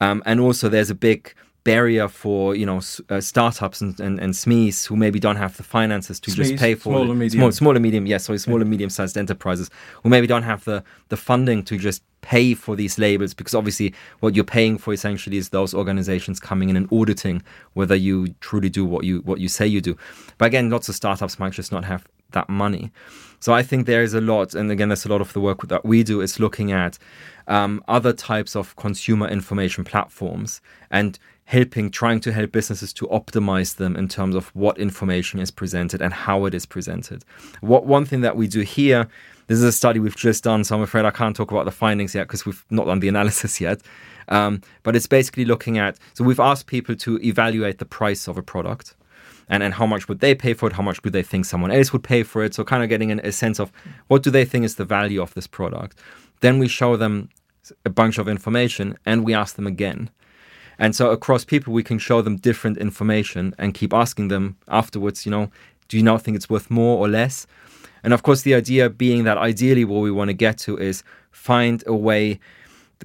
Um, 0.01 0.23
and 0.27 0.41
also, 0.41 0.69
there's 0.69 0.91
a 0.91 0.95
big 0.95 1.35
barrier 1.65 2.09
for 2.09 2.55
you 2.55 2.67
know 2.67 2.81
uh, 3.09 3.21
startups 3.21 3.81
and, 3.81 3.99
and, 3.99 4.21
and 4.21 4.35
SMEs 4.35 4.87
who 4.87 4.97
maybe 4.97 5.19
don't 5.19 5.37
have 5.37 5.57
the 5.57 5.63
finances 5.63 6.21
to 6.21 6.31
SMEs, 6.31 6.35
just 6.35 6.57
pay 6.57 6.75
for 6.75 6.93
small 6.93 7.11
and 7.11 7.19
medium. 7.19 7.41
small, 7.41 7.53
small 7.53 7.75
and 7.75 7.83
medium 7.83 8.07
yes 8.07 8.27
sorry 8.27 8.39
small 8.39 8.59
yeah. 8.59 8.63
and 8.63 8.71
medium 8.71 8.91
sized 8.91 9.17
enterprises 9.17 9.71
who 10.03 10.11
maybe 10.11 10.27
don't 10.27 10.43
have 10.43 10.63
the 10.65 10.85
the 11.09 11.17
funding 11.17 11.63
to 11.65 11.79
just 11.79 12.03
pay 12.21 12.55
for 12.55 12.77
these 12.77 12.99
labels 12.99 13.35
because 13.35 13.55
obviously 13.55 13.95
what 14.21 14.35
you're 14.35 14.45
paying 14.45 14.79
for 14.79 14.93
essentially 14.93 15.39
is 15.39 15.51
those 15.51 15.75
organizations 15.75 16.39
coming 16.39 16.69
in 16.69 16.77
and 16.77 16.91
auditing 16.93 17.43
whether 17.73 17.95
you 17.95 18.29
truly 18.41 18.69
do 18.69 18.85
what 18.85 19.05
you 19.05 19.21
what 19.21 19.41
you 19.41 19.49
say 19.49 19.67
you 19.67 19.81
do 19.81 19.97
but 20.37 20.47
again 20.47 20.69
lots 20.69 20.89
of 20.89 20.95
startups 20.95 21.39
might 21.39 21.53
just 21.53 21.73
not 21.73 21.85
have 21.85 22.07
that 22.35 22.49
money. 22.49 22.93
So 23.41 23.53
I 23.53 23.63
think 23.63 23.87
there 23.87 24.03
is 24.03 24.15
a 24.15 24.23
lot, 24.23 24.55
and 24.55 24.71
again, 24.71 24.89
there's 24.89 25.05
a 25.05 25.11
lot 25.11 25.21
of 25.21 25.35
the 25.35 25.41
work 25.41 25.69
that 25.69 25.85
we 25.85 26.03
do 26.03 26.23
is 26.23 26.41
looking 26.41 26.73
at 26.73 26.99
um, 27.47 27.85
other 27.89 28.15
types 28.15 28.57
of 28.57 28.75
consumer 28.77 29.29
information 29.29 29.85
platforms 29.85 30.63
and 30.91 31.19
helping, 31.45 31.91
trying 31.91 32.21
to 32.21 32.33
help 32.33 32.53
businesses 32.53 32.93
to 32.95 33.07
optimize 33.09 33.77
them 33.77 33.97
in 33.97 34.09
terms 34.09 34.35
of 34.35 34.49
what 34.55 34.79
information 34.79 35.41
is 35.41 35.51
presented 35.51 36.01
and 36.01 36.15
how 36.15 36.47
it 36.47 36.55
is 36.55 36.65
presented. 36.65 37.23
What 37.61 37.85
one 37.85 38.07
thing 38.07 38.23
that 38.23 38.37
we 38.37 38.49
do 38.49 38.61
here, 38.61 39.09
this 39.47 39.59
is 39.59 39.65
a 39.65 39.73
study 39.73 40.01
we've 40.01 40.17
just 40.17 40.43
done, 40.43 40.65
so 40.65 40.77
I'm 40.77 40.83
afraid 40.83 41.05
I 41.05 41.11
can't 41.11 41.37
talk 41.37 41.51
about 41.51 41.67
the 41.67 41.71
findings 41.71 42.15
yet 42.15 42.27
because 42.27 42.47
we've 42.47 42.65
not 42.71 42.87
done 42.87 43.01
the 43.01 43.09
analysis 43.15 43.61
yet. 43.61 43.83
Um, 44.29 44.63
but 44.85 44.97
it's 44.97 45.07
basically 45.07 45.45
looking 45.45 45.77
at, 45.77 45.99
so 46.15 46.25
we've 46.25 46.41
asked 46.41 46.67
people 46.67 46.97
to 46.97 47.19
evaluate 47.23 47.77
the 47.77 47.85
price 47.85 48.27
of 48.27 48.39
a 48.39 48.43
product 48.43 48.95
and, 49.49 49.63
and 49.63 49.75
how 49.75 49.87
much 49.87 50.09
would 50.09 50.21
they 50.21 50.35
pay 50.35 50.55
for 50.55 50.67
it, 50.67 50.75
how 50.75 50.83
much 50.83 51.03
do 51.03 51.11
they 51.11 51.23
think 51.23 51.45
someone 51.45 51.71
else 51.71 51.93
would 51.93 52.03
pay 52.03 52.23
for 52.23 52.43
it. 52.45 52.55
So 52.55 52.65
kind 52.65 52.83
of 52.83 52.89
getting 52.89 53.11
an, 53.11 53.21
a 53.21 53.33
sense 53.33 53.59
of 53.59 53.73
what 54.09 54.23
do 54.23 54.31
they 54.31 54.45
think 54.45 54.65
is 54.65 54.77
the 54.77 54.85
value 54.85 55.21
of 55.21 55.35
this 55.35 55.47
product. 55.47 55.99
Then 56.41 56.59
we 56.59 56.69
show 56.69 56.97
them 56.97 57.29
a 57.85 57.91
bunch 57.91 58.19
of 58.19 58.29
information 58.29 58.99
and 59.07 59.25
we 59.25 59.35
ask 59.35 59.57
them 59.57 59.67
again. 59.67 60.11
And 60.79 60.97
so 60.97 61.11
across 61.11 61.45
people, 61.45 61.73
we 61.73 61.83
can 61.83 61.99
show 61.99 62.21
them 62.21 62.37
different 62.37 62.79
information 62.79 63.55
and 63.59 63.75
keep 63.75 63.93
asking 63.93 64.29
them 64.29 64.57
afterwards, 64.69 65.25
you 65.25 65.31
know, 65.31 65.51
do 65.89 65.97
you 65.97 66.03
now 66.03 66.19
think 66.19 66.37
it's 66.37 66.51
worth 66.51 66.71
more 66.71 66.99
or 66.99 67.09
less? 67.09 67.47
And 68.03 68.13
of 68.13 68.23
course, 68.23 68.43
the 68.43 68.55
idea 68.55 68.91
being 68.91 69.25
that 69.25 69.39
ideally 69.39 69.85
what 69.85 70.01
we 70.01 70.11
want 70.11 70.29
to 70.29 70.35
get 70.35 70.59
to 70.59 70.77
is 70.77 71.03
find 71.31 71.83
a 71.87 71.95
way 71.95 72.41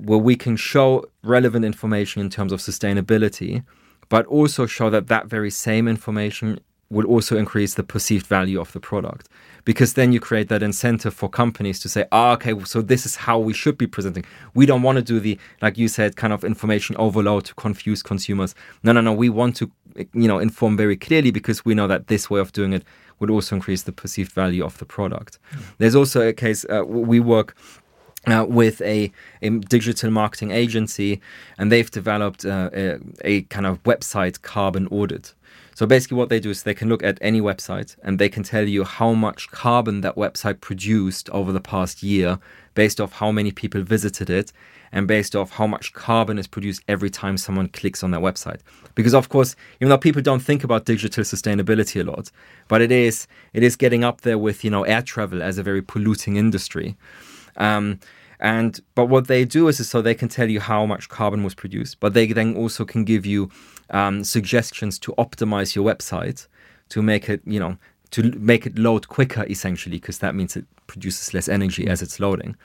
where 0.01 0.17
we 0.17 0.35
can 0.35 0.55
show 0.55 1.05
relevant 1.23 1.65
information 1.65 2.21
in 2.21 2.29
terms 2.29 2.51
of 2.51 2.59
sustainability, 2.59 3.63
but 4.09 4.25
also 4.25 4.65
show 4.65 4.89
that 4.89 5.07
that 5.07 5.27
very 5.27 5.51
same 5.51 5.87
information 5.87 6.59
will 6.89 7.05
also 7.05 7.37
increase 7.37 7.75
the 7.75 7.83
perceived 7.83 8.25
value 8.25 8.59
of 8.59 8.71
the 8.73 8.79
product. 8.79 9.29
Because 9.63 9.93
then 9.93 10.11
you 10.11 10.19
create 10.19 10.49
that 10.49 10.63
incentive 10.63 11.13
for 11.13 11.29
companies 11.29 11.79
to 11.81 11.89
say 11.89 12.05
ah, 12.11 12.31
okay 12.33 12.53
so 12.65 12.81
this 12.81 13.05
is 13.05 13.15
how 13.15 13.37
we 13.37 13.53
should 13.53 13.77
be 13.77 13.87
presenting. 13.87 14.25
We 14.55 14.65
don't 14.65 14.81
want 14.81 14.95
to 14.97 15.03
do 15.03 15.19
the 15.19 15.37
like 15.61 15.77
you 15.77 15.87
said 15.87 16.15
kind 16.15 16.33
of 16.33 16.43
information 16.43 16.95
overload 16.97 17.45
to 17.45 17.53
confuse 17.55 18.01
consumers. 18.01 18.55
No 18.83 18.91
no 18.91 19.01
no 19.01 19.13
we 19.13 19.29
want 19.29 19.55
to 19.57 19.71
you 20.13 20.27
know 20.27 20.39
inform 20.39 20.77
very 20.77 20.95
clearly 20.95 21.31
because 21.31 21.63
we 21.65 21.75
know 21.75 21.87
that 21.87 22.07
this 22.07 22.29
way 22.29 22.39
of 22.39 22.51
doing 22.53 22.73
it 22.73 22.83
would 23.19 23.29
also 23.29 23.55
increase 23.55 23.83
the 23.83 23.91
perceived 23.91 24.31
value 24.31 24.63
of 24.63 24.77
the 24.77 24.85
product. 24.85 25.39
Mm. 25.51 25.61
there's 25.77 25.95
also 25.95 26.27
a 26.27 26.33
case 26.33 26.65
uh, 26.69 26.83
we 26.85 27.19
work 27.19 27.55
uh, 28.27 28.45
with 28.47 28.81
a, 28.81 29.11
a, 29.41 29.49
digital 29.49 30.11
marketing 30.11 30.51
agency, 30.51 31.21
and 31.57 31.71
they've 31.71 31.89
developed 31.89 32.45
uh, 32.45 32.69
a, 32.73 32.99
a, 33.23 33.41
kind 33.43 33.65
of 33.65 33.81
website 33.83 34.41
carbon 34.41 34.87
audit. 34.87 35.33
So 35.75 35.85
basically, 35.85 36.17
what 36.17 36.27
they 36.27 36.41
do 36.41 36.49
is 36.49 36.63
they 36.63 36.73
can 36.73 36.89
look 36.89 37.03
at 37.03 37.17
any 37.21 37.39
website 37.39 37.95
and 38.03 38.19
they 38.19 38.27
can 38.27 38.43
tell 38.43 38.67
you 38.67 38.83
how 38.83 39.13
much 39.13 39.49
carbon 39.51 40.01
that 40.01 40.15
website 40.15 40.59
produced 40.59 41.29
over 41.29 41.53
the 41.53 41.61
past 41.61 42.03
year, 42.03 42.39
based 42.73 42.99
off 42.99 43.13
how 43.13 43.31
many 43.31 43.51
people 43.51 43.81
visited 43.83 44.29
it, 44.29 44.51
and 44.91 45.07
based 45.07 45.35
off 45.35 45.51
how 45.51 45.67
much 45.67 45.93
carbon 45.93 46.37
is 46.37 46.47
produced 46.47 46.83
every 46.87 47.09
time 47.09 47.37
someone 47.37 47.69
clicks 47.69 48.03
on 48.03 48.11
that 48.11 48.19
website. 48.19 48.59
Because 48.95 49.13
of 49.13 49.29
course, 49.29 49.55
even 49.79 49.89
though 49.89 49.97
people 49.97 50.21
don't 50.21 50.41
think 50.41 50.65
about 50.65 50.83
digital 50.85 51.23
sustainability 51.23 52.01
a 52.01 52.03
lot, 52.03 52.29
but 52.67 52.81
it 52.81 52.91
is 52.91 53.27
it 53.53 53.63
is 53.63 53.77
getting 53.77 54.03
up 54.03 54.21
there 54.21 54.37
with 54.37 54.65
you 54.65 54.69
know 54.69 54.83
air 54.83 55.01
travel 55.01 55.41
as 55.41 55.57
a 55.57 55.63
very 55.63 55.81
polluting 55.81 56.35
industry. 56.35 56.97
Um, 57.57 57.99
and 58.39 58.79
but 58.95 59.07
what 59.07 59.27
they 59.27 59.43
do 59.43 59.67
is, 59.67 59.79
is 59.79 59.89
so 59.89 60.01
they 60.01 60.15
can 60.15 60.29
tell 60.29 60.49
you 60.49 60.59
how 60.59 60.85
much 60.85 61.09
carbon 61.09 61.43
was 61.43 61.53
produced, 61.53 61.99
but 61.99 62.13
they 62.13 62.27
then 62.27 62.55
also 62.55 62.85
can 62.85 63.03
give 63.03 63.25
you 63.25 63.49
um, 63.89 64.23
suggestions 64.23 64.97
to 64.99 65.13
optimize 65.17 65.75
your 65.75 65.85
website 65.85 66.47
to 66.89 67.01
make 67.01 67.29
it, 67.29 67.41
you 67.45 67.59
know, 67.59 67.77
to 68.11 68.23
make 68.39 68.65
it 68.65 68.77
load 68.77 69.07
quicker 69.07 69.45
essentially, 69.49 69.97
because 69.97 70.19
that 70.19 70.35
means 70.35 70.55
it 70.55 70.65
produces 70.87 71.33
less 71.33 71.49
energy 71.49 71.87
as 71.87 72.01
it's 72.01 72.19
loading. 72.19 72.55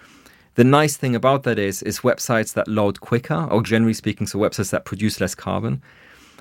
The 0.55 0.65
nice 0.65 0.97
thing 0.97 1.17
about 1.17 1.43
that 1.43 1.59
is, 1.59 1.83
is 1.83 2.01
websites 2.01 2.55
that 2.55 2.69
load 2.69 3.01
quicker, 3.01 3.49
or 3.51 3.61
generally 3.61 3.95
speaking, 3.95 4.29
so 4.29 4.39
websites 4.39 4.71
that 4.71 4.85
produce 4.85 5.21
less 5.21 5.35
carbon, 5.35 5.83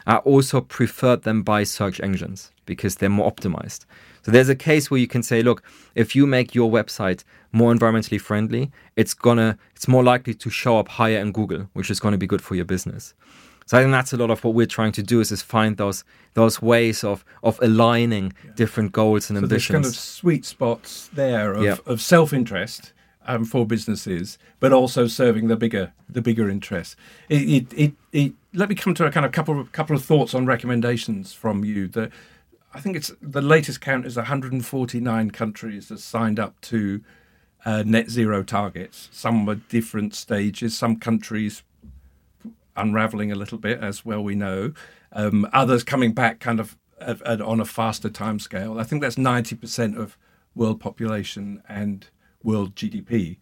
are 0.06 0.20
also 0.20 0.62
preferred 0.62 1.24
than 1.24 1.42
by 1.42 1.64
search 1.64 2.00
engines 2.02 2.52
because 2.66 2.98
they're 2.98 3.10
more 3.10 3.32
optimized. 3.32 3.86
So 4.24 4.32
there's 4.32 4.50
a 4.50 4.56
case 4.56 4.90
where 4.90 5.00
you 5.00 5.08
can 5.08 5.22
say, 5.22 5.44
look, 5.44 5.62
if 5.96 6.16
you 6.16 6.26
make 6.26 6.56
your 6.56 6.72
website 6.72 7.24
more 7.52 7.74
environmentally 7.74 8.20
friendly, 8.20 8.72
it's 8.96 9.14
gonna 9.14 9.58
it's 9.76 9.88
more 9.88 10.04
likely 10.04 10.34
to 10.34 10.50
show 10.50 10.78
up 10.78 10.88
higher 10.88 11.20
in 11.20 11.32
Google, 11.32 11.70
which 11.74 11.92
is 11.92 12.00
going 12.00 12.14
to 12.14 12.18
be 12.18 12.28
good 12.28 12.42
for 12.42 12.56
your 12.56 12.66
business. 12.66 13.14
So 13.66 13.78
I 13.78 13.82
think 13.82 13.92
that's 13.92 14.14
a 14.14 14.18
lot 14.18 14.30
of 14.30 14.44
what 14.44 14.54
we're 14.54 14.66
trying 14.66 14.92
to 14.94 15.04
do 15.04 15.20
is, 15.20 15.32
is 15.32 15.42
find 15.42 15.78
those 15.78 16.04
those 16.34 16.62
ways 16.62 17.04
of 17.04 17.24
of 17.44 17.60
aligning 17.62 18.34
yeah. 18.44 18.52
different 18.56 18.92
goals 18.92 19.30
and 19.30 19.38
so 19.38 19.44
ambitions. 19.44 19.68
There's 19.70 19.84
kind 19.84 19.86
of 19.86 19.96
sweet 19.96 20.46
spots 20.46 21.10
there 21.14 21.54
of, 21.54 21.64
yeah. 21.64 21.78
of 21.86 22.02
self 22.02 22.34
interest 22.34 22.94
um, 23.26 23.46
for 23.46 23.66
businesses, 23.66 24.38
but 24.60 24.74
also 24.74 25.08
serving 25.08 25.48
the 25.48 25.56
bigger 25.56 25.94
the 26.10 26.22
bigger 26.22 26.50
interests. 26.50 26.96
It, 27.30 27.42
it, 27.50 27.74
it, 27.74 27.94
it, 28.12 28.34
let 28.54 28.70
me 28.70 28.76
come 28.76 28.94
to 28.96 29.06
a 29.06 29.12
kind 29.12 29.26
of 29.26 29.32
couple 29.32 29.60
of, 29.60 29.72
couple 29.72 29.96
of 29.96 30.04
thoughts 30.04 30.34
on 30.34 30.46
recommendations 30.46 31.34
from 31.34 31.64
you. 31.64 31.88
That 31.88 32.12
I 32.74 32.80
think 32.80 32.96
it's 32.96 33.12
the 33.22 33.42
latest 33.42 33.82
count 33.82 34.06
is 34.06 34.16
149 34.18 35.32
countries 35.32 35.90
have 35.90 36.00
signed 36.00 36.40
up 36.40 36.60
to 36.62 37.02
uh, 37.66 37.84
net 37.86 38.10
zero 38.10 38.44
targets. 38.44 39.10
Some 39.12 39.48
are 39.48 39.56
different 39.56 40.16
stages. 40.16 40.78
Some 40.78 40.98
countries 40.98 41.64
unraveling 42.76 43.32
a 43.32 43.36
little 43.36 43.60
bit, 43.60 43.80
as 43.80 44.04
well 44.04 44.24
we 44.24 44.36
know. 44.36 44.74
Um, 45.12 45.48
others 45.54 45.84
coming 45.84 46.14
back 46.14 46.40
kind 46.40 46.60
of 46.60 46.76
at, 47.00 47.22
at, 47.22 47.42
on 47.42 47.60
a 47.60 47.66
faster 47.66 48.10
time 48.10 48.40
scale. 48.40 48.80
I 48.80 48.84
think 48.84 49.02
that's 49.02 49.16
90% 49.16 49.96
of 49.96 50.18
world 50.56 50.80
population 50.80 51.62
and 51.70 52.08
world 52.44 52.76
GDP, 52.76 53.38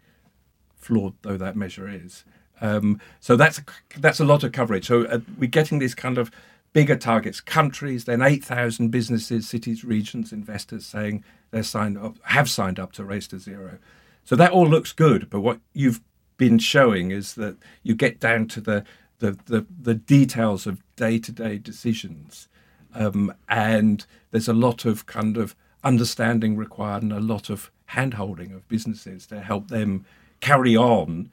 flawed 0.75 1.13
though 1.21 1.37
that 1.37 1.55
measure 1.55 1.87
is. 1.87 2.25
Um, 2.59 2.99
so 3.19 3.35
that's 3.35 3.59
that's 3.97 4.19
a 4.19 4.25
lot 4.25 4.43
of 4.43 4.51
coverage. 4.51 4.85
So 4.85 5.05
uh, 5.05 5.19
we're 5.37 5.49
getting 5.49 5.79
this 5.79 5.95
kind 5.95 6.17
of 6.17 6.29
bigger 6.73 6.95
targets, 6.95 7.41
countries, 7.41 8.05
then 8.05 8.21
8,000 8.21 8.89
businesses, 8.89 9.47
cities, 9.47 9.83
regions, 9.83 10.31
investors 10.31 10.85
saying 10.85 11.23
they're 11.51 11.63
signed 11.63 11.97
up, 11.97 12.17
have 12.23 12.49
signed 12.49 12.79
up 12.79 12.93
to 12.93 13.03
Race 13.03 13.27
to 13.27 13.39
Zero. 13.39 13.77
So 14.23 14.35
that 14.35 14.51
all 14.51 14.67
looks 14.67 14.93
good, 14.93 15.29
but 15.29 15.41
what 15.41 15.59
you've 15.73 16.01
been 16.37 16.59
showing 16.59 17.11
is 17.11 17.35
that 17.35 17.57
you 17.83 17.93
get 17.93 18.19
down 18.19 18.47
to 18.47 18.61
the 18.61 18.83
the 19.19 19.37
the, 19.45 19.65
the 19.81 19.93
details 19.93 20.65
of 20.65 20.81
day 20.95 21.19
to 21.19 21.31
day 21.31 21.57
decisions, 21.57 22.47
um, 22.95 23.33
and 23.47 24.05
there's 24.31 24.47
a 24.47 24.53
lot 24.53 24.85
of 24.85 25.05
kind 25.05 25.37
of 25.37 25.55
understanding 25.83 26.55
required 26.55 27.03
and 27.03 27.13
a 27.13 27.19
lot 27.19 27.49
of 27.49 27.71
handholding 27.91 28.55
of 28.55 28.67
businesses 28.67 29.27
to 29.27 29.41
help 29.41 29.67
them 29.67 30.05
carry 30.39 30.75
on. 30.75 31.31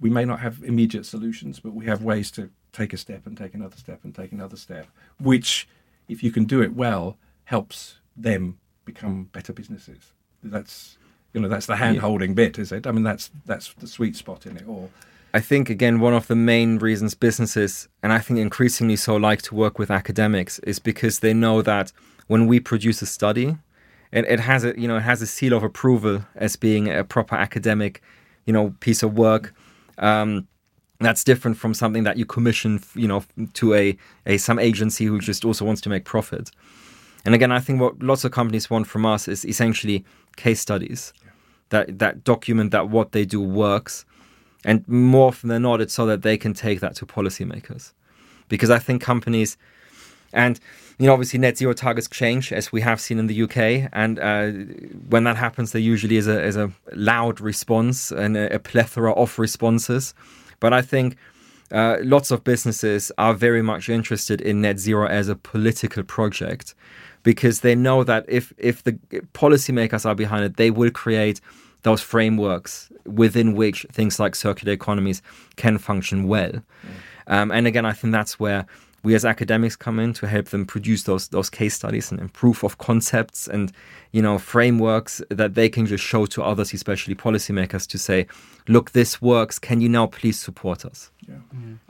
We 0.00 0.10
may 0.10 0.24
not 0.24 0.40
have 0.40 0.62
immediate 0.62 1.06
solutions, 1.06 1.60
but 1.60 1.74
we 1.74 1.86
have 1.86 2.02
ways 2.02 2.30
to 2.32 2.50
take 2.72 2.92
a 2.92 2.96
step 2.96 3.26
and 3.26 3.36
take 3.36 3.54
another 3.54 3.76
step 3.76 4.00
and 4.04 4.14
take 4.14 4.32
another 4.32 4.56
step, 4.56 4.86
which, 5.20 5.68
if 6.08 6.22
you 6.22 6.30
can 6.30 6.44
do 6.44 6.62
it 6.62 6.74
well, 6.74 7.16
helps 7.44 7.96
them 8.16 8.58
become 8.84 9.24
better 9.24 9.52
businesses. 9.52 10.12
That's 10.42 10.96
you 11.32 11.40
know 11.40 11.48
that's 11.48 11.66
the 11.66 11.76
hand 11.76 11.98
holding 11.98 12.30
yeah. 12.30 12.36
bit, 12.36 12.58
is 12.58 12.72
it? 12.72 12.86
I 12.86 12.92
mean 12.92 13.04
that's 13.04 13.30
that's 13.46 13.72
the 13.74 13.86
sweet 13.86 14.16
spot 14.16 14.46
in 14.46 14.56
it 14.56 14.66
all. 14.66 14.90
I 15.34 15.40
think 15.40 15.70
again 15.70 16.00
one 16.00 16.14
of 16.14 16.26
the 16.26 16.36
main 16.36 16.78
reasons 16.78 17.14
businesses 17.14 17.88
and 18.02 18.12
I 18.12 18.18
think 18.18 18.38
increasingly 18.38 18.96
so 18.96 19.16
like 19.16 19.42
to 19.42 19.54
work 19.54 19.78
with 19.78 19.90
academics 19.90 20.58
is 20.60 20.78
because 20.78 21.20
they 21.20 21.32
know 21.32 21.62
that 21.62 21.92
when 22.26 22.46
we 22.46 22.60
produce 22.60 23.02
a 23.02 23.06
study, 23.06 23.56
it, 24.12 24.24
it 24.26 24.40
has 24.40 24.64
a 24.64 24.78
you 24.78 24.88
know 24.88 24.96
it 24.96 25.02
has 25.02 25.22
a 25.22 25.26
seal 25.26 25.54
of 25.54 25.62
approval 25.62 26.24
as 26.34 26.56
being 26.56 26.88
a 26.88 27.04
proper 27.04 27.36
academic, 27.36 28.02
you 28.46 28.52
know, 28.52 28.74
piece 28.80 29.02
of 29.02 29.16
work. 29.16 29.54
Um, 29.98 30.48
that's 31.04 31.24
different 31.24 31.56
from 31.56 31.74
something 31.74 32.04
that 32.04 32.16
you 32.16 32.24
commission, 32.24 32.80
you 32.94 33.08
know, 33.08 33.24
to 33.54 33.74
a, 33.74 33.96
a 34.26 34.36
some 34.38 34.58
agency 34.58 35.04
who 35.04 35.18
just 35.20 35.44
also 35.44 35.64
wants 35.64 35.80
to 35.82 35.88
make 35.88 36.04
profit. 36.04 36.50
And 37.24 37.34
again, 37.34 37.52
I 37.52 37.60
think 37.60 37.80
what 37.80 38.02
lots 38.02 38.24
of 38.24 38.32
companies 38.32 38.68
want 38.68 38.86
from 38.86 39.06
us 39.06 39.28
is 39.28 39.44
essentially 39.44 40.04
case 40.36 40.60
studies 40.60 41.12
yeah. 41.24 41.30
that 41.70 41.98
that 41.98 42.24
document 42.24 42.70
that 42.72 42.88
what 42.88 43.12
they 43.12 43.24
do 43.24 43.40
works, 43.40 44.04
and 44.64 44.86
more 44.88 45.28
often 45.28 45.48
than 45.48 45.62
not, 45.62 45.80
it's 45.80 45.94
so 45.94 46.06
that 46.06 46.22
they 46.22 46.36
can 46.36 46.52
take 46.52 46.80
that 46.80 46.96
to 46.96 47.06
policymakers, 47.06 47.92
because 48.48 48.70
I 48.70 48.78
think 48.78 49.02
companies, 49.02 49.56
and 50.32 50.58
you 50.98 51.06
know, 51.06 51.12
obviously 51.12 51.38
net 51.38 51.58
zero 51.58 51.72
targets 51.72 52.08
change 52.08 52.52
as 52.52 52.72
we 52.72 52.80
have 52.80 53.00
seen 53.00 53.18
in 53.18 53.28
the 53.28 53.42
UK, 53.42 53.88
and 53.92 54.18
uh, 54.18 54.50
when 55.08 55.24
that 55.24 55.36
happens, 55.36 55.72
there 55.72 55.80
usually 55.80 56.16
is 56.16 56.26
a 56.26 56.42
is 56.42 56.56
a 56.56 56.72
loud 56.92 57.40
response 57.40 58.10
and 58.10 58.36
a, 58.36 58.54
a 58.56 58.58
plethora 58.58 59.12
of 59.12 59.38
responses. 59.38 60.14
But 60.62 60.72
I 60.72 60.80
think 60.80 61.16
uh, 61.72 61.96
lots 62.02 62.30
of 62.30 62.44
businesses 62.44 63.10
are 63.18 63.34
very 63.34 63.62
much 63.62 63.88
interested 63.88 64.40
in 64.40 64.60
net 64.60 64.78
zero 64.78 65.08
as 65.08 65.28
a 65.28 65.34
political 65.34 66.04
project 66.04 66.74
because 67.24 67.60
they 67.60 67.74
know 67.74 68.04
that 68.04 68.24
if 68.28 68.52
if 68.58 68.84
the 68.84 68.92
policymakers 69.34 70.06
are 70.06 70.14
behind 70.14 70.44
it, 70.44 70.56
they 70.56 70.70
will 70.70 70.92
create 70.92 71.40
those 71.82 72.00
frameworks 72.00 72.92
within 73.04 73.56
which 73.56 73.84
things 73.90 74.20
like 74.20 74.36
circular 74.36 74.72
economies 74.72 75.20
can 75.56 75.78
function 75.78 76.28
well. 76.28 76.52
Mm. 76.52 76.62
Um, 77.26 77.50
and 77.50 77.66
again, 77.66 77.84
I 77.84 77.92
think 77.92 78.12
that's 78.12 78.38
where 78.38 78.64
we 79.02 79.14
as 79.14 79.24
academics 79.24 79.74
come 79.74 79.98
in 79.98 80.12
to 80.14 80.28
help 80.28 80.46
them 80.46 80.64
produce 80.64 81.02
those 81.04 81.28
those 81.28 81.50
case 81.50 81.74
studies 81.74 82.10
and, 82.10 82.20
and 82.20 82.32
proof 82.32 82.62
of 82.62 82.78
concepts 82.78 83.48
and 83.48 83.72
you 84.12 84.22
know 84.22 84.38
frameworks 84.38 85.20
that 85.28 85.54
they 85.54 85.68
can 85.68 85.86
just 85.86 86.04
show 86.04 86.26
to 86.26 86.42
others, 86.42 86.72
especially 86.72 87.14
policymakers, 87.14 87.86
to 87.88 87.98
say, 87.98 88.26
look, 88.68 88.92
this 88.92 89.20
works. 89.20 89.58
Can 89.58 89.80
you 89.80 89.88
now 89.88 90.06
please 90.06 90.38
support 90.38 90.84
us? 90.84 91.10
Yeah. 91.28 91.34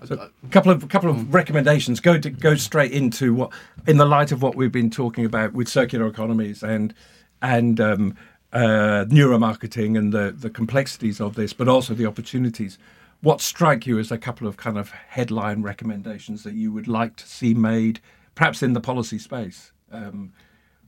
So 0.05 0.15
a 0.15 0.49
couple 0.49 0.73
of 0.73 0.83
a 0.83 0.87
couple 0.87 1.11
of 1.11 1.33
recommendations. 1.33 2.01
Go 2.01 2.19
to 2.19 2.31
go 2.31 2.55
straight 2.55 2.93
into 2.93 3.35
what, 3.35 3.53
in 3.87 3.99
the 3.99 4.07
light 4.07 4.33
of 4.33 4.43
what 4.43 4.55
we've 4.55 4.73
been 4.73 4.91
talking 4.91 5.25
about 5.25 5.53
with 5.53 5.69
circular 5.69 6.07
economies 6.07 6.63
and 6.63 6.95
and 7.43 7.81
um, 7.81 8.17
uh, 8.53 9.05
neuromarketing 9.09 9.99
and 9.99 10.13
the 10.13 10.35
the 10.37 10.51
complexities 10.51 11.21
of 11.21 11.35
this, 11.35 11.53
but 11.53 11.69
also 11.69 11.93
the 11.95 12.07
opportunities 12.07 12.79
what 13.23 13.41
strike 13.41 13.87
you 13.87 13.99
as 13.99 14.11
a 14.11 14.19
couple 14.19 14.47
of 14.47 14.57
kind 14.57 14.77
of 14.77 14.91
headline 14.91 15.63
recommendations 15.63 16.43
that 16.43 16.55
you 16.55 16.73
would 16.73 16.89
like 16.89 17.17
to 17.17 17.27
see 17.27 17.55
made, 17.55 18.01
perhaps 18.35 18.63
in 18.63 18.73
the 18.73 18.81
policy 18.81 19.19
space? 19.19 19.73
Um, 19.91 20.33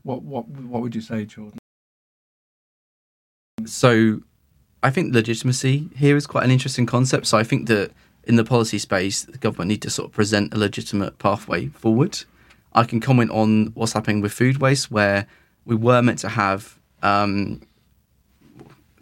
what 0.03 0.23
what 0.23 0.49
what 0.49 0.83
would 0.83 0.95
you 0.95 1.01
say, 1.01 1.25
Jordon? 1.25 1.59
So, 3.67 4.21
I 4.83 4.91
think 4.91 5.15
legitimacy 5.15 5.89
here 5.97 6.17
is 6.17 6.27
quite 6.27 6.45
an 6.45 6.51
interesting 6.51 6.87
concept. 6.87 7.27
So 7.27 7.39
I 7.39 7.45
think 7.45 7.69
that 7.69 7.93
in 8.25 8.37
the 8.37 8.45
policy 8.45 8.79
space, 8.79 9.23
the 9.23 9.39
government 9.39 9.69
need 9.69 9.83
to 9.83 9.91
sort 9.91 10.09
of 10.09 10.13
present 10.13 10.53
a 10.53 10.59
legitimate 10.59 11.19
pathway 11.19 11.69
forward. 11.69 12.25
I 12.75 12.85
can 12.85 13.01
comment 13.01 13.31
on 13.31 13.67
what's 13.75 13.93
happening 13.93 14.21
with 14.21 14.33
food 14.33 14.59
waste, 14.59 14.91
where 14.91 15.27
we 15.65 15.77
were 15.77 16.03
meant 16.03 16.19
to 16.21 16.29
have 16.29 16.79
um, 17.03 17.63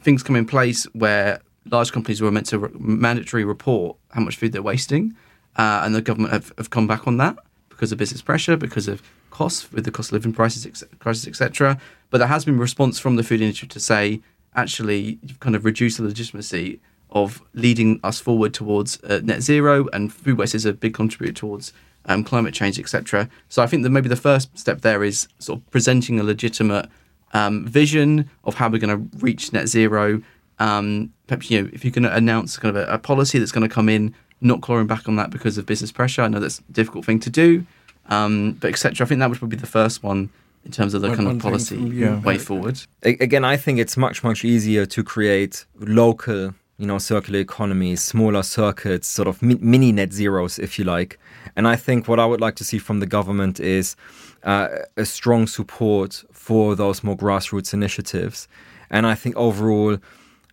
things 0.02 0.22
come 0.22 0.36
in 0.36 0.44
place 0.44 0.84
where 0.92 1.40
large 1.70 1.92
companies 1.92 2.20
were 2.20 2.30
meant 2.30 2.46
to 2.46 2.58
re- 2.58 2.70
mandatory 2.78 3.44
report 3.44 3.96
how 4.10 4.20
much 4.20 4.36
food 4.36 4.52
they're 4.52 4.62
wasting, 4.62 5.14
uh, 5.56 5.82
and 5.84 5.94
the 5.94 6.02
government 6.02 6.32
have, 6.32 6.52
have 6.58 6.70
come 6.70 6.86
back 6.86 7.06
on 7.06 7.16
that 7.18 7.36
because 7.68 7.92
of 7.92 7.98
business 7.98 8.22
pressure, 8.22 8.56
because 8.56 8.88
of 8.88 9.02
costs 9.30 9.72
with 9.72 9.84
the 9.84 9.90
cost 9.90 10.10
of 10.10 10.14
living 10.14 10.32
prices, 10.32 10.84
crisis, 10.98 11.26
etc. 11.26 11.78
But 12.10 12.18
there 12.18 12.28
has 12.28 12.44
been 12.44 12.58
response 12.58 12.98
from 12.98 13.16
the 13.16 13.22
food 13.22 13.40
industry 13.40 13.68
to 13.68 13.80
say, 13.80 14.20
actually, 14.54 15.18
you've 15.22 15.40
kind 15.40 15.56
of 15.56 15.64
reduced 15.64 15.96
the 15.98 16.04
legitimacy 16.04 16.80
of 17.10 17.42
leading 17.54 18.00
us 18.02 18.20
forward 18.20 18.54
towards 18.54 19.02
uh, 19.04 19.20
net 19.22 19.42
zero, 19.42 19.88
and 19.92 20.12
food 20.12 20.38
waste 20.38 20.54
is 20.54 20.64
a 20.64 20.72
big 20.72 20.94
contributor 20.94 21.32
towards 21.32 21.72
um, 22.06 22.24
climate 22.24 22.54
change, 22.54 22.78
etc. 22.78 23.28
So 23.48 23.62
I 23.62 23.66
think 23.66 23.82
that 23.82 23.90
maybe 23.90 24.08
the 24.08 24.16
first 24.16 24.56
step 24.58 24.80
there 24.80 25.04
is 25.04 25.28
sort 25.38 25.58
of 25.58 25.70
presenting 25.70 26.18
a 26.18 26.22
legitimate 26.22 26.88
um, 27.32 27.66
vision 27.66 28.30
of 28.44 28.54
how 28.54 28.68
we're 28.68 28.78
going 28.78 29.10
to 29.10 29.18
reach 29.18 29.52
net 29.52 29.68
zero, 29.68 30.22
um, 30.62 31.12
perhaps 31.26 31.50
you 31.50 31.60
know 31.60 31.70
if 31.72 31.84
you 31.84 31.90
can 31.90 32.04
announce 32.04 32.56
kind 32.56 32.76
of 32.76 32.88
a, 32.88 32.92
a 32.94 32.98
policy 32.98 33.38
that's 33.38 33.52
going 33.52 33.68
to 33.68 33.74
come 33.74 33.88
in, 33.88 34.14
not 34.40 34.60
clawing 34.60 34.86
back 34.86 35.08
on 35.08 35.16
that 35.16 35.30
because 35.30 35.58
of 35.58 35.66
business 35.66 35.92
pressure. 35.92 36.22
I 36.22 36.28
know 36.28 36.40
that's 36.40 36.60
a 36.60 36.72
difficult 36.72 37.04
thing 37.04 37.20
to 37.20 37.30
do, 37.30 37.66
um, 38.06 38.52
but 38.60 38.68
etc. 38.70 39.04
I 39.04 39.08
think 39.08 39.18
that 39.20 39.28
would 39.28 39.38
probably 39.38 39.56
be 39.56 39.60
the 39.60 39.66
first 39.66 40.02
one 40.02 40.30
in 40.64 40.70
terms 40.70 40.94
of 40.94 41.02
the 41.02 41.08
One- 41.08 41.16
kind 41.16 41.28
of 41.28 41.38
policy 41.40 41.76
from 41.76 41.92
you, 41.92 42.20
way 42.24 42.38
forward. 42.38 42.80
Again, 43.02 43.44
I 43.44 43.56
think 43.56 43.78
it's 43.80 43.96
much 43.96 44.22
much 44.22 44.44
easier 44.44 44.86
to 44.86 45.02
create 45.02 45.66
local, 45.80 46.54
you 46.78 46.86
know, 46.86 46.98
circular 46.98 47.40
economies, 47.40 48.00
smaller 48.02 48.44
circuits, 48.44 49.08
sort 49.08 49.28
of 49.28 49.42
mini 49.42 49.90
net 49.90 50.12
zeros, 50.12 50.58
if 50.58 50.78
you 50.78 50.84
like. 50.84 51.18
And 51.56 51.66
I 51.66 51.76
think 51.76 52.06
what 52.08 52.20
I 52.20 52.26
would 52.26 52.40
like 52.40 52.56
to 52.56 52.64
see 52.64 52.78
from 52.78 53.00
the 53.00 53.06
government 53.06 53.58
is 53.58 53.96
uh, 54.44 54.68
a 54.96 55.04
strong 55.04 55.46
support 55.46 56.24
for 56.32 56.76
those 56.76 57.02
more 57.02 57.16
grassroots 57.16 57.74
initiatives. 57.74 58.48
And 58.90 59.06
I 59.06 59.14
think 59.14 59.36
overall, 59.36 59.98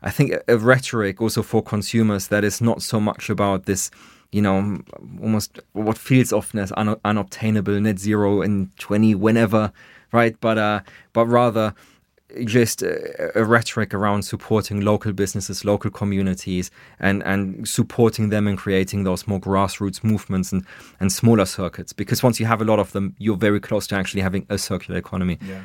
I 0.02 0.10
think 0.10 0.34
a, 0.48 0.58
rhetoric 0.58 1.22
also 1.22 1.44
for 1.44 1.62
consumers 1.62 2.28
that 2.28 2.44
is 2.44 2.62
not 2.62 2.82
so 2.82 3.00
much 3.00 3.30
about 3.30 3.66
this, 3.66 3.92
you 4.32 4.42
know, 4.42 4.82
almost 5.22 5.60
what 5.74 5.98
feels 5.98 6.32
often 6.32 6.60
as 6.60 6.72
un- 6.78 7.00
unobtainable 7.04 7.80
net 7.80 8.00
zero 8.00 8.42
in 8.42 8.72
20 8.80 9.16
whenever, 9.16 9.72
right? 10.12 10.40
But 10.40 10.58
uh, 10.58 10.82
but 11.14 11.26
rather 11.26 11.74
just 12.46 12.82
a, 12.82 13.38
a 13.40 13.44
rhetoric 13.44 13.94
around 13.94 14.24
supporting 14.24 14.82
local 14.82 15.12
businesses, 15.12 15.66
local 15.66 15.92
communities, 15.92 16.72
and 17.00 17.24
and 17.24 17.68
supporting 17.68 18.30
them 18.30 18.48
in 18.48 18.56
creating 18.56 19.04
those 19.04 19.28
more 19.28 19.40
grassroots 19.40 20.04
movements 20.04 20.52
and 20.52 20.66
and 21.00 21.12
smaller 21.12 21.46
circuits. 21.46 21.94
Because 21.94 22.24
once 22.24 22.40
you 22.40 22.46
have 22.46 22.62
a 22.62 22.66
lot 22.66 22.80
of 22.80 22.92
them, 22.92 23.16
you're 23.18 23.38
very 23.38 23.60
close 23.60 23.88
to 23.88 23.96
actually 23.96 24.22
having 24.22 24.46
a 24.50 24.58
circular 24.58 25.00
economy. 25.00 25.40
Yeah. 25.42 25.62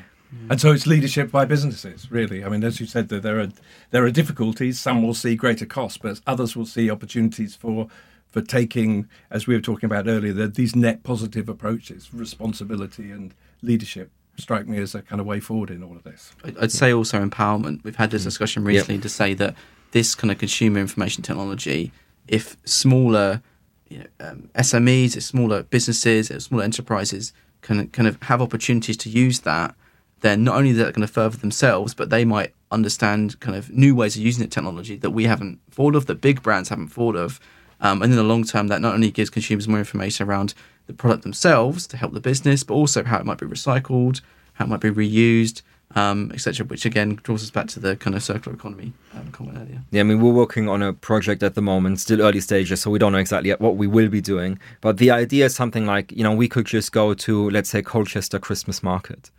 And 0.50 0.60
so 0.60 0.72
it's 0.72 0.86
leadership 0.86 1.30
by 1.30 1.44
businesses, 1.44 2.10
really. 2.10 2.44
I 2.44 2.48
mean, 2.48 2.62
as 2.64 2.78
you 2.78 2.86
said, 2.86 3.08
there 3.08 3.40
are 3.40 3.48
there 3.90 4.04
are 4.04 4.10
difficulties. 4.10 4.78
Some 4.78 5.02
will 5.02 5.14
see 5.14 5.36
greater 5.36 5.66
costs, 5.66 5.98
but 5.98 6.20
others 6.26 6.54
will 6.54 6.66
see 6.66 6.90
opportunities 6.90 7.56
for 7.56 7.88
for 8.34 8.42
taking, 8.42 9.08
as 9.30 9.46
we 9.46 9.54
were 9.54 9.60
talking 9.60 9.86
about 9.86 10.08
earlier, 10.08 10.32
the, 10.32 10.48
these 10.48 10.74
net 10.74 11.04
positive 11.04 11.48
approaches, 11.48 12.12
responsibility 12.12 13.12
and 13.12 13.32
leadership. 13.62 14.10
Strike 14.36 14.66
me 14.66 14.78
as 14.78 14.92
a 14.96 15.02
kind 15.02 15.20
of 15.20 15.26
way 15.26 15.38
forward 15.38 15.70
in 15.70 15.84
all 15.84 15.94
of 15.94 16.02
this. 16.02 16.32
I'd 16.60 16.72
say 16.72 16.92
also 16.92 17.24
empowerment. 17.24 17.84
We've 17.84 17.94
had 17.94 18.10
this 18.10 18.24
discussion 18.24 18.64
recently 18.64 18.98
to 18.98 19.08
say 19.08 19.34
that 19.34 19.54
this 19.92 20.16
kind 20.16 20.32
of 20.32 20.38
consumer 20.38 20.80
information 20.80 21.22
technology, 21.22 21.92
if 22.26 22.56
smaller 22.64 23.40
you 23.88 23.98
know, 23.98 24.06
um, 24.18 24.50
SMEs, 24.56 25.16
if 25.16 25.22
smaller 25.22 25.62
businesses, 25.62 26.30
if 26.30 26.42
smaller 26.42 26.64
enterprises 26.64 27.32
can 27.60 27.88
kind 27.90 28.08
of 28.08 28.20
have 28.22 28.42
opportunities 28.42 28.96
to 28.96 29.08
use 29.08 29.40
that, 29.40 29.76
then 30.24 30.42
not 30.42 30.56
only 30.56 30.70
is 30.70 30.78
that 30.78 30.94
going 30.94 31.06
to 31.06 31.12
further 31.12 31.36
themselves, 31.36 31.92
but 31.92 32.08
they 32.08 32.24
might 32.24 32.54
understand 32.70 33.38
kind 33.40 33.56
of 33.56 33.70
new 33.70 33.94
ways 33.94 34.16
of 34.16 34.22
using 34.22 34.42
the 34.42 34.48
technology 34.48 34.96
that 34.96 35.10
we 35.10 35.24
haven't 35.24 35.60
thought 35.70 35.94
of, 35.94 36.06
that 36.06 36.22
big 36.22 36.42
brands 36.42 36.70
haven't 36.70 36.88
thought 36.88 37.14
of. 37.14 37.38
Um, 37.80 38.00
and 38.00 38.10
in 38.10 38.16
the 38.16 38.24
long 38.24 38.44
term, 38.44 38.68
that 38.68 38.80
not 38.80 38.94
only 38.94 39.10
gives 39.10 39.28
consumers 39.28 39.68
more 39.68 39.78
information 39.78 40.26
around 40.26 40.54
the 40.86 40.94
product 40.94 41.24
themselves 41.24 41.86
to 41.88 41.98
help 41.98 42.14
the 42.14 42.20
business, 42.20 42.64
but 42.64 42.72
also 42.72 43.04
how 43.04 43.18
it 43.18 43.26
might 43.26 43.36
be 43.36 43.44
recycled, 43.46 44.22
how 44.54 44.64
it 44.64 44.68
might 44.68 44.80
be 44.80 44.90
reused, 44.90 45.60
um, 45.94 46.30
etc. 46.32 46.64
Which 46.64 46.86
again 46.86 47.20
draws 47.22 47.42
us 47.42 47.50
back 47.50 47.68
to 47.68 47.80
the 47.80 47.94
kind 47.96 48.16
of 48.16 48.22
circular 48.22 48.56
economy 48.56 48.94
um, 49.12 49.30
comment 49.30 49.58
earlier. 49.58 49.82
Yeah, 49.90 50.00
I 50.00 50.04
mean, 50.04 50.22
we're 50.22 50.32
working 50.32 50.70
on 50.70 50.82
a 50.82 50.94
project 50.94 51.42
at 51.42 51.54
the 51.54 51.62
moment, 51.62 52.00
still 52.00 52.22
early 52.22 52.40
stages, 52.40 52.80
so 52.80 52.90
we 52.90 52.98
don't 52.98 53.12
know 53.12 53.18
exactly 53.18 53.48
yet 53.48 53.60
what 53.60 53.76
we 53.76 53.86
will 53.86 54.08
be 54.08 54.22
doing. 54.22 54.58
But 54.80 54.96
the 54.96 55.10
idea 55.10 55.46
is 55.46 55.54
something 55.54 55.84
like, 55.84 56.12
you 56.12 56.24
know, 56.24 56.34
we 56.34 56.48
could 56.48 56.64
just 56.64 56.92
go 56.92 57.12
to, 57.12 57.50
let's 57.50 57.68
say, 57.68 57.82
Colchester 57.82 58.38
Christmas 58.38 58.82
Market 58.82 59.30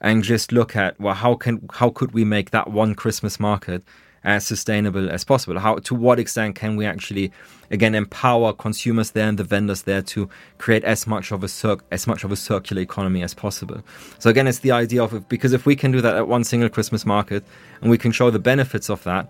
and 0.00 0.22
just 0.22 0.52
look 0.52 0.74
at, 0.76 0.98
well, 1.00 1.14
how 1.14 1.34
can 1.34 1.68
how 1.72 1.90
could 1.90 2.12
we 2.12 2.24
make 2.24 2.50
that 2.50 2.70
one 2.70 2.94
Christmas 2.94 3.38
market 3.38 3.82
as 4.24 4.46
sustainable 4.46 5.10
as 5.10 5.24
possible? 5.24 5.58
How 5.58 5.76
to 5.76 5.94
what 5.94 6.18
extent 6.18 6.54
can 6.54 6.76
we 6.76 6.86
actually, 6.86 7.32
again, 7.70 7.94
empower 7.94 8.52
consumers 8.52 9.12
there 9.12 9.28
and 9.28 9.38
the 9.38 9.44
vendors 9.44 9.82
there 9.82 10.02
to 10.02 10.28
create 10.58 10.84
as 10.84 11.06
much 11.06 11.32
of 11.32 11.42
a 11.42 11.48
cir- 11.48 11.78
as 11.90 12.06
much 12.06 12.24
of 12.24 12.32
a 12.32 12.36
circular 12.36 12.82
economy 12.82 13.22
as 13.22 13.34
possible? 13.34 13.82
So 14.18 14.30
again, 14.30 14.46
it's 14.46 14.60
the 14.60 14.72
idea 14.72 15.02
of 15.02 15.28
because 15.28 15.52
if 15.52 15.66
we 15.66 15.76
can 15.76 15.90
do 15.90 16.00
that 16.00 16.16
at 16.16 16.28
one 16.28 16.44
single 16.44 16.68
Christmas 16.68 17.06
market 17.06 17.44
and 17.80 17.90
we 17.90 17.98
can 17.98 18.12
show 18.12 18.30
the 18.30 18.38
benefits 18.38 18.90
of 18.90 19.02
that, 19.04 19.28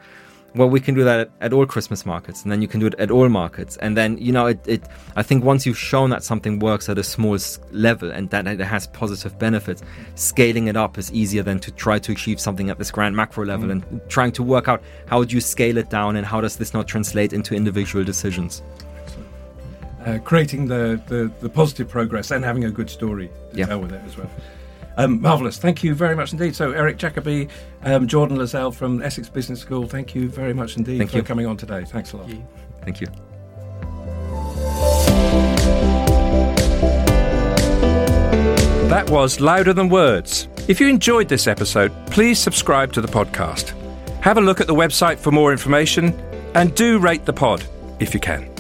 well, 0.55 0.69
we 0.69 0.81
can 0.81 0.95
do 0.95 1.05
that 1.05 1.21
at, 1.21 1.31
at 1.41 1.53
all 1.53 1.65
Christmas 1.67 2.05
markets, 2.05 2.43
and 2.43 2.51
then 2.51 2.61
you 2.61 2.69
can 2.69 2.81
do 2.81 2.87
it 2.87 2.95
at 2.99 3.11
all 3.11 3.29
markets, 3.29 3.77
and 3.77 3.97
then 3.97 4.19
you 4.19 4.33
know, 4.33 4.47
it, 4.47 4.61
it. 4.67 4.83
I 5.17 5.23
think 5.23 5.45
once 5.45 5.65
you've 5.67 5.79
shown 5.79 6.11
that 6.11 6.25
something 6.25 6.59
works 6.59 6.89
at 6.89 6.99
a 6.99 7.05
small 7.05 7.39
level 7.71 8.11
and 8.11 8.29
that 8.31 8.47
it 8.47 8.61
has 8.61 8.87
positive 8.89 9.39
benefits, 9.39 9.83
scaling 10.17 10.67
it 10.67 10.77
up 10.77 10.99
is 10.99 11.13
easier 11.13 11.43
than 11.43 11.61
to 11.61 11.71
try 11.71 11.99
to 12.01 12.13
achieve 12.13 12.41
something 12.41 12.69
at 12.71 12.79
this 12.79 12.91
grand 12.91 13.15
macro 13.17 13.45
level 13.45 13.71
and 13.71 13.85
trying 14.09 14.33
to 14.33 14.43
work 14.43 14.67
out 14.69 14.83
how 15.07 15.23
do 15.23 15.35
you 15.35 15.41
scale 15.41 15.77
it 15.77 15.89
down 15.91 16.17
and 16.17 16.27
how 16.27 16.41
does 16.41 16.57
this 16.57 16.75
not 16.75 16.89
translate 16.89 17.33
into 17.33 17.55
individual 17.55 18.05
decisions. 18.05 18.63
Uh, 20.07 20.19
creating 20.25 20.67
the, 20.67 21.01
the, 21.09 21.31
the 21.41 21.49
positive 21.49 21.87
progress 21.89 22.31
and 22.31 22.43
having 22.43 22.65
a 22.65 22.71
good 22.71 22.89
story 22.89 23.29
to 23.53 23.59
Yeah. 23.59 23.67
tell 23.67 23.81
with 23.81 23.93
it 23.93 24.01
as 24.07 24.17
well. 24.17 24.31
Um, 24.97 25.21
marvelous. 25.21 25.57
Thank 25.59 25.83
you 25.83 25.95
very 25.95 26.15
much 26.17 26.33
indeed. 26.33 26.55
So, 26.55 26.73
Erik 26.73 26.99
Jacobi, 26.99 27.49
um, 27.85 28.07
Jordon 28.07 28.37
Lazell 28.37 28.75
from 28.75 29.03
Essex 29.03 29.29
Business 29.29 29.61
School, 29.61 29.87
thank 29.87 30.15
you 30.15 30.29
very 30.29 30.53
much 30.53 30.77
indeed 30.77 30.99
Thank 30.99 31.11
for 31.11 31.19
you. 31.19 31.23
coming 31.23 31.47
on 31.47 31.57
today. 31.57 31.85
Thanks 31.85 32.13
a 32.13 32.19
lot. 32.19 32.31
Thank 32.83 33.01
you. 33.01 33.07
That 38.91 39.09
was 39.09 39.41
Louder 39.41 39.73
Than 39.73 39.89
Words. 39.89 40.49
If 40.69 40.81
you 40.81 40.89
enjoyed 40.89 41.29
this 41.29 41.47
episode, 41.47 41.93
please 42.07 42.39
subscribe 42.39 42.93
to 42.95 43.01
the 43.01 43.09
podcast. 43.09 43.71
Have 44.21 44.37
a 44.37 44.41
look 44.41 44.61
at 44.61 44.67
the 44.67 44.75
website 44.75 45.19
for 45.19 45.31
more 45.31 45.53
information 45.53 46.13
and 46.55 46.75
do 46.75 46.99
rate 46.99 47.25
the 47.25 47.33
pod 47.33 47.65
if 48.01 48.13
you 48.13 48.21
can. 48.21 48.51